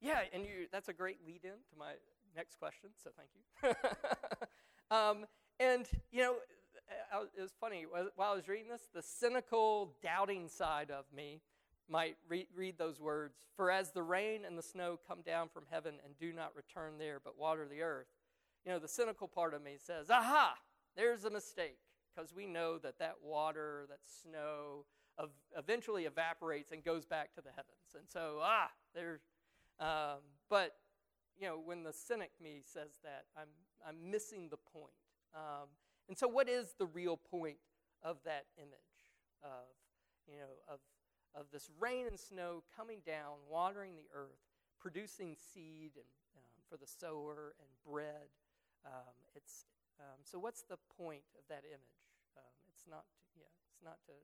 Yeah, 0.00 0.20
and 0.32 0.44
you, 0.44 0.66
that's 0.70 0.88
a 0.88 0.92
great 0.92 1.18
lead 1.26 1.44
in 1.44 1.58
to 1.70 1.76
my 1.78 1.92
next 2.36 2.56
question, 2.56 2.90
so 3.02 3.10
thank 3.16 3.30
you. 3.34 3.74
um, 4.96 5.24
and, 5.60 5.86
you 6.10 6.22
know, 6.22 6.36
it 7.36 7.40
was 7.40 7.52
funny. 7.60 7.84
While 8.14 8.32
I 8.32 8.36
was 8.36 8.48
reading 8.48 8.68
this, 8.68 8.88
the 8.94 9.02
cynical, 9.02 9.92
doubting 10.02 10.48
side 10.48 10.90
of 10.90 11.04
me 11.14 11.40
might 11.88 12.16
re- 12.28 12.48
read 12.54 12.78
those 12.78 13.00
words 13.00 13.46
For 13.56 13.70
as 13.70 13.92
the 13.92 14.02
rain 14.02 14.44
and 14.44 14.58
the 14.58 14.62
snow 14.62 14.98
come 15.06 15.22
down 15.22 15.48
from 15.48 15.64
heaven 15.70 15.94
and 16.04 16.18
do 16.18 16.32
not 16.32 16.54
return 16.56 16.94
there 16.98 17.20
but 17.22 17.38
water 17.38 17.66
the 17.68 17.82
earth, 17.82 18.08
you 18.64 18.72
know, 18.72 18.78
the 18.78 18.88
cynical 18.88 19.28
part 19.28 19.54
of 19.54 19.62
me 19.62 19.76
says, 19.78 20.10
Aha, 20.10 20.54
there's 20.96 21.24
a 21.24 21.30
mistake. 21.30 21.78
Because 22.14 22.34
we 22.34 22.46
know 22.46 22.78
that 22.78 22.98
that 22.98 23.16
water, 23.22 23.86
that 23.88 24.00
snow, 24.22 24.86
of, 25.18 25.30
eventually 25.56 26.04
evaporates 26.04 26.72
and 26.72 26.82
goes 26.82 27.04
back 27.04 27.34
to 27.34 27.40
the 27.40 27.50
heavens. 27.50 27.94
And 27.94 28.04
so, 28.08 28.38
ah, 28.40 28.70
there. 28.94 29.20
um, 29.80 30.20
but, 30.48 30.76
you 31.38 31.46
know, 31.46 31.60
when 31.62 31.82
the 31.82 31.92
cynic 31.92 32.30
me 32.42 32.62
says 32.64 32.98
that, 33.04 33.24
I'm, 33.36 33.48
I'm 33.86 34.10
missing 34.10 34.48
the 34.50 34.56
point. 34.56 34.94
Um, 35.36 35.68
and 36.08 36.16
so, 36.16 36.26
what 36.26 36.48
is 36.48 36.72
the 36.78 36.86
real 36.86 37.20
point 37.20 37.60
of 38.02 38.16
that 38.24 38.48
image 38.56 39.12
of, 39.44 39.68
you 40.24 40.40
know, 40.40 40.56
of, 40.66 40.80
of 41.36 41.46
this 41.52 41.68
rain 41.78 42.06
and 42.08 42.18
snow 42.18 42.64
coming 42.72 43.04
down, 43.04 43.44
watering 43.44 43.92
the 43.96 44.08
earth, 44.16 44.40
producing 44.80 45.36
seed 45.36 45.92
and, 46.00 46.08
um, 46.32 46.56
for 46.70 46.80
the 46.80 46.88
sower 46.88 47.52
and 47.60 47.68
bread? 47.84 48.32
Um, 48.86 49.12
it's, 49.36 49.68
um, 50.00 50.24
so, 50.24 50.38
what's 50.38 50.64
the 50.64 50.80
point 50.96 51.28
of 51.36 51.44
that 51.52 51.68
image? 51.68 52.00
Um, 52.32 52.56
it's 52.72 52.88
not, 52.88 53.04
to, 53.04 53.20
yeah, 53.36 53.52
it's 53.68 53.84
not 53.84 54.00
to, 54.08 54.16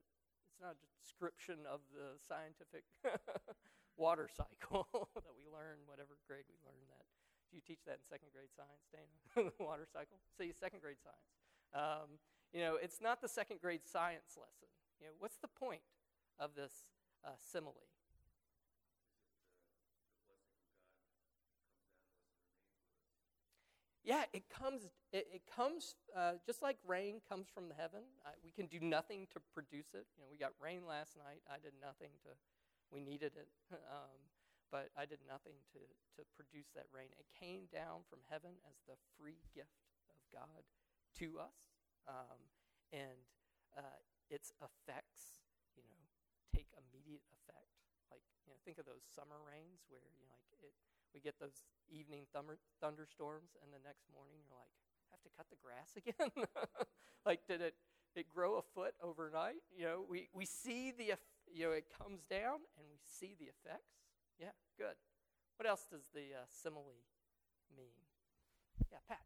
it's 0.48 0.60
not 0.64 0.80
a 0.80 0.88
description 0.96 1.68
of 1.68 1.84
the 1.92 2.16
scientific 2.24 2.88
water 4.00 4.30
cycle 4.32 4.88
that 5.18 5.34
we 5.36 5.44
learn, 5.52 5.84
whatever 5.84 6.16
grade 6.24 6.48
we 6.48 6.56
learned 6.64 6.88
that. 6.88 7.01
Do 7.52 7.60
you 7.60 7.62
teach 7.68 7.84
that 7.84 8.00
in 8.00 8.04
second 8.08 8.32
grade 8.32 8.48
science, 8.56 8.88
Dana? 8.88 9.52
the 9.52 9.64
water 9.64 9.84
cycle? 9.84 10.16
See, 10.40 10.56
second 10.56 10.80
grade 10.80 10.96
science. 11.04 11.28
Um, 11.76 12.16
you 12.52 12.64
know, 12.64 12.80
it's 12.80 13.00
not 13.04 13.20
the 13.20 13.28
second 13.28 13.60
grade 13.60 13.84
science 13.84 14.40
lesson. 14.40 14.72
You 14.96 15.08
know, 15.08 15.12
what's 15.20 15.36
the 15.36 15.52
point 15.52 15.84
of 16.40 16.56
this 16.56 16.88
uh, 17.24 17.36
simile? 17.36 17.92
Yeah, 24.02 24.24
it 24.32 24.48
comes. 24.50 24.88
It, 25.12 25.28
it 25.30 25.42
comes 25.44 25.94
uh, 26.16 26.32
just 26.44 26.60
like 26.62 26.76
rain 26.86 27.20
comes 27.28 27.46
from 27.52 27.68
the 27.68 27.74
heaven. 27.74 28.00
Uh, 28.26 28.30
we 28.42 28.50
can 28.50 28.66
do 28.66 28.80
nothing 28.80 29.28
to 29.32 29.40
produce 29.54 29.94
it. 29.94 30.06
You 30.16 30.24
know, 30.24 30.28
we 30.30 30.36
got 30.36 30.52
rain 30.58 30.82
last 30.88 31.16
night. 31.16 31.44
I 31.46 31.60
did 31.62 31.72
nothing 31.80 32.10
to. 32.24 32.30
We 32.90 33.00
needed 33.00 33.32
it, 33.36 33.48
um, 33.72 34.20
but 34.72 34.88
I 34.96 35.04
did 35.04 35.20
nothing 35.28 35.60
to 35.76 35.80
to 36.16 36.24
produce 36.32 36.72
that 36.72 36.88
rain. 36.88 37.12
It 37.20 37.28
came 37.36 37.68
down 37.68 38.08
from 38.08 38.24
heaven 38.32 38.56
as 38.64 38.80
the 38.88 38.96
free 39.20 39.44
gift 39.52 39.84
of 40.08 40.16
God 40.32 40.64
to 41.20 41.36
us, 41.36 41.76
um, 42.08 42.40
and 42.90 43.28
uh, 43.76 44.00
its 44.32 44.56
effects, 44.64 45.44
you 45.76 45.84
know, 45.84 46.00
take 46.48 46.72
immediate 46.72 47.24
effect. 47.36 47.68
Like, 48.08 48.24
you 48.44 48.52
know, 48.52 48.58
think 48.64 48.80
of 48.80 48.88
those 48.88 49.04
summer 49.04 49.40
rains 49.44 49.84
where 49.92 50.04
you 50.16 50.24
know, 50.24 50.40
like 50.48 50.64
it, 50.64 50.72
we 51.12 51.20
get 51.20 51.36
those 51.36 51.60
evening 51.92 52.24
thunder, 52.32 52.56
thunderstorms, 52.80 53.52
and 53.60 53.68
the 53.72 53.82
next 53.84 54.08
morning 54.08 54.40
you're 54.40 54.56
like, 54.56 54.72
have 55.12 55.20
to 55.20 55.32
cut 55.36 55.46
the 55.52 55.60
grass 55.60 55.92
again? 56.00 56.32
like, 57.28 57.44
did 57.44 57.60
it 57.60 57.76
it 58.16 58.28
grow 58.28 58.56
a 58.56 58.64
foot 58.74 58.92
overnight? 59.02 59.64
You 59.72 59.84
know, 59.84 60.04
we, 60.08 60.28
we 60.32 60.44
see 60.44 60.92
the 60.92 61.16
you 61.52 61.68
know 61.68 61.72
it 61.72 61.92
comes 61.92 62.24
down 62.24 62.64
and 62.76 62.84
we 62.88 62.96
see 63.04 63.36
the 63.36 63.52
effects. 63.52 64.01
Yeah, 64.42 64.50
good. 64.76 64.98
What 65.56 65.68
else 65.68 65.86
does 65.88 66.02
the 66.12 66.34
uh, 66.34 66.46
simile 66.50 66.98
mean? 67.76 67.94
Yeah, 68.90 68.98
Pat. 69.08 69.22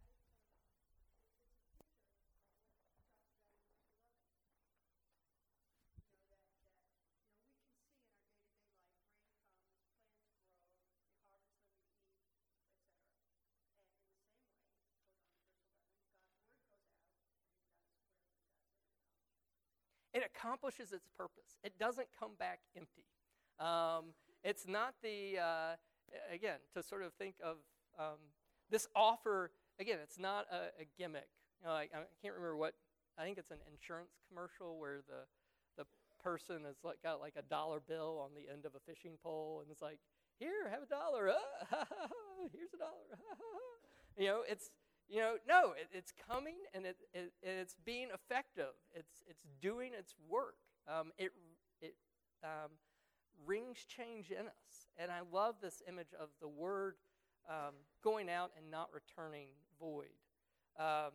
it 20.16 20.24
accomplishes 20.24 20.92
its 20.92 21.08
purpose. 21.16 21.60
It 21.62 21.76
doesn't 21.78 22.08
come 22.18 22.32
back 22.38 22.60
empty. 22.74 23.04
Um, 23.60 24.16
it's 24.46 24.66
not 24.68 24.94
the, 25.02 25.38
uh, 25.42 25.74
again, 26.32 26.58
to 26.72 26.82
sort 26.82 27.02
of 27.02 27.12
think 27.14 27.34
of 27.42 27.56
um, 27.98 28.30
this 28.70 28.86
offer, 28.94 29.50
again, 29.80 29.98
it's 30.00 30.20
not 30.20 30.46
a, 30.52 30.82
a 30.82 30.86
gimmick. 30.96 31.26
You 31.60 31.66
know, 31.66 31.74
I, 31.74 31.82
I, 31.92 32.06
can't 32.22 32.34
remember 32.34 32.56
what, 32.56 32.74
I 33.18 33.24
think 33.24 33.38
it's 33.38 33.50
an 33.50 33.58
insurance 33.70 34.12
commercial 34.28 34.78
where 34.78 35.00
the, 35.08 35.26
the 35.76 35.84
person 36.22 36.62
has 36.64 36.76
like, 36.84 37.02
got 37.02 37.20
like 37.20 37.34
a 37.36 37.42
dollar 37.42 37.80
bill 37.80 38.22
on 38.22 38.30
the 38.36 38.50
end 38.50 38.64
of 38.66 38.76
a 38.76 38.80
fishing 38.86 39.18
pole 39.20 39.62
and 39.62 39.70
it's 39.70 39.82
like, 39.82 39.98
here, 40.38 40.70
have 40.70 40.82
a 40.82 40.86
dollar. 40.86 41.30
Uh, 41.30 41.34
here's 42.52 42.72
a 42.72 42.78
dollar. 42.78 43.18
you 44.16 44.26
know, 44.26 44.42
it's, 44.48 44.70
you 45.08 45.18
know, 45.18 45.36
no, 45.48 45.72
it, 45.72 45.88
it's 45.92 46.12
coming 46.30 46.54
and 46.72 46.86
it, 46.86 46.98
it, 47.12 47.32
it's 47.42 47.74
being 47.84 48.10
effective. 48.14 48.78
It's, 48.94 49.24
it's 49.26 49.42
doing 49.60 49.90
its 49.98 50.14
work. 50.28 50.54
Um, 50.86 51.10
it 51.18 51.32
it 51.80 51.94
um, 52.44 52.78
rings 53.44 53.78
change 53.86 54.30
in 54.30 54.46
us. 54.46 54.88
And 54.96 55.10
I 55.10 55.20
love 55.32 55.56
this 55.60 55.82
image 55.88 56.14
of 56.18 56.28
the 56.40 56.48
word 56.48 56.94
um, 57.48 57.74
going 58.02 58.28
out 58.30 58.50
and 58.56 58.70
not 58.70 58.88
returning 58.92 59.48
void. 59.78 60.16
Um, 60.78 61.12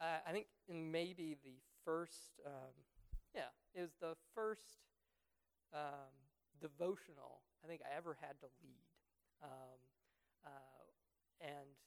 I 0.00 0.30
think 0.30 0.46
in 0.68 0.92
maybe 0.92 1.36
the 1.42 1.58
first, 1.84 2.38
um, 2.46 2.74
yeah, 3.34 3.50
it 3.74 3.80
was 3.80 3.90
the 4.00 4.14
first 4.34 4.86
um, 5.74 6.14
devotional 6.60 7.42
I 7.64 7.66
think 7.66 7.80
I 7.82 7.96
ever 7.96 8.16
had 8.20 8.38
to 8.40 8.46
lead. 8.62 8.86
Uh, 9.42 9.78
and 11.40 11.78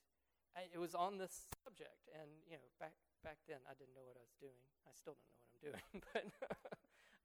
I, 0.55 0.67
it 0.71 0.79
was 0.79 0.95
on 0.95 1.19
this 1.19 1.47
subject, 1.63 2.07
and 2.11 2.27
you 2.47 2.55
know, 2.59 2.67
back 2.79 2.95
back 3.23 3.39
then 3.47 3.63
I 3.67 3.75
didn't 3.75 3.95
know 3.95 4.07
what 4.07 4.19
I 4.19 4.23
was 4.23 4.35
doing. 4.39 4.63
I 4.87 4.95
still 4.95 5.15
don't 5.15 5.27
know 5.31 5.39
what 5.43 5.51
I'm 5.51 5.63
doing, 5.67 5.83
but 6.11 6.27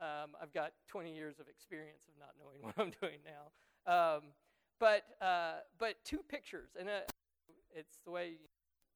um, 0.00 0.36
I've 0.40 0.52
got 0.52 0.72
20 0.88 1.14
years 1.14 1.38
of 1.38 1.48
experience 1.48 2.06
of 2.08 2.14
not 2.18 2.34
knowing 2.38 2.58
what 2.62 2.74
I'm 2.78 2.92
doing 3.00 3.20
now. 3.24 3.50
Um, 3.86 4.22
but 4.78 5.04
uh, 5.22 5.64
but 5.78 5.96
two 6.04 6.20
pictures, 6.28 6.76
and 6.78 6.88
uh, 6.88 7.08
it's 7.74 7.96
the 8.04 8.10
way 8.10 8.36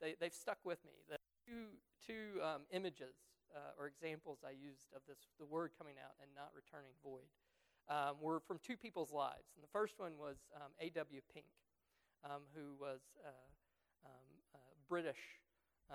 they 0.00 0.14
they've 0.20 0.34
stuck 0.34 0.58
with 0.62 0.84
me. 0.84 0.92
The 1.08 1.16
two 1.48 1.80
two 2.04 2.42
um, 2.42 2.62
images 2.70 3.16
uh, 3.56 3.80
or 3.80 3.86
examples 3.86 4.44
I 4.44 4.50
used 4.50 4.92
of 4.94 5.00
this 5.08 5.16
the 5.38 5.46
word 5.46 5.70
coming 5.78 5.94
out 5.96 6.12
and 6.20 6.28
not 6.36 6.52
returning 6.52 6.92
void 7.02 7.32
um, 7.88 8.20
were 8.20 8.40
from 8.40 8.58
two 8.60 8.76
people's 8.76 9.10
lives, 9.10 9.56
and 9.56 9.64
the 9.64 9.72
first 9.72 9.98
one 9.98 10.18
was 10.18 10.36
um, 10.54 10.68
A.W. 10.80 11.20
Pink, 11.32 11.48
um, 12.28 12.44
who 12.52 12.76
was 12.78 13.00
uh, 13.24 13.30
British 14.90 15.22
uh, 15.86 15.94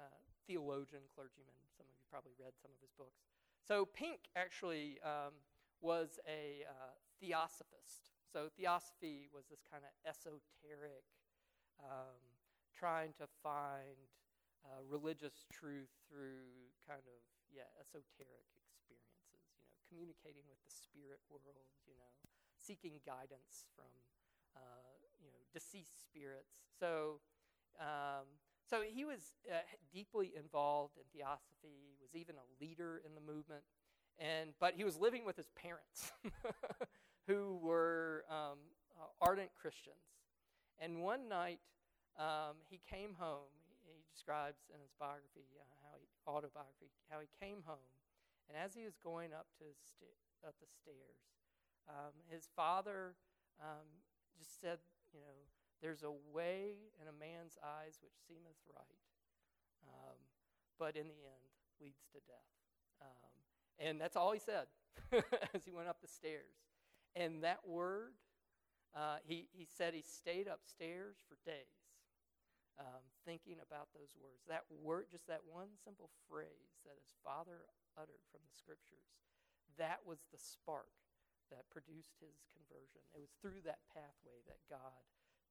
uh, 0.00 0.16
theologian, 0.48 1.04
clergyman. 1.12 1.52
Some 1.76 1.84
of 1.84 1.99
probably 2.10 2.34
read 2.34 2.58
some 2.58 2.74
of 2.74 2.80
his 2.82 2.90
books. 2.98 3.22
So 3.62 3.86
Pink 3.86 4.26
actually 4.34 4.98
um, 5.06 5.38
was 5.80 6.18
a 6.26 6.66
uh, 6.66 6.98
theosophist. 7.22 8.10
So 8.26 8.50
theosophy 8.58 9.30
was 9.30 9.46
this 9.46 9.62
kind 9.62 9.82
of 9.86 9.92
esoteric, 10.02 11.06
um, 11.78 12.18
trying 12.74 13.14
to 13.18 13.26
find 13.42 14.10
uh, 14.66 14.82
religious 14.86 15.46
truth 15.50 15.90
through 16.06 16.74
kind 16.86 17.02
of 17.06 17.18
yeah 17.50 17.66
esoteric 17.78 18.46
experiences. 18.58 19.46
You 19.54 19.62
know, 19.66 19.78
communicating 19.86 20.46
with 20.46 20.60
the 20.62 20.70
spirit 20.74 21.22
world. 21.30 21.70
You 21.86 21.94
know, 21.98 22.12
seeking 22.58 23.02
guidance 23.06 23.66
from 23.74 23.90
uh, 24.54 24.94
you 25.18 25.30
know 25.30 25.42
deceased 25.52 26.00
spirits. 26.02 26.54
So, 26.78 27.20
um, 27.80 28.39
so 28.70 28.82
he 28.86 29.04
was 29.04 29.18
uh, 29.50 29.58
deeply 29.92 30.30
involved 30.38 30.94
in 30.96 31.02
theosophy. 31.12 31.98
Was 32.00 32.14
even 32.14 32.36
a 32.38 32.46
leader 32.62 33.02
in 33.04 33.18
the 33.18 33.20
movement, 33.20 33.66
and 34.18 34.54
but 34.62 34.74
he 34.78 34.84
was 34.84 34.96
living 34.96 35.26
with 35.26 35.36
his 35.36 35.50
parents, 35.58 36.12
who 37.26 37.58
were 37.60 38.24
um, 38.30 38.62
uh, 38.94 39.10
ardent 39.20 39.50
Christians. 39.60 40.06
And 40.78 41.02
one 41.02 41.28
night, 41.28 41.58
um, 42.16 42.62
he 42.70 42.80
came 42.88 43.18
home. 43.18 43.50
He 43.82 44.06
describes 44.14 44.70
in 44.72 44.78
his 44.80 44.94
biography 44.98 45.50
uh, 45.58 45.66
how 45.82 45.98
he 45.98 46.06
autobiography 46.30 46.94
how 47.10 47.18
he 47.18 47.26
came 47.42 47.66
home, 47.66 47.90
and 48.46 48.54
as 48.54 48.72
he 48.72 48.86
was 48.86 48.94
going 49.02 49.34
up 49.34 49.50
to 49.58 49.66
sta- 49.82 50.46
up 50.46 50.54
the 50.62 50.70
stairs, 50.70 51.26
um, 51.90 52.14
his 52.30 52.46
father 52.54 53.18
um, 53.58 53.86
just 54.38 54.60
said, 54.60 54.78
you 55.12 55.18
know, 55.18 55.36
there's 55.82 56.02
a 56.02 56.12
way 56.32 56.76
in 57.00 57.08
a 57.08 57.16
man's 57.16 57.56
eyes 57.64 57.98
which 58.02 58.12
seemeth 58.28 58.60
right, 58.68 59.00
um, 59.88 60.16
but 60.78 60.96
in 60.96 61.08
the 61.08 61.20
end 61.24 61.50
leads 61.80 62.04
to 62.12 62.20
death. 62.28 62.52
Um, 63.00 63.32
and 63.80 64.00
that's 64.00 64.16
all 64.16 64.32
he 64.32 64.40
said 64.40 64.68
as 65.54 65.64
he 65.64 65.72
went 65.72 65.88
up 65.88 66.00
the 66.00 66.08
stairs. 66.08 66.60
And 67.16 67.42
that 67.42 67.64
word, 67.66 68.12
uh, 68.94 69.18
he, 69.24 69.48
he 69.56 69.66
said 69.66 69.94
he 69.94 70.04
stayed 70.04 70.46
upstairs 70.46 71.16
for 71.26 71.36
days 71.48 71.80
um, 72.80 73.04
thinking 73.28 73.60
about 73.60 73.92
those 73.92 74.16
words. 74.16 74.40
That 74.48 74.64
word, 74.72 75.12
just 75.12 75.28
that 75.28 75.44
one 75.44 75.76
simple 75.84 76.08
phrase 76.28 76.80
that 76.88 76.96
his 76.96 77.12
father 77.20 77.68
uttered 77.96 78.24
from 78.32 78.40
the 78.48 78.56
scriptures, 78.56 79.12
that 79.76 80.00
was 80.08 80.24
the 80.32 80.40
spark 80.40 80.92
that 81.52 81.68
produced 81.68 82.16
his 82.24 82.40
conversion. 82.56 83.04
It 83.12 83.20
was 83.20 83.36
through 83.42 83.66
that 83.68 83.84
pathway 83.92 84.40
that 84.48 84.64
God 84.70 85.04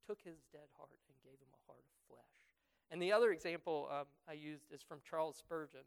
took 0.10 0.26
his 0.26 0.41
dead 0.49 0.66
heart 0.74 0.97
and 1.05 1.14
gave 1.22 1.38
him 1.38 1.53
a 1.53 1.62
heart 1.70 1.86
of 1.86 1.93
flesh. 2.10 2.41
And 2.89 2.97
the 2.97 3.14
other 3.14 3.30
example 3.30 3.86
um, 3.93 4.10
I 4.26 4.34
used 4.34 4.74
is 4.74 4.82
from 4.82 5.05
Charles 5.05 5.38
Spurgeon, 5.38 5.86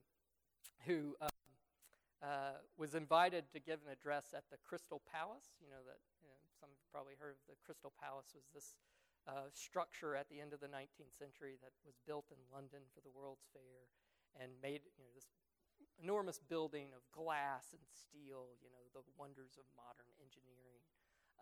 who 0.87 1.19
um, 1.19 1.35
uh, 2.23 2.63
was 2.79 2.95
invited 2.95 3.51
to 3.51 3.59
give 3.59 3.83
an 3.83 3.91
address 3.91 4.31
at 4.31 4.47
the 4.55 4.63
Crystal 4.63 5.03
Palace. 5.11 5.59
You 5.59 5.67
know 5.75 5.83
that 5.91 5.99
you 6.23 6.31
know, 6.31 6.39
some 6.55 6.71
have 6.71 6.87
probably 6.95 7.19
heard 7.19 7.35
of 7.35 7.43
the 7.51 7.59
Crystal 7.67 7.91
Palace 7.99 8.31
was 8.31 8.47
this 8.55 8.79
uh, 9.27 9.51
structure 9.51 10.15
at 10.15 10.31
the 10.31 10.39
end 10.39 10.55
of 10.55 10.63
the 10.63 10.71
19th 10.71 11.19
century 11.19 11.59
that 11.59 11.75
was 11.83 11.99
built 12.07 12.31
in 12.31 12.39
London 12.55 12.87
for 12.95 13.03
the 13.03 13.11
World's 13.11 13.51
Fair 13.51 13.91
and 14.39 14.55
made 14.63 14.87
you 14.95 15.03
know 15.03 15.11
this 15.19 15.27
enormous 15.99 16.39
building 16.39 16.95
of 16.95 17.03
glass 17.11 17.75
and 17.75 17.83
steel, 17.91 18.55
you 18.63 18.71
know, 18.71 18.83
the 18.95 19.03
wonders 19.19 19.59
of 19.59 19.67
modern 19.75 20.07
engineering. 20.23 20.79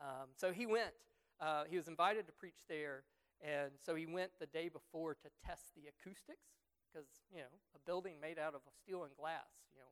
Um, 0.00 0.32
so 0.32 0.48
he 0.48 0.64
went. 0.64 0.96
Uh, 1.40 1.64
he 1.64 1.76
was 1.76 1.88
invited 1.88 2.26
to 2.26 2.32
preach 2.32 2.68
there, 2.68 3.04
and 3.40 3.72
so 3.80 3.94
he 3.94 4.04
went 4.04 4.30
the 4.38 4.46
day 4.46 4.68
before 4.68 5.14
to 5.14 5.28
test 5.44 5.72
the 5.74 5.88
acoustics, 5.88 6.52
because 6.84 7.08
you 7.32 7.40
know, 7.40 7.54
a 7.74 7.80
building 7.86 8.20
made 8.20 8.38
out 8.38 8.54
of 8.54 8.60
steel 8.76 9.04
and 9.04 9.16
glass, 9.16 9.48
you 9.72 9.80
know, 9.80 9.88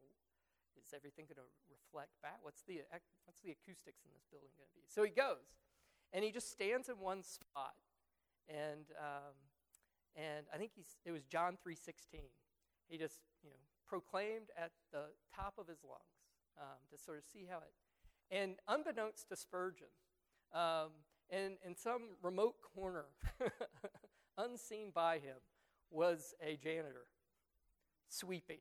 is 0.77 0.93
everything 0.95 1.25
going 1.25 1.41
to 1.41 1.49
reflect 1.69 2.13
back? 2.23 2.39
What's 2.43 2.63
the 2.63 2.85
what's 3.25 3.41
the 3.41 3.51
acoustics 3.51 4.05
in 4.05 4.13
this 4.13 4.29
building 4.31 4.51
going 4.57 4.69
to 4.69 4.77
be? 4.77 4.85
So 4.89 5.03
he 5.03 5.11
goes, 5.11 5.65
and 6.13 6.25
he 6.25 6.31
just 6.31 6.53
stands 6.53 6.89
in 6.89 7.01
one 7.01 7.23
spot, 7.23 7.77
and 8.49 8.93
um, 9.01 9.37
and 10.17 10.47
I 10.53 10.57
think 10.57 10.73
he's 10.77 10.97
it 11.05 11.13
was 11.13 11.25
John 11.25 11.57
three 11.63 11.77
sixteen. 11.77 12.31
He 12.89 12.99
just 12.99 13.21
you 13.43 13.51
know 13.51 13.63
proclaimed 13.89 14.53
at 14.57 14.73
the 14.93 15.17
top 15.35 15.55
of 15.57 15.67
his 15.67 15.81
lungs 15.81 16.29
um, 16.61 16.79
to 16.93 16.99
sort 16.99 17.19
of 17.19 17.25
see 17.25 17.49
how 17.49 17.59
it. 17.59 17.73
And 18.31 18.57
unbeknownst 18.69 19.29
to 19.31 19.37
Spurgeon, 19.37 19.89
um, 20.53 21.08
in, 21.31 21.57
in 21.67 21.77
some 21.77 22.03
remote 22.23 22.57
corner, 22.75 23.07
unseen 24.39 24.91
by 24.95 25.15
him, 25.17 25.37
was 25.91 26.35
a 26.43 26.57
janitor 26.57 27.07
sweeping. 28.09 28.59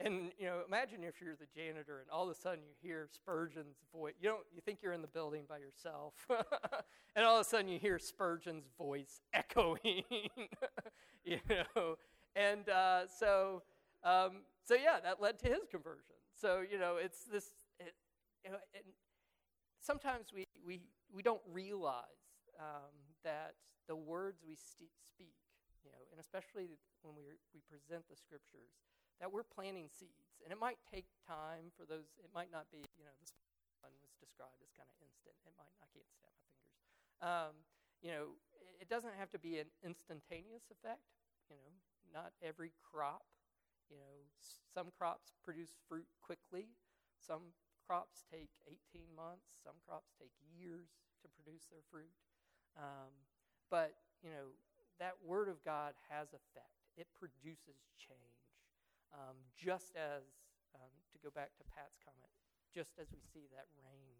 And 0.00 0.32
you 0.38 0.46
know, 0.46 0.62
imagine 0.66 1.04
if 1.04 1.20
you're 1.20 1.36
the 1.36 1.46
janitor 1.54 2.00
and 2.00 2.10
all 2.10 2.24
of 2.24 2.30
a 2.30 2.34
sudden 2.34 2.60
you 2.64 2.74
hear 2.82 3.08
Spurgeon's 3.12 3.76
voice. 3.92 4.14
You 4.20 4.28
don't 4.28 4.42
you 4.52 4.60
think 4.60 4.80
you're 4.82 4.92
in 4.92 5.02
the 5.02 5.08
building 5.08 5.44
by 5.48 5.58
yourself. 5.58 6.14
and 7.14 7.24
all 7.24 7.36
of 7.36 7.46
a 7.46 7.48
sudden 7.48 7.68
you 7.68 7.78
hear 7.78 8.00
Spurgeon's 8.00 8.66
voice 8.76 9.20
echoing. 9.32 10.02
you 11.24 11.38
know. 11.48 11.94
And 12.34 12.68
uh, 12.68 13.02
so 13.06 13.62
um, 14.02 14.42
so 14.64 14.74
yeah, 14.74 14.98
that 15.02 15.22
led 15.22 15.38
to 15.40 15.48
his 15.48 15.60
conversion. 15.70 16.16
So 16.40 16.62
you 16.68 16.78
know, 16.78 16.96
it's 17.00 17.24
this. 17.24 17.50
It, 17.78 17.94
you 18.44 18.50
know, 18.50 18.58
sometimes 19.84 20.26
we, 20.34 20.46
we, 20.66 20.80
we 21.14 21.22
don't 21.22 21.42
realize 21.46 22.50
um, 22.58 22.90
that 23.22 23.54
the 23.86 23.94
words 23.94 24.42
we 24.42 24.58
st- 24.58 24.90
speak, 24.98 25.38
you 25.86 25.94
know, 25.94 26.02
and 26.10 26.18
especially 26.18 26.66
when 27.06 27.14
we, 27.14 27.22
we 27.54 27.62
present 27.70 28.02
the 28.10 28.18
scriptures, 28.18 28.74
that 29.22 29.30
we're 29.30 29.46
planting 29.46 29.86
seeds. 29.86 30.42
And 30.42 30.50
it 30.50 30.58
might 30.58 30.82
take 30.90 31.06
time 31.22 31.70
for 31.78 31.86
those, 31.86 32.10
it 32.18 32.34
might 32.34 32.50
not 32.50 32.66
be, 32.74 32.82
you 32.98 33.06
know, 33.06 33.14
this 33.22 33.30
one 33.78 33.94
was 34.02 34.10
described 34.18 34.58
as 34.58 34.74
kind 34.74 34.90
of 34.90 34.98
instant. 34.98 35.38
It 35.46 35.54
might, 35.54 35.70
I 35.78 35.86
can't 35.94 36.10
snap 36.18 36.34
my 36.34 36.46
fingers. 36.50 36.82
Um, 37.22 37.54
you 38.02 38.10
know, 38.10 38.34
it 38.82 38.90
doesn't 38.90 39.14
have 39.14 39.30
to 39.32 39.40
be 39.40 39.62
an 39.62 39.70
instantaneous 39.86 40.66
effect. 40.68 41.06
You 41.46 41.54
know, 41.54 41.70
not 42.10 42.34
every 42.42 42.74
crop, 42.82 43.22
you 43.86 43.96
know, 43.96 44.26
some 44.74 44.90
crops 44.98 45.36
produce 45.46 45.76
fruit 45.86 46.08
quickly. 46.24 46.74
Some 47.20 47.54
crops 47.84 48.24
take 48.26 48.50
18 48.64 49.12
months. 49.12 49.52
Some 49.60 49.76
crops 49.84 50.16
take 50.16 50.32
years 50.40 50.96
to 51.22 51.26
produce 51.28 51.68
their 51.68 51.84
fruit. 51.92 52.12
Um, 52.74 53.12
but, 53.70 53.94
you 54.24 54.32
know, 54.32 54.56
that 54.98 55.20
Word 55.22 55.48
of 55.48 55.62
God 55.64 55.94
has 56.08 56.32
effect, 56.32 56.80
it 56.96 57.06
produces 57.14 57.84
change. 58.00 58.40
Um, 59.14 59.38
just 59.54 59.94
as, 59.94 60.26
um, 60.74 60.90
to 61.14 61.16
go 61.22 61.30
back 61.30 61.54
to 61.60 61.64
Pat's 61.70 61.98
comment, 62.02 62.34
just 62.74 62.98
as 62.98 63.06
we 63.14 63.22
see 63.22 63.46
that 63.54 63.70
rain 63.78 64.18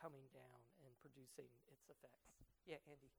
coming 0.00 0.24
down 0.32 0.64
and 0.80 0.96
producing 1.04 1.52
its 1.68 1.84
effects. 1.92 2.40
Yeah, 2.64 2.80
Andy. 2.88 3.12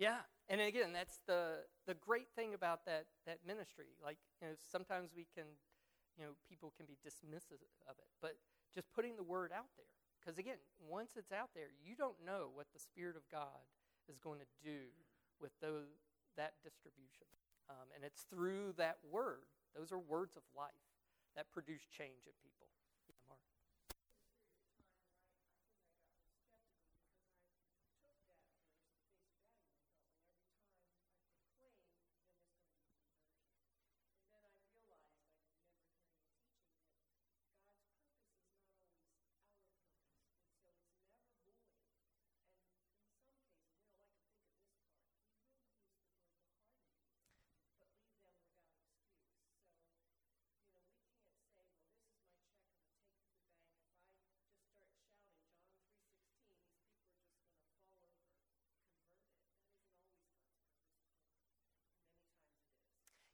Yeah, 0.00 0.24
and 0.48 0.64
again, 0.64 0.96
that's 0.96 1.20
the 1.28 1.68
the 1.84 1.92
great 1.92 2.32
thing 2.32 2.56
about 2.56 2.88
that 2.88 3.04
that 3.28 3.44
ministry. 3.44 3.92
Like, 4.00 4.16
you 4.40 4.48
know, 4.48 4.54
sometimes 4.56 5.12
we 5.12 5.28
can, 5.36 5.44
you 6.16 6.24
know, 6.24 6.32
people 6.48 6.72
can 6.72 6.88
be 6.88 6.96
dismissive 7.04 7.60
of 7.84 8.00
it, 8.00 8.08
but 8.24 8.40
just 8.74 8.88
putting 8.96 9.20
the 9.20 9.22
word 9.22 9.52
out 9.52 9.68
there. 9.76 9.92
Because 10.16 10.40
again, 10.40 10.56
once 10.80 11.20
it's 11.20 11.32
out 11.32 11.52
there, 11.54 11.68
you 11.84 11.92
don't 11.94 12.16
know 12.24 12.48
what 12.56 12.72
the 12.72 12.80
Spirit 12.80 13.14
of 13.14 13.28
God 13.28 13.68
is 14.08 14.16
going 14.16 14.40
to 14.40 14.48
do 14.64 14.88
with 15.36 15.52
those, 15.60 16.00
that 16.36 16.56
distribution. 16.64 17.28
Um, 17.68 17.92
and 17.94 18.02
it's 18.02 18.24
through 18.24 18.72
that 18.80 18.98
word, 19.04 19.44
those 19.76 19.92
are 19.92 20.00
words 20.00 20.36
of 20.36 20.42
life, 20.56 20.88
that 21.36 21.52
produce 21.52 21.84
change 21.86 22.24
in 22.24 22.34
people. 22.40 22.69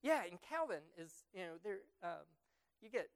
Yeah, 0.07 0.23
and 0.23 0.39
Calvin 0.39 0.87
is, 0.95 1.27
you 1.35 1.43
know, 1.43 1.59
there. 1.67 1.83
Um, 1.99 2.31
you 2.79 2.87
get 2.87 3.11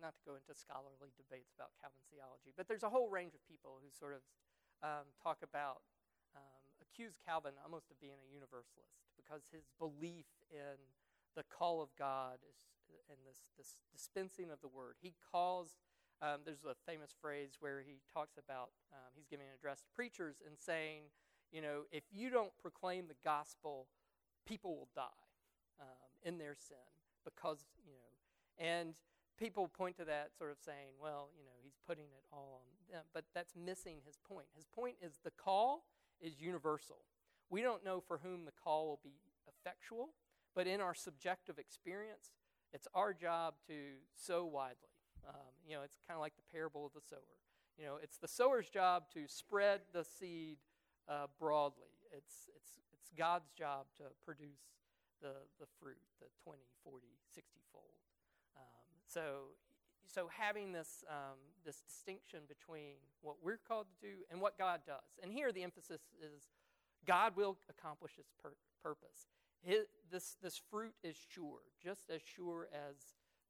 not 0.00 0.16
to 0.16 0.22
go 0.24 0.40
into 0.40 0.56
scholarly 0.56 1.12
debates 1.20 1.52
about 1.52 1.76
Calvin's 1.76 2.08
theology, 2.08 2.56
but 2.56 2.64
there's 2.64 2.82
a 2.82 2.88
whole 2.88 3.12
range 3.12 3.36
of 3.36 3.44
people 3.44 3.76
who 3.84 3.92
sort 3.92 4.16
of 4.16 4.24
um, 4.80 5.04
talk 5.20 5.44
about 5.44 5.84
um, 6.32 6.64
accuse 6.80 7.20
Calvin 7.20 7.52
almost 7.60 7.92
of 7.92 8.00
being 8.00 8.16
a 8.24 8.32
universalist 8.32 9.04
because 9.20 9.52
his 9.52 9.68
belief 9.76 10.24
in 10.48 10.80
the 11.36 11.44
call 11.52 11.84
of 11.84 11.92
God 12.00 12.40
is 12.48 12.72
and 13.12 13.20
this 13.28 13.44
this 13.60 13.76
dispensing 13.92 14.48
of 14.48 14.64
the 14.64 14.72
word. 14.72 14.96
He 15.04 15.12
calls. 15.20 15.76
Um, 16.20 16.44
there's 16.44 16.68
a 16.68 16.76
famous 16.84 17.16
phrase 17.16 17.56
where 17.60 17.80
he 17.80 18.00
talks 18.12 18.36
about 18.36 18.72
um, 18.92 19.08
he's 19.16 19.28
giving 19.28 19.48
an 19.48 19.56
address 19.56 19.80
to 19.80 19.88
preachers 19.96 20.36
and 20.44 20.56
saying, 20.56 21.08
you 21.48 21.60
know, 21.64 21.88
if 21.92 22.04
you 22.12 22.28
don't 22.28 22.52
proclaim 22.60 23.08
the 23.08 23.16
gospel, 23.24 23.88
people 24.44 24.76
will 24.76 24.92
die 24.94 25.24
um, 25.80 26.09
in 26.24 26.38
their 26.38 26.54
sin 26.54 26.76
because, 27.24 27.64
you 27.84 27.92
know, 27.92 28.64
and 28.64 28.94
people 29.38 29.68
point 29.68 29.96
to 29.96 30.04
that 30.04 30.30
sort 30.36 30.50
of 30.50 30.58
saying, 30.64 30.92
well, 31.00 31.30
you 31.36 31.44
know, 31.44 31.56
he's 31.62 31.78
putting 31.86 32.04
it 32.04 32.24
all 32.32 32.60
on 32.60 32.92
them. 32.92 33.04
But 33.14 33.24
that's 33.34 33.54
missing 33.56 33.96
his 34.06 34.18
point. 34.18 34.46
His 34.54 34.66
point 34.66 34.96
is 35.02 35.18
the 35.24 35.30
call 35.30 35.84
is 36.20 36.40
universal. 36.40 36.98
We 37.48 37.62
don't 37.62 37.84
know 37.84 38.00
for 38.06 38.20
whom 38.22 38.44
the 38.44 38.52
call 38.52 38.86
will 38.86 39.00
be 39.02 39.16
effectual, 39.48 40.10
but 40.54 40.66
in 40.66 40.80
our 40.80 40.94
subjective 40.94 41.58
experience, 41.58 42.32
it's 42.72 42.86
our 42.94 43.12
job 43.12 43.54
to 43.66 43.74
sow 44.14 44.44
widely. 44.44 44.92
Um, 45.26 45.52
you 45.66 45.74
know, 45.74 45.82
it's 45.82 45.98
kind 46.06 46.16
of 46.16 46.20
like 46.20 46.36
the 46.36 46.42
parable 46.52 46.86
of 46.86 46.92
the 46.92 47.00
sower. 47.08 47.18
You 47.78 47.86
know, 47.86 47.98
it's 48.02 48.18
the 48.18 48.28
sower's 48.28 48.68
job 48.68 49.04
to 49.14 49.26
spread 49.26 49.80
the 49.92 50.04
seed 50.04 50.58
uh, 51.08 51.26
broadly. 51.38 51.96
It's, 52.12 52.48
it's, 52.54 52.72
it's 52.92 53.10
God's 53.16 53.50
job 53.56 53.86
to 53.96 54.04
produce 54.24 54.60
the, 55.20 55.44
the 55.58 55.66
fruit, 55.80 56.00
the 56.20 56.26
20, 56.44 56.58
40, 56.84 57.06
60 57.34 57.60
fold. 57.72 57.84
Um, 58.56 58.88
so, 59.06 59.54
so 60.06 60.28
having 60.32 60.72
this, 60.72 61.04
um, 61.08 61.38
this 61.64 61.80
distinction 61.80 62.40
between 62.48 62.98
what 63.22 63.36
we're 63.42 63.60
called 63.60 63.86
to 63.88 63.98
do 64.00 64.14
and 64.30 64.40
what 64.40 64.58
God 64.58 64.80
does. 64.86 65.20
And 65.22 65.32
here 65.32 65.52
the 65.52 65.62
emphasis 65.62 66.00
is 66.20 66.50
God 67.06 67.36
will 67.36 67.56
accomplish 67.68 68.12
his 68.16 68.26
pur- 68.42 68.56
purpose. 68.82 69.28
His, 69.62 69.86
this, 70.10 70.36
this 70.42 70.60
fruit 70.70 70.94
is 71.04 71.16
sure, 71.16 71.60
just 71.82 72.08
as 72.10 72.20
sure 72.24 72.68
as 72.72 72.96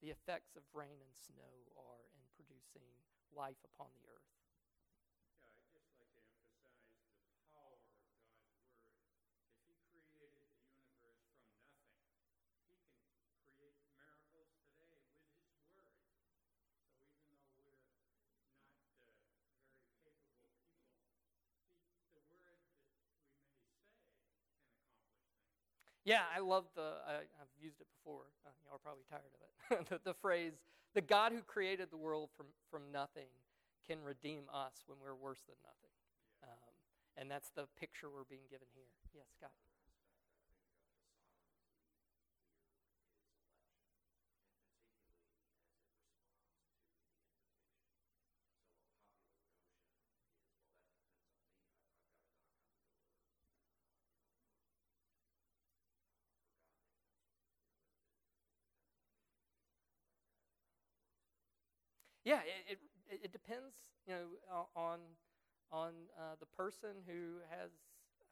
the 0.02 0.10
effects 0.10 0.56
of 0.56 0.62
rain 0.74 0.98
and 0.98 1.14
snow 1.14 1.54
are 1.78 2.02
in 2.14 2.24
producing 2.34 2.88
life 3.36 3.60
upon 3.74 3.88
the 3.94 4.06
earth. 4.10 4.29
Yeah, 26.10 26.26
I 26.26 26.40
love 26.42 26.66
the, 26.74 26.98
I, 27.06 27.22
have 27.38 27.54
used 27.62 27.78
it 27.78 27.86
before. 27.86 28.26
Uh, 28.42 28.50
y'all 28.66 28.74
are 28.74 28.82
probably 28.82 29.06
tired 29.06 29.30
of 29.30 29.42
it. 29.46 29.88
the, 30.02 30.10
the 30.10 30.14
phrase, 30.18 30.58
the 30.92 31.06
God 31.06 31.30
who 31.30 31.38
created 31.46 31.86
the 31.94 32.02
world 32.02 32.30
from, 32.36 32.46
from 32.66 32.90
nothing 32.90 33.30
can 33.86 34.02
redeem 34.02 34.50
us 34.50 34.82
when 34.90 34.98
we're 34.98 35.14
worse 35.14 35.38
than 35.46 35.54
nothing. 35.62 35.94
Um, 36.42 36.74
and 37.14 37.30
that's 37.30 37.54
the 37.54 37.70
picture 37.78 38.10
we're 38.10 38.26
being 38.26 38.50
given 38.50 38.66
here. 38.74 38.90
Yes, 39.14 39.30
Scott. 39.38 39.54
Yeah, 62.24 62.40
it, 62.68 62.78
it, 63.08 63.20
it 63.24 63.32
depends, 63.32 63.74
you 64.06 64.12
know, 64.12 64.66
on 64.76 64.98
on 65.72 65.92
uh, 66.18 66.34
the 66.40 66.46
person 66.46 66.90
who 67.06 67.38
has 67.48 67.70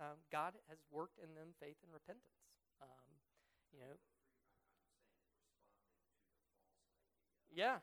um, 0.01 0.18
God 0.30 0.55
has 0.68 0.78
worked 0.91 1.18
in 1.18 1.34
them 1.34 1.55
faith 1.61 1.76
and 1.82 1.93
repentance. 1.93 2.45
Um, 2.82 3.09
you 3.72 3.78
know. 3.80 3.97
Yeah. 7.55 7.78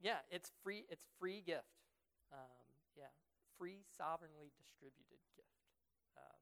Yeah, 0.00 0.18
it's 0.30 0.50
free. 0.62 0.84
It's 0.88 1.04
free 1.18 1.42
gift. 1.44 1.64
Um, 2.32 2.68
yeah, 2.96 3.10
free, 3.58 3.84
sovereignly 3.96 4.52
distributed 4.56 5.18
gift. 5.34 5.48
Um, 6.16 6.38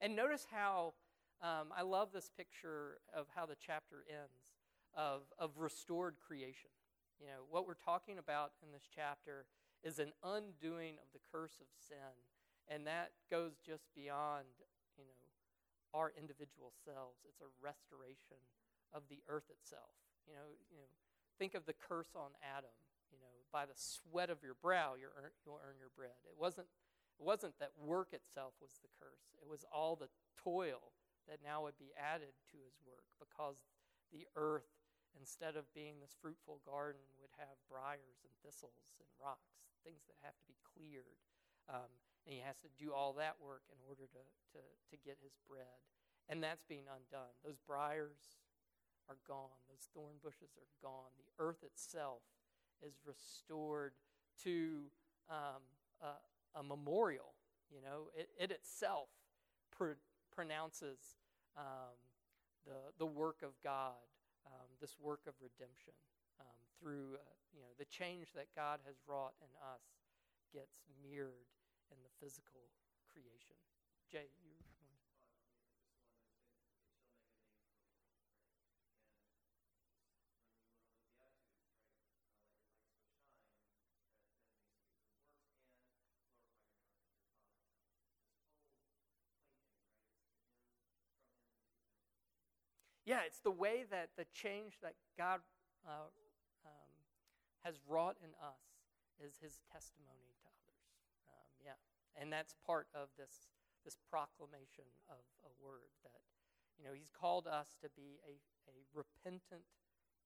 and 0.00 0.14
notice 0.14 0.46
how 0.50 0.94
um, 1.42 1.72
I 1.72 1.82
love 1.82 2.12
this 2.12 2.28
picture 2.28 3.00
of 3.16 3.26
how 3.34 3.46
the 3.46 3.56
chapter 3.56 4.04
ends 4.08 4.52
of, 4.92 5.22
of 5.38 5.56
restored 5.56 6.16
creation. 6.20 6.70
You 7.20 7.28
know, 7.28 7.48
what 7.48 7.66
we're 7.66 7.80
talking 7.80 8.18
about 8.18 8.52
in 8.60 8.72
this 8.72 8.84
chapter 8.88 9.44
is 9.84 9.98
an 9.98 10.12
undoing 10.20 11.00
of 11.00 11.08
the 11.12 11.20
curse 11.32 11.56
of 11.60 11.68
sin, 11.72 12.12
and 12.68 12.86
that 12.86 13.12
goes 13.30 13.56
just 13.64 13.88
beyond, 13.96 14.48
you 14.96 15.04
know, 15.04 15.20
our 15.96 16.12
individual 16.12 16.72
selves. 16.84 17.24
It's 17.24 17.40
a 17.40 17.48
restoration 17.60 18.40
of 18.92 19.08
the 19.08 19.24
earth 19.28 19.48
itself. 19.48 19.96
You 20.28 20.36
know, 20.36 20.48
you 20.68 20.76
know, 20.76 20.92
think 21.40 21.56
of 21.56 21.64
the 21.64 21.72
curse 21.76 22.12
on 22.16 22.36
Adam. 22.44 22.76
You 23.08 23.18
know, 23.18 23.32
by 23.52 23.64
the 23.64 23.74
sweat 23.74 24.28
of 24.28 24.44
your 24.44 24.54
brow, 24.60 24.94
you 24.94 25.08
earn, 25.16 25.32
you'll 25.44 25.60
earn 25.64 25.80
your 25.80 25.90
bread. 25.96 26.20
It 26.28 26.36
wasn't, 26.38 26.68
it 27.18 27.24
wasn't 27.24 27.58
that 27.58 27.72
work 27.80 28.12
itself 28.12 28.52
was 28.60 28.76
the 28.84 28.92
curse. 29.00 29.32
It 29.40 29.48
was 29.48 29.64
all 29.72 29.96
the 29.96 30.12
toil 30.44 30.92
that 31.30 31.38
now 31.40 31.62
would 31.62 31.78
be 31.78 31.94
added 31.94 32.34
to 32.50 32.58
his 32.58 32.74
work 32.82 33.06
because 33.22 33.62
the 34.10 34.26
earth, 34.34 34.66
instead 35.14 35.54
of 35.54 35.70
being 35.70 36.02
this 36.02 36.18
fruitful 36.18 36.58
garden, 36.66 37.06
would 37.22 37.30
have 37.38 37.54
briars 37.70 38.26
and 38.26 38.34
thistles 38.42 38.98
and 38.98 39.06
rocks, 39.22 39.54
things 39.86 40.02
that 40.10 40.18
have 40.26 40.34
to 40.34 40.46
be 40.50 40.58
cleared. 40.66 41.22
Um, 41.70 41.86
and 42.26 42.34
he 42.34 42.42
has 42.42 42.58
to 42.66 42.70
do 42.74 42.90
all 42.90 43.14
that 43.16 43.38
work 43.38 43.62
in 43.70 43.78
order 43.86 44.10
to, 44.10 44.22
to, 44.58 44.60
to 44.60 44.96
get 45.06 45.22
his 45.22 45.38
bread. 45.46 45.80
And 46.26 46.42
that's 46.42 46.66
being 46.66 46.90
undone. 46.90 47.30
Those 47.46 47.62
briars 47.62 48.42
are 49.08 49.18
gone, 49.26 49.58
those 49.70 49.88
thorn 49.94 50.18
bushes 50.22 50.54
are 50.58 50.70
gone. 50.82 51.10
The 51.18 51.30
earth 51.38 51.62
itself 51.62 52.22
is 52.82 52.94
restored 53.06 53.94
to 54.44 54.90
um, 55.28 55.62
a, 56.02 56.58
a, 56.58 56.62
memorial. 56.62 57.34
You 57.70 57.82
know, 57.82 58.10
it, 58.16 58.28
it 58.38 58.50
itself 58.50 59.08
pr- 59.76 59.98
pronounces 60.34 60.98
um, 61.56 61.96
the, 62.66 62.78
the 62.98 63.08
work 63.08 63.42
of 63.42 63.56
God, 63.64 63.98
um, 64.46 64.68
this 64.80 64.96
work 65.00 65.24
of 65.26 65.34
redemption 65.40 65.96
um, 66.40 66.58
through, 66.76 67.16
uh, 67.16 67.24
you 67.52 67.60
know, 67.60 67.72
the 67.78 67.88
change 67.88 68.32
that 68.36 68.52
God 68.54 68.80
has 68.86 68.96
wrought 69.08 69.34
in 69.40 69.50
us 69.60 69.82
gets 70.52 70.82
mirrored 71.02 71.48
in 71.90 71.98
the 72.02 72.12
physical 72.20 72.68
creation. 73.10 73.56
Jay, 74.10 74.30
you 74.42 74.59
Yeah, 93.10 93.26
it's 93.26 93.42
the 93.42 93.50
way 93.50 93.82
that 93.90 94.14
the 94.14 94.22
change 94.30 94.78
that 94.86 94.94
God 95.18 95.42
uh, 95.82 96.14
um, 96.62 96.94
has 97.66 97.82
wrought 97.90 98.14
in 98.22 98.30
us 98.38 98.62
is 99.18 99.34
His 99.42 99.58
testimony 99.66 100.30
to 100.30 100.46
others. 100.46 100.86
Um, 101.26 101.50
yeah, 101.58 101.74
and 102.14 102.30
that's 102.30 102.54
part 102.62 102.86
of 102.94 103.10
this 103.18 103.50
this 103.82 103.98
proclamation 104.06 104.86
of 105.10 105.26
a 105.42 105.50
word 105.58 105.90
that 106.06 106.22
you 106.78 106.86
know 106.86 106.94
He's 106.94 107.10
called 107.10 107.50
us 107.50 107.74
to 107.82 107.90
be 107.98 108.22
a 108.22 108.38
a 108.70 108.78
repentant 108.94 109.66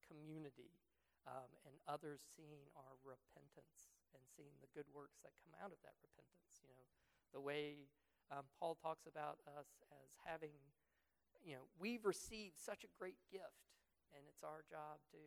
community, 0.04 0.76
um, 1.24 1.48
and 1.64 1.80
others 1.88 2.20
seeing 2.36 2.68
our 2.76 3.00
repentance 3.00 3.96
and 4.12 4.20
seeing 4.28 4.60
the 4.60 4.68
good 4.76 4.92
works 4.92 5.24
that 5.24 5.32
come 5.40 5.56
out 5.56 5.72
of 5.72 5.80
that 5.88 5.96
repentance. 6.04 6.60
You 6.60 6.68
know, 6.76 6.84
the 7.32 7.40
way 7.40 7.88
um, 8.28 8.44
Paul 8.60 8.76
talks 8.76 9.08
about 9.08 9.40
us 9.56 9.80
as 9.88 10.20
having 10.20 10.52
you 11.44 11.52
know, 11.52 11.68
we've 11.76 12.08
received 12.08 12.56
such 12.56 12.88
a 12.88 12.90
great 12.96 13.20
gift, 13.28 13.68
and 14.16 14.24
it's 14.24 14.40
our 14.40 14.64
job 14.64 15.04
to, 15.12 15.20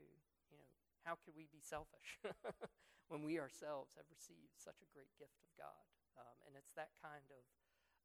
you 0.49 0.57
know, 0.57 0.69
how 1.05 1.13
could 1.21 1.37
we 1.37 1.45
be 1.53 1.61
selfish 1.61 2.17
when 3.13 3.21
we 3.21 3.37
ourselves 3.37 3.93
have 3.93 4.09
received 4.09 4.57
such 4.57 4.81
a 4.81 4.89
great 4.91 5.13
gift 5.21 5.37
of 5.45 5.49
God? 5.55 5.85
Um, 6.17 6.35
and 6.49 6.57
it's 6.57 6.73
that 6.73 6.89
kind 6.97 7.29
of, 7.29 7.43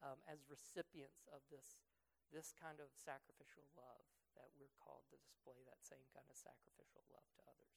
um, 0.05 0.21
as 0.29 0.45
recipients 0.47 1.25
of 1.33 1.41
this, 1.49 1.81
this 2.29 2.53
kind 2.53 2.79
of 2.79 2.93
sacrificial 2.93 3.65
love 3.73 4.05
that 4.37 4.53
we're 4.61 4.77
called 4.77 5.09
to 5.09 5.17
display 5.17 5.57
that 5.65 5.81
same 5.81 6.05
kind 6.13 6.29
of 6.29 6.37
sacrificial 6.37 7.03
love 7.09 7.27
to 7.41 7.43
others. 7.49 7.77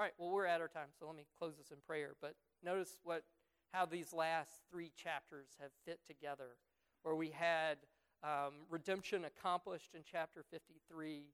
All 0.00 0.08
right, 0.08 0.16
well, 0.16 0.32
we're 0.32 0.48
at 0.48 0.64
our 0.64 0.72
time, 0.72 0.88
so 0.96 1.04
let 1.04 1.20
me 1.20 1.28
close 1.36 1.60
this 1.60 1.68
in 1.68 1.84
prayer. 1.84 2.16
But 2.16 2.40
notice 2.64 2.96
what, 3.04 3.28
how 3.76 3.84
these 3.84 4.16
last 4.16 4.64
three 4.72 4.90
chapters 4.96 5.60
have 5.60 5.70
fit 5.84 6.00
together, 6.08 6.56
where 7.04 7.14
we 7.14 7.28
had 7.28 7.84
um, 8.22 8.70
redemption 8.70 9.26
accomplished 9.26 9.94
in 9.94 10.02
chapter 10.06 10.46
53, 10.50 11.26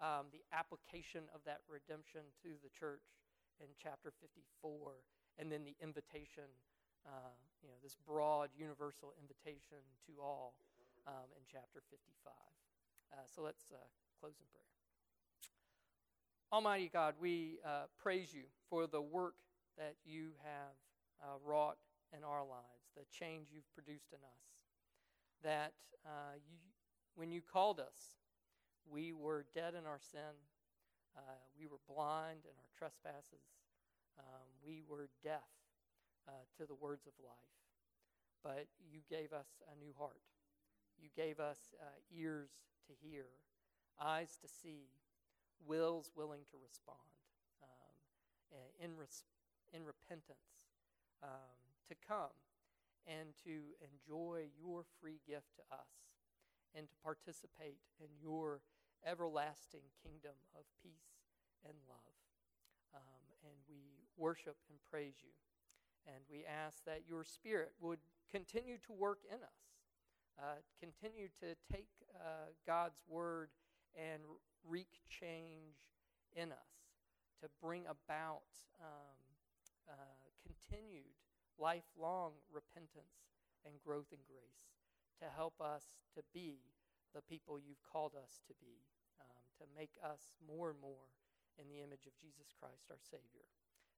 um, 0.00 0.30
the 0.30 0.42
application 0.54 1.26
of 1.34 1.42
that 1.42 1.60
redemption 1.66 2.22
to 2.42 2.54
the 2.62 2.70
church 2.70 3.02
in 3.58 3.66
chapter 3.82 4.12
54, 4.22 5.02
and 5.38 5.50
then 5.50 5.66
the 5.66 5.74
invitation, 5.82 6.46
uh, 7.02 7.34
you 7.62 7.68
know, 7.68 7.78
this 7.82 7.96
broad 8.06 8.50
universal 8.54 9.10
invitation 9.18 9.82
to 10.06 10.22
all 10.22 10.54
um, 11.08 11.26
in 11.34 11.42
chapter 11.50 11.82
55. 11.90 12.30
Uh, 13.10 13.26
so 13.26 13.42
let's 13.42 13.66
uh, 13.74 13.82
close 14.20 14.38
in 14.38 14.46
prayer. 14.54 14.70
Almighty 16.52 16.90
God, 16.92 17.14
we 17.18 17.58
uh, 17.66 17.90
praise 17.98 18.30
you 18.32 18.46
for 18.70 18.86
the 18.86 19.02
work 19.02 19.34
that 19.78 19.96
you 20.06 20.30
have 20.46 20.78
uh, 21.18 21.38
wrought 21.44 21.76
in 22.16 22.22
our 22.22 22.46
lives, 22.46 22.86
the 22.94 23.02
change 23.10 23.48
you've 23.50 23.68
produced 23.74 24.12
in 24.12 24.22
us 24.22 24.55
that 25.42 25.72
uh, 26.04 26.36
you, 26.48 26.58
when 27.14 27.30
you 27.30 27.40
called 27.40 27.80
us, 27.80 28.18
we 28.90 29.12
were 29.12 29.46
dead 29.54 29.74
in 29.74 29.86
our 29.86 30.00
sin. 30.00 30.36
Uh, 31.16 31.20
we 31.58 31.66
were 31.66 31.80
blind 31.88 32.40
in 32.44 32.54
our 32.58 32.70
trespasses. 32.76 33.44
Um, 34.18 34.46
we 34.64 34.82
were 34.88 35.08
deaf 35.22 35.48
uh, 36.28 36.32
to 36.58 36.66
the 36.66 36.74
words 36.74 37.06
of 37.06 37.12
life. 37.24 37.34
But 38.42 38.66
you 38.90 39.00
gave 39.10 39.32
us 39.32 39.48
a 39.72 39.84
new 39.84 39.92
heart. 39.98 40.22
You 41.00 41.08
gave 41.16 41.40
us 41.40 41.58
uh, 41.80 41.84
ears 42.14 42.50
to 42.86 42.92
hear, 43.02 43.26
eyes 44.00 44.38
to 44.40 44.48
see, 44.48 44.88
wills 45.66 46.10
willing 46.14 46.44
to 46.50 46.56
respond, 46.62 46.98
um, 47.62 48.58
in, 48.80 48.96
res- 48.96 49.24
in 49.72 49.84
repentance 49.84 50.70
um, 51.22 51.58
to 51.88 51.94
come 52.06 52.32
and 53.06 53.30
to 53.46 53.74
enjoy 53.80 54.50
your 54.58 54.84
free 55.00 55.20
gift 55.26 55.54
to 55.56 55.62
us 55.70 56.10
and 56.74 56.88
to 56.88 56.94
participate 57.02 57.78
in 57.98 58.10
your 58.20 58.60
everlasting 59.06 59.86
kingdom 60.02 60.34
of 60.54 60.66
peace 60.82 61.22
and 61.64 61.74
love. 61.88 62.18
Um, 62.94 63.22
and 63.44 63.54
we 63.68 64.06
worship 64.16 64.56
and 64.68 64.78
praise 64.90 65.22
you. 65.22 65.32
And 66.06 66.22
we 66.30 66.44
ask 66.44 66.84
that 66.84 67.02
your 67.08 67.24
Spirit 67.24 67.72
would 67.80 67.98
continue 68.30 68.78
to 68.86 68.92
work 68.92 69.18
in 69.28 69.38
us, 69.38 69.62
uh, 70.38 70.62
continue 70.78 71.28
to 71.40 71.54
take 71.72 71.88
uh, 72.14 72.52
God's 72.66 73.00
word 73.08 73.50
and 73.96 74.22
wreak 74.68 75.00
change 75.08 75.78
in 76.34 76.52
us, 76.52 76.74
to 77.42 77.48
bring 77.62 77.82
about 77.86 78.46
um, 78.80 79.18
uh, 79.88 79.94
continued 80.44 81.15
lifelong 81.58 82.38
repentance 82.52 83.32
and 83.64 83.80
growth 83.82 84.12
in 84.12 84.22
grace 84.28 84.76
to 85.20 85.26
help 85.32 85.60
us 85.60 85.96
to 86.14 86.22
be 86.32 86.60
the 87.16 87.24
people 87.24 87.56
you've 87.56 87.82
called 87.82 88.12
us 88.12 88.44
to 88.46 88.54
be, 88.60 88.84
um, 89.20 89.42
to 89.56 89.64
make 89.72 89.96
us 90.04 90.36
more 90.44 90.68
and 90.68 90.80
more 90.80 91.08
in 91.56 91.68
the 91.72 91.80
image 91.80 92.04
of 92.04 92.12
Jesus 92.20 92.52
Christ, 92.52 92.92
our 92.92 93.00
Savior. 93.00 93.48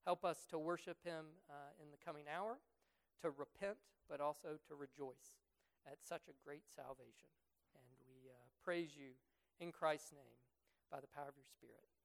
Help 0.06 0.24
us 0.24 0.46
to 0.50 0.59
worship 0.59 1.02
Him 1.02 1.26
uh, 1.50 1.74
in 1.82 1.90
the 1.90 1.98
coming 1.98 2.30
hour, 2.30 2.62
to 3.22 3.34
repent, 3.34 3.82
but 4.06 4.22
also 4.22 4.62
to 4.70 4.78
rejoice 4.78 5.42
at 5.90 5.98
such 6.06 6.30
a 6.30 6.38
great 6.46 6.70
salvation. 6.70 7.34
And 7.74 7.86
we 8.06 8.30
uh, 8.30 8.38
praise 8.62 8.94
you 8.94 9.18
in 9.59 9.74
Christ's 9.74 10.14
name 10.14 10.38
by 10.90 11.02
the 11.02 11.11
power 11.11 11.28
of 11.28 11.36
your 11.36 11.50
Spirit. 11.50 11.97